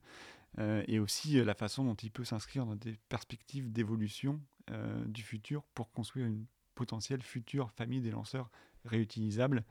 et 0.58 0.98
aussi 0.98 1.42
la 1.42 1.54
façon 1.54 1.82
dont 1.82 1.94
il 1.94 2.10
peut 2.10 2.24
s'inscrire 2.24 2.66
dans 2.66 2.76
des 2.76 2.98
perspectives 3.08 3.72
d'évolution 3.72 4.38
du 5.06 5.22
futur 5.22 5.62
pour 5.74 5.90
construire 5.90 6.26
une 6.26 6.44
potentielle 6.74 7.22
future 7.22 7.70
famille 7.70 8.02
des 8.02 8.10
lanceurs 8.10 8.50
réutilisables 8.84 9.64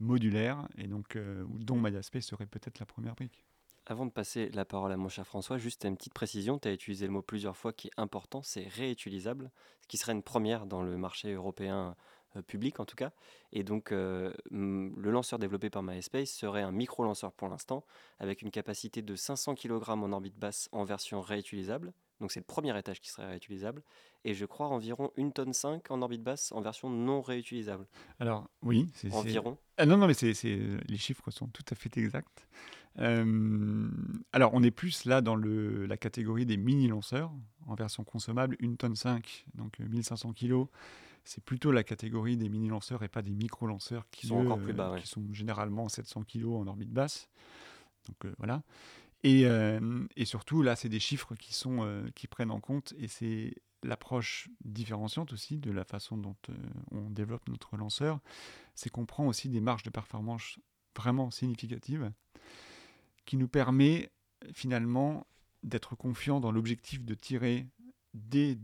modulaire, 0.00 0.68
et 0.76 0.86
donc 0.86 1.16
euh, 1.16 1.44
dont 1.48 1.76
MySpace 1.76 2.24
serait 2.24 2.46
peut-être 2.46 2.78
la 2.78 2.86
première 2.86 3.14
brique. 3.14 3.44
Avant 3.86 4.04
de 4.04 4.10
passer 4.10 4.50
la 4.50 4.64
parole 4.66 4.92
à 4.92 4.96
mon 4.98 5.08
cher 5.08 5.26
François, 5.26 5.56
juste 5.56 5.84
une 5.84 5.96
petite 5.96 6.12
précision, 6.12 6.58
tu 6.58 6.68
as 6.68 6.72
utilisé 6.72 7.06
le 7.06 7.12
mot 7.12 7.22
plusieurs 7.22 7.56
fois 7.56 7.72
qui 7.72 7.88
est 7.88 7.92
important, 7.96 8.42
c'est 8.42 8.68
réutilisable, 8.68 9.50
ce 9.80 9.88
qui 9.88 9.96
serait 9.96 10.12
une 10.12 10.22
première 10.22 10.66
dans 10.66 10.82
le 10.82 10.98
marché 10.98 11.32
européen 11.32 11.96
euh, 12.36 12.42
public 12.42 12.80
en 12.80 12.84
tout 12.84 12.96
cas. 12.96 13.12
Et 13.52 13.64
donc 13.64 13.90
euh, 13.90 14.34
le 14.50 15.10
lanceur 15.10 15.38
développé 15.38 15.70
par 15.70 15.82
MySpace 15.82 16.30
serait 16.30 16.60
un 16.60 16.72
micro-lanceur 16.72 17.32
pour 17.32 17.48
l'instant, 17.48 17.82
avec 18.18 18.42
une 18.42 18.50
capacité 18.50 19.00
de 19.00 19.16
500 19.16 19.54
kg 19.54 19.88
en 19.88 20.12
orbite 20.12 20.38
basse 20.38 20.68
en 20.72 20.84
version 20.84 21.22
réutilisable, 21.22 21.94
donc 22.20 22.32
c'est 22.32 22.40
le 22.40 22.44
premier 22.44 22.76
étage 22.78 23.00
qui 23.00 23.10
serait 23.10 23.26
réutilisable. 23.26 23.82
Et 24.24 24.34
je 24.34 24.44
crois 24.44 24.68
environ 24.68 25.12
une 25.16 25.32
tonne 25.32 25.52
5 25.52 25.90
en 25.90 26.02
orbite 26.02 26.22
basse 26.22 26.52
en 26.52 26.60
version 26.60 26.90
non 26.90 27.22
réutilisable. 27.22 27.86
Alors 28.18 28.48
oui, 28.62 28.90
c'est 28.94 29.12
environ. 29.12 29.56
Ah, 29.76 29.86
non, 29.86 29.96
non, 29.96 30.06
mais 30.06 30.14
c'est, 30.14 30.32
les 30.44 30.96
chiffres 30.96 31.30
sont 31.30 31.46
tout 31.46 31.64
à 31.70 31.74
fait 31.74 31.96
exacts. 31.96 32.48
Euh, 32.98 33.88
alors 34.32 34.54
on 34.54 34.62
est 34.64 34.72
plus 34.72 35.04
là 35.04 35.20
dans 35.20 35.36
le, 35.36 35.86
la 35.86 35.96
catégorie 35.96 36.46
des 36.46 36.56
mini 36.56 36.88
lanceurs 36.88 37.32
en 37.68 37.74
version 37.76 38.02
consommable, 38.02 38.56
une 38.58 38.76
tonne 38.76 38.96
5, 38.96 39.46
donc 39.54 39.78
1500 39.78 40.32
kg. 40.32 40.64
C'est 41.24 41.44
plutôt 41.44 41.70
la 41.70 41.84
catégorie 41.84 42.36
des 42.36 42.48
mini 42.48 42.68
lanceurs 42.68 43.02
et 43.02 43.08
pas 43.08 43.22
des 43.22 43.34
micro 43.34 43.66
lanceurs 43.66 44.08
qui 44.10 44.26
sont 44.26 44.36
encore 44.36 44.58
plus 44.58 44.72
bas, 44.72 44.96
qui 44.98 45.06
sont 45.06 45.22
généralement 45.32 45.88
700 45.88 46.24
kg 46.24 46.46
en 46.46 46.66
orbite 46.66 46.90
basse. 46.90 47.28
Donc 48.08 48.24
euh, 48.24 48.34
voilà. 48.38 48.62
Et, 49.24 50.24
surtout, 50.24 50.62
là, 50.62 50.76
c'est 50.76 50.88
des 50.88 51.00
chiffres 51.00 51.34
qui, 51.34 51.52
sont, 51.52 52.04
qui 52.14 52.26
prennent 52.26 52.50
en 52.50 52.60
compte, 52.60 52.94
et 52.98 53.08
c'est 53.08 53.54
l'approche 53.82 54.48
différenciante 54.64 55.32
aussi 55.32 55.58
de 55.58 55.70
la 55.70 55.84
façon 55.84 56.16
dont 56.16 56.36
on 56.90 57.10
développe 57.10 57.48
notre 57.48 57.76
lanceur, 57.76 58.20
c'est 58.74 58.90
qu'on 58.90 59.06
prend 59.06 59.26
aussi 59.26 59.48
des 59.48 59.60
marges 59.60 59.82
de 59.82 59.90
performance 59.90 60.58
vraiment 60.96 61.30
significatives, 61.30 62.10
qui 63.24 63.36
nous 63.36 63.48
permet 63.48 64.10
finalement 64.52 65.26
d'être 65.62 65.96
confiant 65.96 66.40
dans 66.40 66.52
l'objectif 66.52 67.04
de 67.04 67.14
tirer 67.14 67.66
dès 68.14 68.56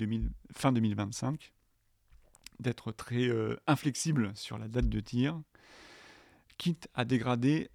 fin 0.52 0.72
2025, 0.72 1.52
d'être 2.60 2.92
très 2.92 3.28
inflexible 3.66 4.32
sur 4.34 4.58
la 4.58 4.68
date 4.68 4.88
de 4.88 5.00
tir, 5.00 5.40
quitte 6.58 6.88
à 6.94 7.04
dégrader 7.04 7.70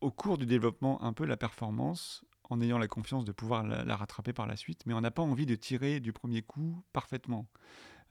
au 0.00 0.10
cours 0.10 0.38
du 0.38 0.46
développement 0.46 1.02
un 1.02 1.12
peu 1.12 1.24
la 1.24 1.36
performance 1.36 2.24
en 2.50 2.60
ayant 2.60 2.78
la 2.78 2.88
confiance 2.88 3.24
de 3.24 3.32
pouvoir 3.32 3.62
la, 3.62 3.96
rattraper 3.96 4.32
par 4.32 4.46
la 4.46 4.56
suite, 4.56 4.84
mais 4.84 4.94
on 4.94 5.00
n'a 5.00 5.12
pas 5.12 5.22
envie 5.22 5.46
de 5.46 5.54
tirer 5.54 6.00
du 6.00 6.12
premier 6.12 6.42
coup 6.42 6.82
parfaitement. 6.92 7.46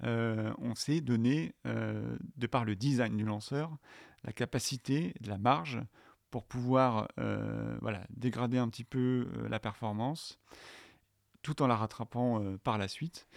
Euh, 0.03 0.53
on 0.59 0.75
s'est 0.75 1.01
donné, 1.01 1.53
euh, 1.67 2.17
de 2.37 2.47
par 2.47 2.63
le 2.63 2.75
design 2.75 3.17
du 3.17 3.25
lanceur, 3.25 3.77
la 4.23 4.31
capacité, 4.31 5.13
la 5.25 5.37
marge 5.37 5.81
pour 6.31 6.45
pouvoir 6.45 7.09
euh, 7.19 7.77
voilà, 7.81 8.05
dégrader 8.11 8.57
un 8.57 8.69
petit 8.69 8.85
peu 8.85 9.27
la 9.49 9.59
performance 9.59 10.39
tout 11.41 11.61
en 11.61 11.67
la 11.67 11.75
rattrapant 11.75 12.55
par 12.63 12.77
la 12.77 12.87
suite. 12.87 13.27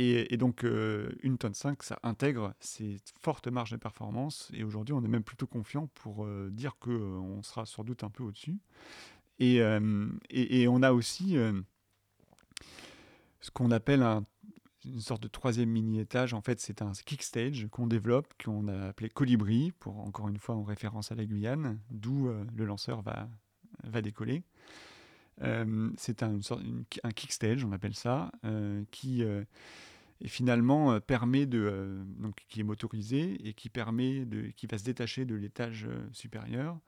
Et, 0.00 0.36
donc, 0.36 0.62
euh, 0.62 1.10
une 1.24 1.38
tonne 1.38 1.54
5, 1.54 1.82
ça 1.82 1.98
intègre 2.04 2.54
ces 2.60 2.98
fortes 3.20 3.48
marges 3.48 3.72
de 3.72 3.76
performance. 3.76 4.48
Et 4.54 4.62
aujourd'hui, 4.62 4.94
on 4.94 5.02
est 5.02 5.08
même 5.08 5.24
plutôt 5.24 5.48
confiant 5.48 5.88
pour 5.94 6.24
euh, 6.24 6.50
dire 6.52 6.76
qu'on 6.78 6.90
euh, 7.38 7.42
sera 7.42 7.66
sans 7.66 7.82
doute 7.82 8.04
un 8.04 8.08
peu 8.08 8.22
au-dessus. 8.22 8.60
Et, 9.40 9.56
et, 10.30 10.68
on 10.68 10.82
a 10.82 10.92
aussi 10.92 11.36
ce 13.40 13.50
qu'on 13.52 13.70
appelle 13.70 14.02
un, 14.02 14.24
une 14.84 15.00
sorte 15.00 15.22
de 15.22 15.28
troisième 15.28 15.68
mini-étage. 15.68 16.34
En 16.34 16.42
fait, 16.42 16.60
c'est 16.60 16.82
un 16.82 16.90
kickstage 16.92 17.68
qu'on 17.70 17.86
développe, 17.86 18.26
qu'on 18.42 18.66
a 18.66 18.88
appelé 18.88 19.08
Colibri, 19.08 19.72
pour 19.78 20.00
encore 20.00 20.28
une 20.28 20.38
fois 20.38 20.56
en 20.56 20.64
référence 20.64 21.12
à 21.12 21.14
la 21.14 21.24
Guyane, 21.24 21.78
d'où 21.90 22.28
le 22.56 22.64
lanceur 22.64 23.02
va 23.02 24.02
décoller. 24.02 24.42
C'est 25.96 26.22
un, 26.22 26.38
un 27.02 27.10
kickstage, 27.10 27.64
on 27.64 27.72
appelle 27.72 27.94
ça, 27.94 28.32
qui 28.90 29.24
et 30.20 30.28
finalement 30.28 30.92
euh, 30.92 31.00
permet 31.00 31.46
de 31.46 31.58
euh, 31.58 32.04
donc 32.18 32.44
qui 32.48 32.60
est 32.60 32.64
motorisé 32.64 33.36
et 33.46 33.54
qui 33.54 33.68
permet 33.68 34.24
de 34.24 34.48
qui 34.56 34.66
va 34.66 34.78
se 34.78 34.84
détacher 34.84 35.24
de 35.24 35.34
l'étage 35.34 35.86
euh, 35.88 36.06
supérieur 36.12 36.78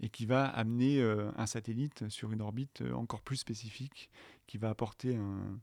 et 0.00 0.08
qui 0.10 0.26
va 0.26 0.46
amener 0.46 1.02
un 1.02 1.46
satellite 1.46 2.08
sur 2.08 2.30
une 2.30 2.40
orbite 2.40 2.84
encore 2.94 3.20
plus 3.20 3.38
spécifique 3.38 4.10
qui 4.46 4.56
va 4.56 4.70
apporter 4.70 5.16
un, 5.16 5.58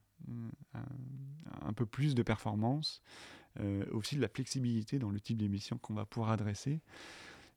un, 1.61 1.71
peu 1.71 1.86
plus 1.86 2.15
de 2.15 2.21
performance 2.21 3.01
aussi 3.91 4.17
de 4.17 4.21
la 4.21 4.27
flexibilité 4.27 4.99
dans 4.99 5.09
le 5.09 5.21
type 5.21 5.38
d'émission 5.38 5.77
qu'on 5.77 5.93
va 5.93 6.05
pouvoir 6.05 6.31
adresser 6.31 6.81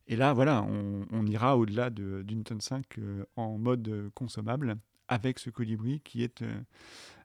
et 0.09 0.17
là 0.17 0.33
voilà 0.33 0.63
on, 0.63 1.27
ira 1.27 1.57
au-delà 1.57 1.91
d'une 1.91 2.43
tonne 2.43 2.61
5 2.61 2.97
en 3.37 3.59
mode 3.59 4.11
consommable 4.15 4.77
avec 5.07 5.39
ce 5.39 5.51
colibri 5.51 6.01
qui 6.01 6.23
est 6.25 6.43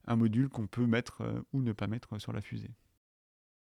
un 0.05 0.15
module 0.15 0.49
qu'on 0.49 0.67
peut 0.67 0.85
mettre 0.85 1.21
euh, 1.21 1.41
ou 1.53 1.61
ne 1.61 1.73
pas 1.73 1.87
mettre 1.87 2.19
sur 2.19 2.33
la 2.33 2.41
fusée. 2.41 2.71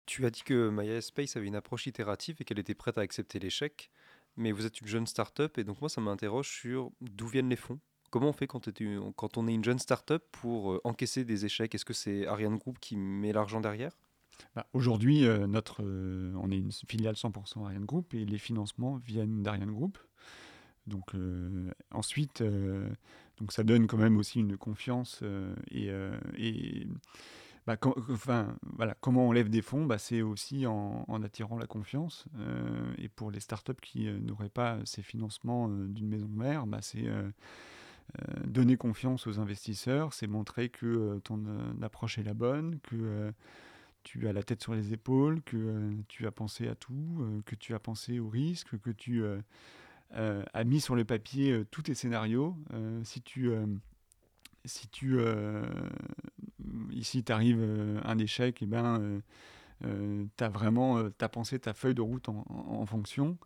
Tu 0.07 0.25
as 0.25 0.31
dit 0.31 0.43
que 0.43 0.69
Maya 0.69 1.01
Space 1.01 1.37
avait 1.37 1.47
une 1.47 1.57
approche 1.57 1.87
itérative 1.87 2.37
et 2.41 2.45
qu'elle 2.45 2.59
était 2.59 2.75
prête 2.75 2.99
à 2.99 3.01
accepter 3.01 3.39
l'échec, 3.39 3.91
mais 4.37 4.53
vous 4.53 4.67
êtes 4.67 4.81
une 4.81 4.87
jeune 4.87 5.07
start-up 5.07 5.59
et 5.59 5.64
donc 5.64 5.81
moi 5.81 5.89
ça 5.89 6.01
m'interroge 6.01 6.49
sur 6.49 6.93
d'où 7.01 7.27
viennent 7.27 7.49
les 7.49 7.57
fonds. 7.57 7.81
Comment 8.11 8.29
on 8.29 8.33
fait 8.33 8.47
quand, 8.47 8.69
quand 9.17 9.37
on 9.37 9.49
est 9.49 9.55
une 9.55 9.64
jeune 9.64 9.81
start-up 9.81 10.25
pour 10.31 10.73
euh, 10.73 10.81
encaisser 10.85 11.25
des 11.25 11.45
échecs? 11.45 11.75
Est-ce 11.75 11.85
que 11.85 11.93
c'est 11.93 12.27
Ariane 12.27 12.57
Group 12.57 12.79
qui 12.79 12.97
met 12.97 13.33
l'argent 13.33 13.61
derrière? 13.61 13.99
Bah, 14.55 14.66
Aujourd'hui, 14.72 15.26
euh, 15.26 15.47
notre, 15.47 15.82
on 15.82 16.51
est 16.51 16.59
une 16.59 16.72
filiale 16.72 17.14
100% 17.14 17.64
Ariane 17.64 17.84
Group 17.84 18.14
et 18.14 18.24
les 18.24 18.39
financements 18.39 18.97
viennent 18.97 19.43
d'Ariane 19.43 19.72
Group. 19.72 19.99
Donc 20.87 21.14
ensuite, 21.91 22.45
donc 23.39 23.53
ça 23.53 23.64
donne 23.64 23.87
quand 23.87 23.99
même 23.99 24.16
aussi 24.16 24.41
une 24.41 24.57
confiance 24.57 25.20
euh, 25.22 25.55
et, 25.70 25.91
euh, 25.91 26.16
et 26.37 26.87
bah, 27.66 27.76
enfin, 28.11 28.57
voilà, 28.62 28.95
comment 29.01 29.28
on 29.28 29.32
lève 29.32 29.51
des 29.51 29.61
fonds 29.61 29.84
bah, 29.84 29.99
C'est 29.99 30.22
aussi 30.22 30.66
en, 30.66 31.05
attirant 31.22 31.59
la 31.59 31.66
confiance. 31.66 32.26
Euh, 32.39 32.95
et 32.99 33.09
pour 33.09 33.30
les 33.30 33.41
startups 33.41 33.74
qui 33.82 34.09
n'auraient 34.09 34.49
pas 34.49 34.78
ces 34.84 35.03
financements 35.03 35.68
d'une 35.68 36.09
maison 36.09 36.28
mère, 36.28 36.64
c'est 36.80 37.07
donner 38.45 38.76
confiance 38.76 39.26
aux 39.26 39.41
investisseurs, 39.41 40.12
c'est 40.14 40.28
montrer 40.28 40.68
que 40.68 41.18
ton 41.24 41.43
approche 41.82 42.18
est 42.18 42.22
la 42.22 42.34
bonne, 42.34 42.78
que 42.84 43.32
tu 44.07 44.29
as 44.29 44.33
la 44.33 44.45
tête 44.45 44.63
sur 44.63 44.75
les 44.75 44.93
épaules, 44.93 45.43
que 45.43 45.91
tu 46.07 46.27
as 46.27 46.31
pensé 46.31 46.69
à 46.69 46.77
tout, 46.77 47.43
que 47.45 47.57
tu 47.57 47.75
as 47.75 47.81
pensé 47.81 48.21
aux 48.21 48.29
risques, 48.29 48.79
que 48.79 48.91
tu 48.91 49.25
euh, 50.15 50.45
a 50.55 50.63
mis 50.63 50.81
sur 50.81 50.95
le 50.95 51.05
papier 51.05 51.51
euh, 51.51 51.67
tous 51.71 51.83
tes 51.83 51.95
scénarios. 51.95 52.57
Euh, 52.73 53.03
si 53.03 53.23
tu 53.23 53.51
si 54.65 54.89
tu 54.89 55.19
ici 56.91 57.23
t'arrive 57.23 57.63
un 58.05 58.19
échec, 58.19 58.63
et 58.63 58.69
tu 58.69 60.45
as 60.45 60.49
vraiment 60.49 60.97
as 61.21 61.29
pensé 61.29 61.59
ta 61.61 61.73
feuille 61.73 61.95
de 61.95 62.03
route 62.03 62.29
en, 62.29 62.85
fonction. 62.87 63.39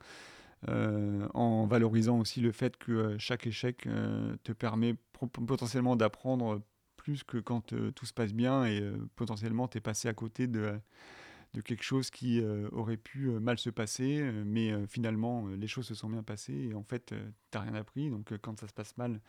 en 0.66 1.66
valorisant 1.66 2.18
aussi 2.18 2.40
le 2.40 2.52
fait 2.52 2.78
que 2.78 3.18
chaque 3.18 3.46
échec 3.46 3.86
te 4.44 4.52
permet 4.52 4.94
potentiellement 5.46 5.94
d'apprendre 5.94 6.62
plus 7.00 7.24
que 7.24 7.38
quand 7.38 7.74
tout 7.94 8.06
se 8.06 8.12
passe 8.12 8.32
bien 8.34 8.66
et 8.66 8.82
potentiellement 9.16 9.68
tu 9.68 9.78
es 9.78 9.80
passé 9.80 10.08
à 10.08 10.14
côté 10.14 10.46
de, 10.46 10.78
de 11.54 11.60
quelque 11.60 11.82
chose 11.82 12.10
qui 12.10 12.40
euh, 12.40 12.68
aurait 12.72 12.96
pu 12.96 13.28
euh, 13.28 13.40
mal 13.40 13.58
se 13.58 13.70
passer, 13.70 14.20
euh, 14.20 14.44
mais 14.46 14.72
finalement 14.86 15.46
les 15.48 15.66
choses 15.66 15.86
se 15.86 15.94
sont 15.94 16.08
bien 16.08 16.22
passées 16.22 16.68
et 16.70 16.74
en 16.74 16.84
fait 16.84 17.06
tu 17.06 17.14
n'as 17.54 17.60
rien 17.60 17.74
appris. 17.74 18.10
Donc 18.10 18.36
quand 18.38 18.58
ça 18.58 18.68
se 18.68 18.72
passe 18.72 18.96
mal, 18.96 19.20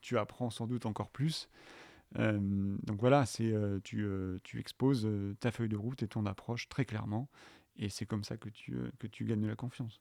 tu 0.00 0.18
apprends 0.18 0.50
sans 0.50 0.66
doute 0.66 0.86
encore 0.86 1.10
plus. 1.10 1.48
donc 2.16 3.00
voilà, 3.00 3.26
c'est 3.26 3.52
tu, 3.82 4.06
tu, 4.42 4.60
exposes 4.60 5.08
ta 5.40 5.50
feuille 5.50 5.68
de 5.68 5.76
route 5.76 6.02
et 6.02 6.08
ton 6.08 6.26
approche 6.26 6.68
très 6.68 6.84
clairement, 6.84 7.28
et 7.76 7.88
c'est 7.88 8.06
comme 8.06 8.24
ça 8.24 8.36
que 8.36 8.48
tu, 8.48 8.76
que 8.98 9.06
tu 9.06 9.24
gagnes 9.24 9.42
de 9.42 9.48
la 9.48 9.56
confiance. 9.56 10.00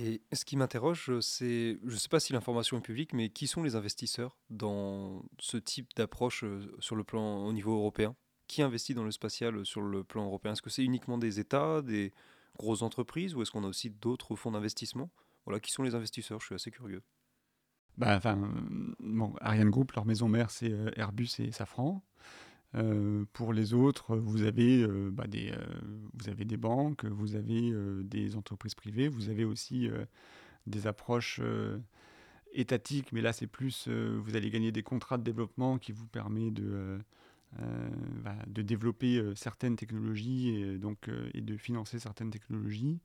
Et 0.00 0.22
ce 0.32 0.44
qui 0.44 0.56
m'interroge, 0.56 1.10
c'est, 1.20 1.78
je 1.84 1.92
ne 1.92 1.98
sais 1.98 2.08
pas 2.08 2.20
si 2.20 2.32
l'information 2.32 2.78
est 2.78 2.82
publique, 2.82 3.12
mais 3.12 3.28
qui 3.28 3.46
sont 3.46 3.62
les 3.62 3.76
investisseurs 3.76 4.38
dans 4.48 5.22
ce 5.38 5.58
type 5.58 5.88
d'approche 5.96 6.44
sur 6.78 6.96
le 6.96 7.04
plan 7.04 7.44
au 7.44 7.52
niveau 7.52 7.74
européen? 7.74 8.16
Qui 8.46 8.62
investit 8.62 8.94
dans 8.94 9.04
le 9.04 9.10
spatial 9.10 9.64
sur 9.66 9.82
le 9.82 10.02
plan 10.02 10.24
européen? 10.24 10.52
Est-ce 10.52 10.62
que 10.62 10.70
c'est 10.70 10.84
uniquement 10.84 11.18
des 11.18 11.40
États, 11.40 11.82
des 11.82 12.12
grosses 12.58 12.82
entreprises, 12.82 13.34
ou 13.34 13.42
est-ce 13.42 13.50
qu'on 13.50 13.64
a 13.64 13.68
aussi 13.68 13.90
d'autres 13.90 14.34
fonds 14.34 14.52
d'investissement? 14.52 15.10
Voilà, 15.44 15.60
qui 15.60 15.72
sont 15.72 15.82
les 15.82 15.94
investisseurs? 15.94 16.40
Je 16.40 16.46
suis 16.46 16.54
assez 16.54 16.70
curieux. 16.70 17.02
Bah, 17.98 18.16
enfin, 18.16 18.38
bon, 18.98 19.34
Ariane 19.40 19.70
Group, 19.70 19.92
leur 19.92 20.06
maison 20.06 20.28
mère, 20.28 20.50
c'est 20.50 20.70
euh, 20.70 20.90
Airbus 20.96 21.28
et 21.38 21.52
Safran. 21.52 22.02
Euh, 22.74 23.24
pour 23.32 23.52
les 23.52 23.74
autres, 23.74 24.16
vous 24.16 24.44
avez, 24.44 24.82
euh, 24.82 25.10
bah, 25.12 25.26
des, 25.26 25.52
vous 26.14 26.28
avez 26.28 26.44
des 26.44 26.56
banques, 26.56 27.04
vous 27.04 27.34
avez 27.34 27.72
des 28.02 28.36
entreprises 28.36 28.74
privées, 28.74 29.08
vous 29.08 29.28
avez 29.28 29.44
aussi 29.44 29.90
des 30.66 30.86
approches 30.86 31.40
étatiques, 32.52 33.12
mais 33.12 33.20
là 33.20 33.32
c'est 33.32 33.46
plus, 33.46 33.88
vous 33.88 34.36
allez 34.36 34.50
gagner 34.50 34.72
des 34.72 34.82
contrats 34.82 35.18
de 35.18 35.24
développement 35.24 35.78
qui 35.78 35.92
vous 35.92 36.06
permettent 36.06 36.54
de, 36.54 36.98
euh, 37.60 37.90
bah, 38.24 38.34
de 38.46 38.62
développer 38.62 39.18
euh, 39.18 39.34
certaines 39.34 39.76
technologies 39.76 40.56
et, 40.56 40.78
donc, 40.78 41.08
euh, 41.08 41.28
et 41.34 41.42
de 41.42 41.58
financer 41.58 41.98
certaines 41.98 42.30
technologies 42.30 42.98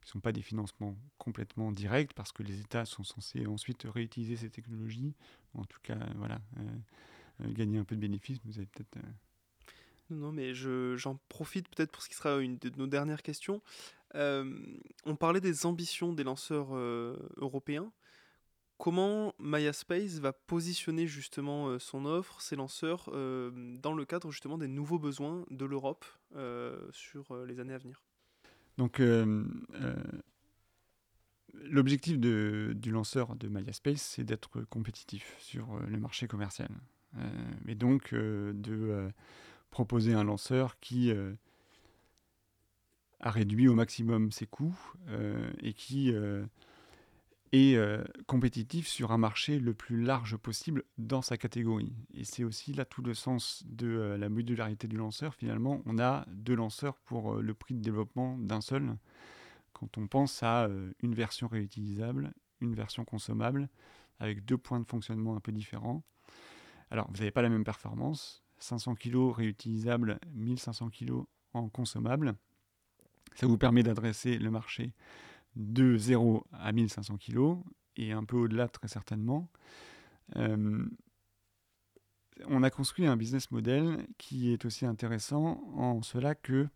qui 0.00 0.06
ne 0.06 0.12
sont 0.12 0.20
pas 0.20 0.32
des 0.32 0.40
financements 0.40 0.96
complètement 1.18 1.70
directs 1.70 2.14
parce 2.14 2.32
que 2.32 2.42
les 2.42 2.60
États 2.60 2.86
sont 2.86 3.04
censés 3.04 3.46
ensuite 3.46 3.86
réutiliser 3.86 4.36
ces 4.36 4.48
technologies, 4.48 5.12
en 5.52 5.64
tout 5.64 5.80
cas 5.82 5.98
voilà, 6.16 6.40
gagner 7.48 7.78
un 7.78 7.84
peu 7.84 7.96
de 7.96 8.00
bénéfices. 8.00 8.38
Vous 8.44 8.58
avez 8.58 8.66
peut-être. 8.66 8.98
Non, 10.10 10.32
mais 10.32 10.54
j'en 10.54 11.20
profite 11.28 11.68
peut-être 11.68 11.92
pour 11.92 12.02
ce 12.02 12.08
qui 12.08 12.16
sera 12.16 12.38
une 12.38 12.58
de 12.58 12.70
nos 12.76 12.86
dernières 12.86 13.22
questions. 13.22 13.62
on 14.14 15.16
parlait 15.18 15.40
des 15.40 15.66
ambitions 15.66 16.12
des 16.12 16.24
lanceurs 16.24 16.74
européens 17.36 17.92
comment 18.80 19.34
Maya 19.38 19.72
Space 19.72 20.18
va 20.18 20.32
positionner 20.32 21.06
justement 21.06 21.68
euh, 21.68 21.78
son 21.78 22.06
offre, 22.06 22.40
ses 22.40 22.56
lanceurs, 22.56 23.10
euh, 23.12 23.50
dans 23.80 23.92
le 23.92 24.04
cadre 24.04 24.32
justement 24.32 24.58
des 24.58 24.68
nouveaux 24.68 24.98
besoins 24.98 25.44
de 25.50 25.66
l'Europe 25.66 26.04
euh, 26.34 26.80
sur 26.90 27.36
les 27.46 27.60
années 27.60 27.74
à 27.74 27.78
venir? 27.78 28.02
Donc, 28.78 29.02
l'objectif 31.52 32.18
du 32.18 32.90
lanceur 32.90 33.36
de 33.36 33.48
Maya 33.48 33.74
Space, 33.74 34.00
c'est 34.00 34.24
d'être 34.24 34.62
compétitif 34.70 35.36
sur 35.38 35.78
le 35.80 35.98
marché 35.98 36.26
commercial. 36.26 36.70
Et 37.66 37.74
donc, 37.74 38.14
de 38.14 39.10
proposer 39.70 40.12
un 40.14 40.24
lanceur 40.24 40.78
qui 40.80 41.12
a 43.20 43.30
réduit 43.30 43.68
au 43.68 43.74
maximum 43.74 44.32
ses 44.32 44.46
coûts 44.46 44.78
et 45.62 45.72
qui 45.72 46.12
euh, 47.52 48.04
compétitif 48.26 48.86
sur 48.86 49.10
un 49.10 49.18
marché 49.18 49.58
le 49.58 49.74
plus 49.74 50.00
large 50.00 50.36
possible 50.36 50.84
dans 50.98 51.20
sa 51.20 51.36
catégorie. 51.36 51.92
Et 52.14 52.22
c'est 52.22 52.44
aussi 52.44 52.72
là 52.72 52.84
tout 52.84 53.02
le 53.02 53.12
sens 53.12 53.64
de 53.66 53.88
euh, 53.88 54.16
la 54.16 54.28
modularité 54.28 54.86
du 54.86 54.96
lanceur. 54.96 55.34
Finalement, 55.34 55.82
on 55.84 55.98
a 55.98 56.24
deux 56.28 56.54
lanceurs 56.54 56.96
pour 56.98 57.34
euh, 57.34 57.42
le 57.42 57.54
prix 57.54 57.74
de 57.74 57.80
développement 57.80 58.38
d'un 58.38 58.60
seul. 58.60 58.96
Quand 59.72 59.98
on 59.98 60.06
pense 60.06 60.42
à 60.42 60.68
une 61.00 61.14
version 61.14 61.48
réutilisable, 61.48 62.34
une 62.60 62.74
version 62.74 63.04
consommable, 63.04 63.68
avec 64.18 64.44
deux 64.44 64.58
points 64.58 64.80
de 64.80 64.84
fonctionnement 64.84 65.36
un 65.36 65.40
peu 65.40 65.52
différents. 65.52 66.02
Alors, 66.90 67.08
vous 67.10 67.18
n'avez 67.18 67.30
pas 67.30 67.42
la 67.42 67.48
même 67.48 67.64
performance. 67.64 68.42
500 68.58 68.94
kg 68.94 69.32
réutilisable, 69.32 70.18
1500 70.34 70.90
kg 70.90 71.22
en 71.54 71.68
consommable. 71.68 72.34
Ça 73.34 73.46
vous 73.46 73.58
permet 73.58 73.82
d'adresser 73.82 74.38
le 74.38 74.50
marché 74.50 74.92
de 75.56 75.96
0 75.96 76.46
à 76.52 76.72
1500 76.72 77.16
kg 77.18 77.56
et 77.96 78.12
un 78.12 78.24
peu 78.24 78.36
au-delà 78.36 78.68
très 78.68 78.88
certainement. 78.88 79.48
Euh, 80.36 80.84
on 82.46 82.62
a 82.62 82.70
construit 82.70 83.06
un 83.06 83.16
business 83.16 83.50
model 83.50 84.06
qui 84.16 84.52
est 84.52 84.64
aussi 84.64 84.86
intéressant 84.86 85.62
en 85.74 86.02
cela 86.02 86.34
que, 86.34 86.68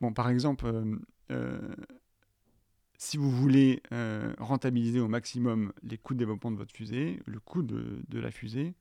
bon, 0.00 0.12
par 0.12 0.28
exemple, 0.28 0.66
euh, 0.66 0.96
euh, 1.30 1.74
si 2.98 3.16
vous 3.16 3.30
voulez 3.30 3.80
rentabiliser 4.38 4.98
au 4.98 5.06
maximum 5.06 5.72
les 5.84 5.98
coûts 5.98 6.14
de 6.14 6.18
développement 6.18 6.50
de 6.50 6.56
votre 6.56 6.74
fusée, 6.74 7.22
le 7.26 7.38
coût 7.38 7.62
de, 7.62 8.18
la 8.18 8.32
fusée, 8.32 8.74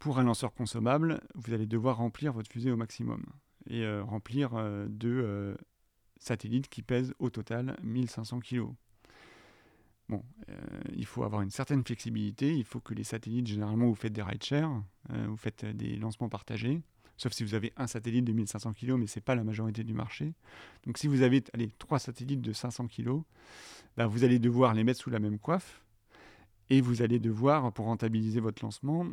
pour 0.00 0.18
un 0.18 0.24
lanceur 0.24 0.52
consommable, 0.52 1.20
vous 1.36 1.54
allez 1.54 1.66
devoir 1.66 1.98
remplir 1.98 2.32
votre 2.32 2.50
fusée 2.50 2.72
au 2.72 2.76
maximum 2.76 3.24
et 3.68 3.86
remplir 4.00 4.50
de 4.88 5.56
satellites 6.18 6.68
qui 6.68 6.82
pèsent 6.82 7.14
au 7.18 7.30
total 7.30 7.76
1500 7.82 8.40
kg. 8.40 8.66
Bon, 10.10 10.24
euh, 10.48 10.56
il 10.96 11.06
faut 11.06 11.22
avoir 11.22 11.40
une 11.40 11.50
certaine 11.50 11.84
flexibilité, 11.84 12.52
il 12.52 12.64
faut 12.64 12.80
que 12.80 12.94
les 12.94 13.04
satellites, 13.04 13.46
généralement 13.46 13.86
vous 13.86 13.94
faites 13.94 14.12
des 14.12 14.22
ride 14.22 14.42
share, 14.42 14.82
euh, 15.12 15.26
vous 15.28 15.36
faites 15.36 15.64
des 15.64 15.94
lancements 15.94 16.28
partagés, 16.28 16.82
sauf 17.16 17.32
si 17.32 17.44
vous 17.44 17.54
avez 17.54 17.72
un 17.76 17.86
satellite 17.86 18.24
de 18.24 18.32
1500 18.32 18.72
kg, 18.72 18.94
mais 18.94 19.06
ce 19.06 19.18
n'est 19.18 19.22
pas 19.22 19.36
la 19.36 19.44
majorité 19.44 19.84
du 19.84 19.94
marché. 19.94 20.34
Donc 20.84 20.98
si 20.98 21.06
vous 21.06 21.22
avez 21.22 21.44
allez, 21.54 21.70
trois 21.78 22.00
satellites 22.00 22.40
de 22.40 22.52
500 22.52 22.88
kg, 22.88 23.22
bah, 23.96 24.08
vous 24.08 24.24
allez 24.24 24.40
devoir 24.40 24.74
les 24.74 24.82
mettre 24.82 25.00
sous 25.00 25.10
la 25.10 25.20
même 25.20 25.38
coiffe, 25.38 25.84
et 26.70 26.80
vous 26.80 27.02
allez 27.02 27.20
devoir, 27.20 27.72
pour 27.72 27.86
rentabiliser 27.86 28.40
votre 28.40 28.64
lancement, 28.64 29.06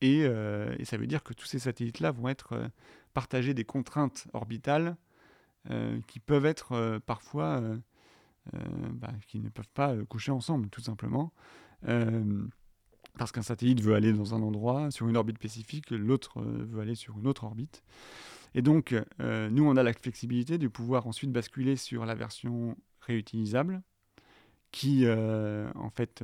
et, 0.00 0.24
euh, 0.24 0.74
ça 0.84 0.96
veut 0.96 1.06
dire 1.06 1.22
que 1.22 1.34
tous 1.34 1.46
ces 1.46 1.58
satellites-là 1.58 2.10
vont 2.12 2.28
être 2.28 2.54
euh, 2.54 2.68
partagés 3.12 3.54
des 3.54 3.64
contraintes 3.64 4.28
orbitales 4.32 4.96
euh, 5.70 6.00
qui 6.06 6.20
peuvent 6.20 6.46
être 6.46 7.00
parfois, 7.04 7.62
bah, 8.52 9.12
qui 9.26 9.40
ne 9.40 9.48
peuvent 9.50 9.68
pas 9.74 9.94
coucher 10.08 10.32
ensemble, 10.32 10.68
tout 10.70 10.80
simplement 10.80 11.32
parce 13.18 13.32
qu'un 13.32 13.42
satellite 13.42 13.80
veut 13.80 13.94
aller 13.94 14.12
dans 14.12 14.34
un 14.34 14.42
endroit, 14.42 14.90
sur 14.90 15.08
une 15.08 15.16
orbite 15.16 15.36
spécifique, 15.36 15.90
l'autre 15.90 16.40
veut 16.42 16.80
aller 16.80 16.94
sur 16.94 17.18
une 17.18 17.26
autre 17.26 17.44
orbite. 17.44 17.82
Et 18.54 18.62
donc, 18.62 18.94
nous, 19.18 19.64
on 19.64 19.76
a 19.76 19.82
la 19.82 19.92
flexibilité 19.92 20.58
de 20.58 20.68
pouvoir 20.68 21.06
ensuite 21.06 21.32
basculer 21.32 21.76
sur 21.76 22.06
la 22.06 22.14
version 22.14 22.76
réutilisable, 23.00 23.82
qui, 24.70 25.06
en 25.08 25.90
fait, 25.90 26.22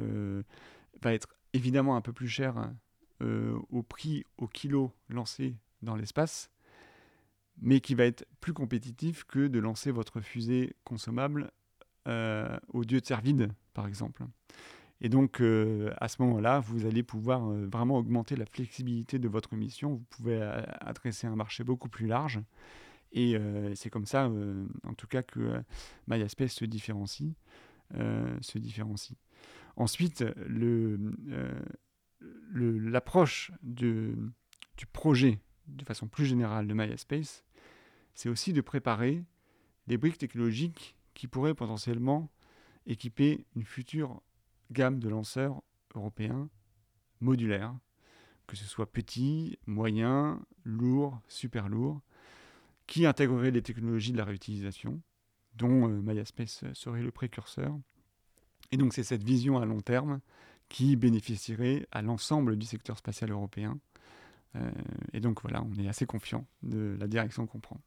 va 1.02 1.12
être 1.12 1.28
évidemment 1.52 1.96
un 1.96 2.00
peu 2.00 2.12
plus 2.12 2.28
chère 2.28 2.70
au 3.20 3.82
prix 3.82 4.24
au 4.36 4.46
kilo 4.46 4.92
lancé 5.08 5.56
dans 5.82 5.96
l'espace, 5.96 6.50
mais 7.60 7.80
qui 7.80 7.94
va 7.94 8.04
être 8.04 8.26
plus 8.40 8.52
compétitif 8.52 9.24
que 9.24 9.46
de 9.46 9.58
lancer 9.58 9.90
votre 9.90 10.20
fusée 10.20 10.74
consommable 10.84 11.50
au 12.06 12.84
dieu 12.84 13.00
de 13.00 13.22
vide, 13.22 13.52
par 13.74 13.86
exemple. 13.86 14.24
Et 15.00 15.08
donc, 15.08 15.40
euh, 15.40 15.92
à 15.98 16.08
ce 16.08 16.22
moment-là, 16.22 16.60
vous 16.60 16.86
allez 16.86 17.02
pouvoir 17.02 17.50
euh, 17.50 17.66
vraiment 17.70 17.98
augmenter 17.98 18.36
la 18.36 18.46
flexibilité 18.46 19.18
de 19.18 19.28
votre 19.28 19.54
mission. 19.54 19.94
Vous 19.94 20.04
pouvez 20.10 20.38
euh, 20.40 20.62
adresser 20.80 21.26
un 21.26 21.36
marché 21.36 21.64
beaucoup 21.64 21.88
plus 21.88 22.06
large. 22.06 22.40
Et 23.12 23.38
c'est 23.76 23.88
comme 23.88 24.04
ça, 24.04 24.30
en 24.84 24.92
tout 24.92 25.06
cas, 25.06 25.22
que 25.22 25.62
MySpace 26.06 26.52
se 26.52 26.66
différencie. 26.66 27.32
se 27.94 28.58
différencie. 28.58 29.16
Ensuite, 29.76 30.22
l'approche 32.52 33.52
du 33.62 34.14
projet 34.92 35.40
de 35.66 35.84
façon 35.84 36.08
plus 36.08 36.26
générale 36.26 36.66
de 36.66 36.74
MySpace, 36.74 37.44
c'est 38.14 38.28
aussi 38.28 38.52
de 38.52 38.60
préparer 38.60 39.24
des 39.86 39.98
briques 39.98 40.18
technologiques 40.18 40.96
qui 41.14 41.28
pourraient 41.28 41.54
potentiellement 41.54 42.30
équiper 42.86 43.46
une 43.54 43.64
future 43.64 44.22
gamme 44.70 44.98
de 44.98 45.08
lanceurs 45.08 45.62
européens 45.94 46.48
modulaires, 47.20 47.74
que 48.46 48.56
ce 48.56 48.64
soit 48.64 48.90
petit, 48.90 49.58
moyen, 49.66 50.44
lourd, 50.64 51.20
super 51.28 51.68
lourd, 51.68 52.00
qui 52.86 53.06
intégreraient 53.06 53.50
les 53.50 53.62
technologies 53.62 54.12
de 54.12 54.18
la 54.18 54.24
réutilisation, 54.24 55.00
dont 55.54 55.88
euh, 55.88 56.00
MySpace 56.02 56.64
serait 56.74 57.02
le 57.02 57.10
précurseur. 57.10 57.76
Et 58.70 58.76
donc 58.76 58.94
c'est 58.94 59.02
cette 59.02 59.24
vision 59.24 59.58
à 59.58 59.64
long 59.64 59.80
terme 59.80 60.20
qui 60.68 60.96
bénéficierait 60.96 61.86
à 61.92 62.02
l'ensemble 62.02 62.56
du 62.56 62.66
secteur 62.66 62.98
spatial 62.98 63.30
européen. 63.30 63.78
Euh, 64.56 64.70
et 65.12 65.20
donc 65.20 65.42
voilà, 65.42 65.62
on 65.62 65.78
est 65.78 65.88
assez 65.88 66.06
confiant 66.06 66.46
de 66.62 66.96
la 66.98 67.06
direction 67.06 67.46
qu'on 67.46 67.60
prend. 67.60 67.80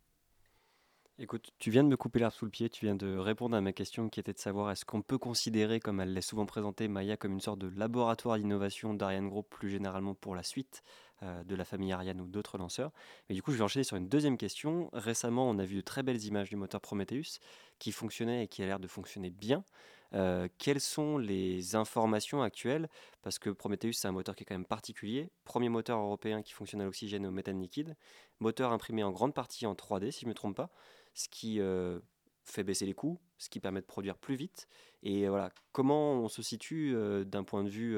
Écoute, 1.22 1.52
tu 1.60 1.70
viens 1.70 1.84
de 1.84 1.90
me 1.90 1.98
couper 1.98 2.20
l'herbe 2.20 2.32
sous 2.32 2.46
le 2.46 2.52
pied, 2.52 2.70
tu 2.70 2.86
viens 2.86 2.96
de 2.96 3.18
répondre 3.18 3.54
à 3.54 3.60
ma 3.60 3.74
question 3.74 4.08
qui 4.08 4.22
était 4.22 4.32
de 4.32 4.40
savoir 4.40 4.72
est-ce 4.72 4.86
qu'on 4.86 5.02
peut 5.02 5.18
considérer, 5.18 5.82
comme 5.82 6.00
elle 6.00 6.14
l'est 6.14 6.22
souvent 6.22 6.46
présentée, 6.46 6.88
Maya 6.88 7.18
comme 7.18 7.34
une 7.34 7.42
sorte 7.42 7.60
de 7.60 7.68
laboratoire 7.78 8.38
d'innovation 8.38 8.94
d'Ariane 8.94 9.28
Group 9.28 9.46
plus 9.50 9.70
généralement 9.70 10.16
pour 10.16 10.34
la 10.34 10.44
suite 10.44 10.82
euh, 11.24 11.44
de 11.44 11.56
la 11.56 11.66
famille 11.66 11.92
Ariane 11.92 12.22
ou 12.22 12.28
d'autres 12.28 12.58
lanceurs? 12.58 12.94
Mais 13.28 13.36
du 13.36 13.42
coup, 13.42 13.52
je 13.52 13.58
vais 13.58 13.64
enchaîner 13.64 13.84
sur 13.84 13.98
une 13.98 14.08
deuxième 14.08 14.38
question. 14.38 14.90
Récemment, 14.94 15.50
on 15.50 15.60
a 15.60 15.66
vu 15.66 15.76
de 15.76 15.82
très 15.82 16.04
belles 16.04 16.24
images 16.24 16.50
du 16.50 16.56
moteur 16.56 16.80
Prometheus 16.80 17.40
qui 17.80 17.92
fonctionnait 17.92 18.46
et 18.46 18.48
qui 18.48 18.64
a 18.64 18.66
l'air 18.66 18.80
de 18.80 18.88
fonctionner 18.88 19.30
bien. 19.30 19.66
Euh, 20.14 20.47
quelles 20.57 20.82
sont 20.82 21.18
les 21.18 21.76
informations 21.76 22.41
actuelles? 22.41 22.89
Parce 23.22 23.39
que 23.39 23.49
Prometheus, 23.49 23.93
c'est 23.93 24.07
un 24.07 24.12
moteur 24.12 24.36
qui 24.36 24.43
est 24.43 24.45
quand 24.45 24.55
même 24.55 24.66
particulier. 24.66 25.30
Premier 25.43 25.70
moteur 25.70 25.99
européen 25.99 26.41
qui 26.41 26.53
fonctionne 26.53 26.82
à 26.82 26.86
l'oxygène 26.86 27.26
et 27.26 27.28
au 27.28 27.32
méthane 27.32 27.60
liquide. 27.60 27.95
Moteur 28.39 28.72
imprimé 28.72 29.03
en 29.03 29.12
grande 29.12 29.34
partie 29.34 29.66
en 29.66 29.74
3D, 29.74 30.12
si 30.12 30.22
je 30.22 30.26
ne 30.26 30.30
me 30.30 30.36
trompe 30.36 30.55
pas 30.55 30.72
ce 31.14 31.28
qui 31.28 31.60
euh, 31.60 31.99
fait 32.43 32.64
baisser 32.64 32.86
les 32.86 32.93
coûts, 32.93 33.20
ce 33.38 33.49
qui 33.49 33.60
permet 33.60 33.82
de 33.82 33.86
produire 33.86 34.18
plus 34.18 34.36
vite. 34.36 34.68
Et 35.03 35.28
voilà, 35.28 35.51
comment 35.72 36.14
on 36.14 36.28
se 36.28 36.41
situe 36.41 36.93
euh, 36.95 37.24
d'un 37.24 37.43
point 37.43 37.64
de 37.64 37.70
vue 37.70 37.97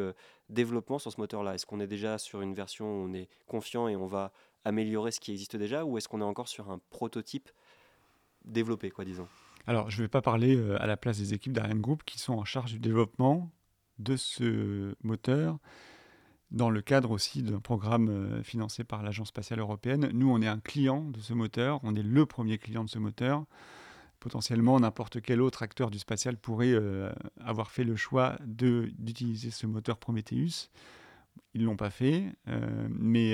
développement 0.49 0.99
sur 0.99 1.11
ce 1.11 1.19
moteur-là? 1.19 1.55
Est-ce 1.55 1.65
qu'on 1.65 1.79
est 1.79 1.87
déjà 1.87 2.17
sur 2.17 2.41
une 2.41 2.53
version 2.53 2.85
où 2.85 3.07
on 3.07 3.13
est 3.13 3.29
confiant 3.47 3.87
et 3.87 3.95
on 3.95 4.07
va 4.07 4.33
améliorer 4.63 5.11
ce 5.11 5.19
qui 5.19 5.31
existe 5.31 5.55
déjà, 5.55 5.85
ou 5.85 5.97
est-ce 5.97 6.07
qu'on 6.07 6.21
est 6.21 6.25
encore 6.25 6.47
sur 6.47 6.69
un 6.69 6.79
prototype 6.89 7.49
développé, 8.45 8.91
quoi, 8.91 9.05
disons? 9.05 9.27
Alors, 9.67 9.89
je 9.89 9.97
ne 9.97 10.03
vais 10.03 10.09
pas 10.09 10.21
parler 10.21 10.59
à 10.79 10.87
la 10.87 10.97
place 10.97 11.17
des 11.17 11.33
équipes 11.33 11.53
d'Ariane 11.53 11.81
Group 11.81 12.03
qui 12.05 12.19
sont 12.19 12.33
en 12.33 12.45
charge 12.45 12.73
du 12.73 12.79
développement 12.79 13.51
de 13.99 14.15
ce 14.15 14.95
moteur 15.03 15.59
dans 16.51 16.69
le 16.69 16.81
cadre 16.81 17.11
aussi 17.11 17.43
d'un 17.43 17.59
programme 17.59 18.09
euh, 18.09 18.43
financé 18.43 18.83
par 18.83 19.03
l'Agence 19.03 19.29
spatiale 19.29 19.59
européenne. 19.59 20.09
Nous, 20.13 20.29
on 20.29 20.41
est 20.41 20.47
un 20.47 20.59
client 20.59 21.03
de 21.09 21.19
ce 21.19 21.33
moteur, 21.33 21.79
on 21.83 21.95
est 21.95 22.03
le 22.03 22.25
premier 22.25 22.57
client 22.57 22.83
de 22.83 22.89
ce 22.89 22.99
moteur. 22.99 23.45
Potentiellement, 24.19 24.79
n'importe 24.79 25.21
quel 25.21 25.41
autre 25.41 25.63
acteur 25.63 25.89
du 25.89 25.97
spatial 25.97 26.37
pourrait 26.37 26.73
euh, 26.73 27.11
avoir 27.39 27.71
fait 27.71 27.83
le 27.83 27.95
choix 27.95 28.35
d'utiliser 28.45 29.49
ce 29.49 29.65
moteur 29.65 29.97
Prometheus. 29.97 30.69
Ils 31.53 31.61
ne 31.61 31.65
l'ont 31.65 31.77
pas 31.77 31.89
fait, 31.89 32.25
euh, 32.49 32.87
mais 32.89 33.31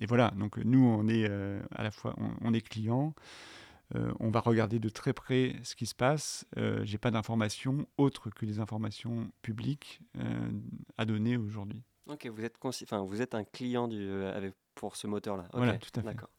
et 0.00 0.06
voilà. 0.06 0.32
Donc 0.36 0.56
nous, 0.58 0.84
on 0.84 1.08
est 1.08 1.26
à 1.26 1.82
la 1.82 1.90
fois, 1.90 2.14
on, 2.40 2.52
est 2.52 2.60
client. 2.60 3.14
On 3.94 4.30
va 4.30 4.40
regarder 4.40 4.78
de 4.78 4.88
très 4.88 5.12
près 5.12 5.56
ce 5.62 5.74
qui 5.74 5.86
se 5.86 5.94
passe. 5.94 6.46
J'ai 6.82 6.98
pas 6.98 7.10
d'informations 7.10 7.86
autres 7.96 8.30
que 8.30 8.44
les 8.44 8.60
informations 8.60 9.30
publiques 9.42 10.00
à 10.96 11.04
donner 11.04 11.36
aujourd'hui. 11.36 11.82
Ok, 12.08 12.26
vous 12.26 12.42
êtes, 12.42 12.56
enfin, 12.64 13.04
vous 13.04 13.20
êtes 13.20 13.34
un 13.34 13.44
client 13.44 13.86
du, 13.86 14.00
euh, 14.00 14.34
avec, 14.34 14.54
pour 14.74 14.96
ce 14.96 15.06
moteur-là. 15.06 15.46
voilà, 15.52 15.76
tout 15.76 15.90
à 15.94 16.00
fait. 16.00 16.06
D'accord. 16.06 16.30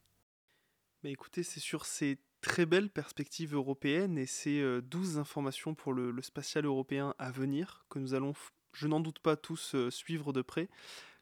Mais 1.04 1.12
écoutez, 1.12 1.44
c'est 1.44 1.60
sur 1.60 1.86
ces 1.86 2.18
très 2.42 2.66
belles 2.66 2.90
perspectives 2.90 3.54
européennes 3.54 4.18
et 4.18 4.26
ces 4.26 4.62
euh, 4.62 4.82
douze 4.82 5.20
informations 5.20 5.76
pour 5.76 5.94
le, 5.94 6.20
spatial 6.24 6.66
européen 6.66 7.14
à 7.20 7.30
venir 7.30 7.86
que 7.90 8.00
nous 8.00 8.16
allons, 8.16 8.34
je 8.74 8.88
n'en 8.88 9.00
doute 9.00 9.20
pas, 9.20 9.36
tous 9.36 9.76
euh, 9.76 9.92
suivre 9.92 10.34
de 10.34 10.42
près, 10.42 10.70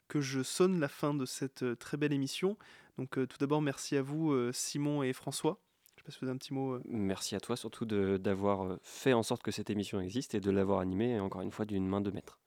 que 0.08 0.22
je 0.22 0.42
sonne 0.42 0.80
la 0.80 0.88
fin 0.88 1.14
de 1.14 1.26
cette 1.26 1.78
très 1.78 1.98
belle 1.98 2.14
émission. 2.14 2.58
Donc 2.98 3.12
tout 3.12 3.38
d'abord, 3.38 3.62
merci 3.62 3.98
à 3.98 4.02
vous, 4.02 4.34
Simon 4.54 5.04
et 5.04 5.12
François. 5.12 5.60
Je 6.08 6.14
sais 6.14 6.20
pas 6.20 6.20
si 6.20 6.20
vous 6.22 6.26
avez 6.28 6.36
un 6.36 6.38
petit 6.38 6.54
mot. 6.54 6.80
Merci 6.88 7.36
à 7.36 7.40
toi 7.40 7.58
surtout 7.58 7.86
d'avoir 7.86 8.78
fait 8.82 9.14
en 9.14 9.24
sorte 9.24 9.44
que 9.44 9.52
cette 9.52 9.70
émission 9.70 10.00
existe 10.00 10.36
et 10.36 10.40
de 10.40 10.52
l'avoir 10.52 10.80
animée, 10.80 11.20
encore 11.20 11.42
une 11.42 11.52
fois, 11.52 11.66
d'une 11.66 11.88
main 11.88 12.02
de 12.02 12.12
maître. 12.12 12.40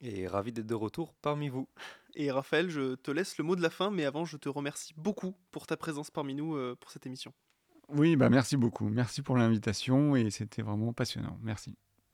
Et 0.00 0.26
ravi 0.26 0.52
d'être 0.52 0.66
de 0.66 0.74
retour 0.74 1.14
parmi 1.22 1.48
vous. 1.48 1.68
Et 2.14 2.30
Raphaël, 2.30 2.68
je 2.68 2.94
te 2.94 3.10
laisse 3.10 3.38
le 3.38 3.44
mot 3.44 3.56
de 3.56 3.62
la 3.62 3.70
fin, 3.70 3.90
mais 3.90 4.04
avant, 4.04 4.24
je 4.24 4.36
te 4.36 4.48
remercie 4.48 4.94
beaucoup 4.96 5.34
pour 5.50 5.66
ta 5.66 5.76
présence 5.76 6.10
parmi 6.10 6.34
nous 6.34 6.54
euh, 6.54 6.76
pour 6.78 6.90
cette 6.90 7.06
émission. 7.06 7.32
Oui, 7.88 8.16
bah 8.16 8.30
merci 8.30 8.56
beaucoup. 8.56 8.88
Merci 8.88 9.22
pour 9.22 9.36
l'invitation 9.36 10.16
et 10.16 10.30
c'était 10.30 10.62
vraiment 10.62 10.92
passionnant. 10.92 11.38
Merci. 11.42 11.76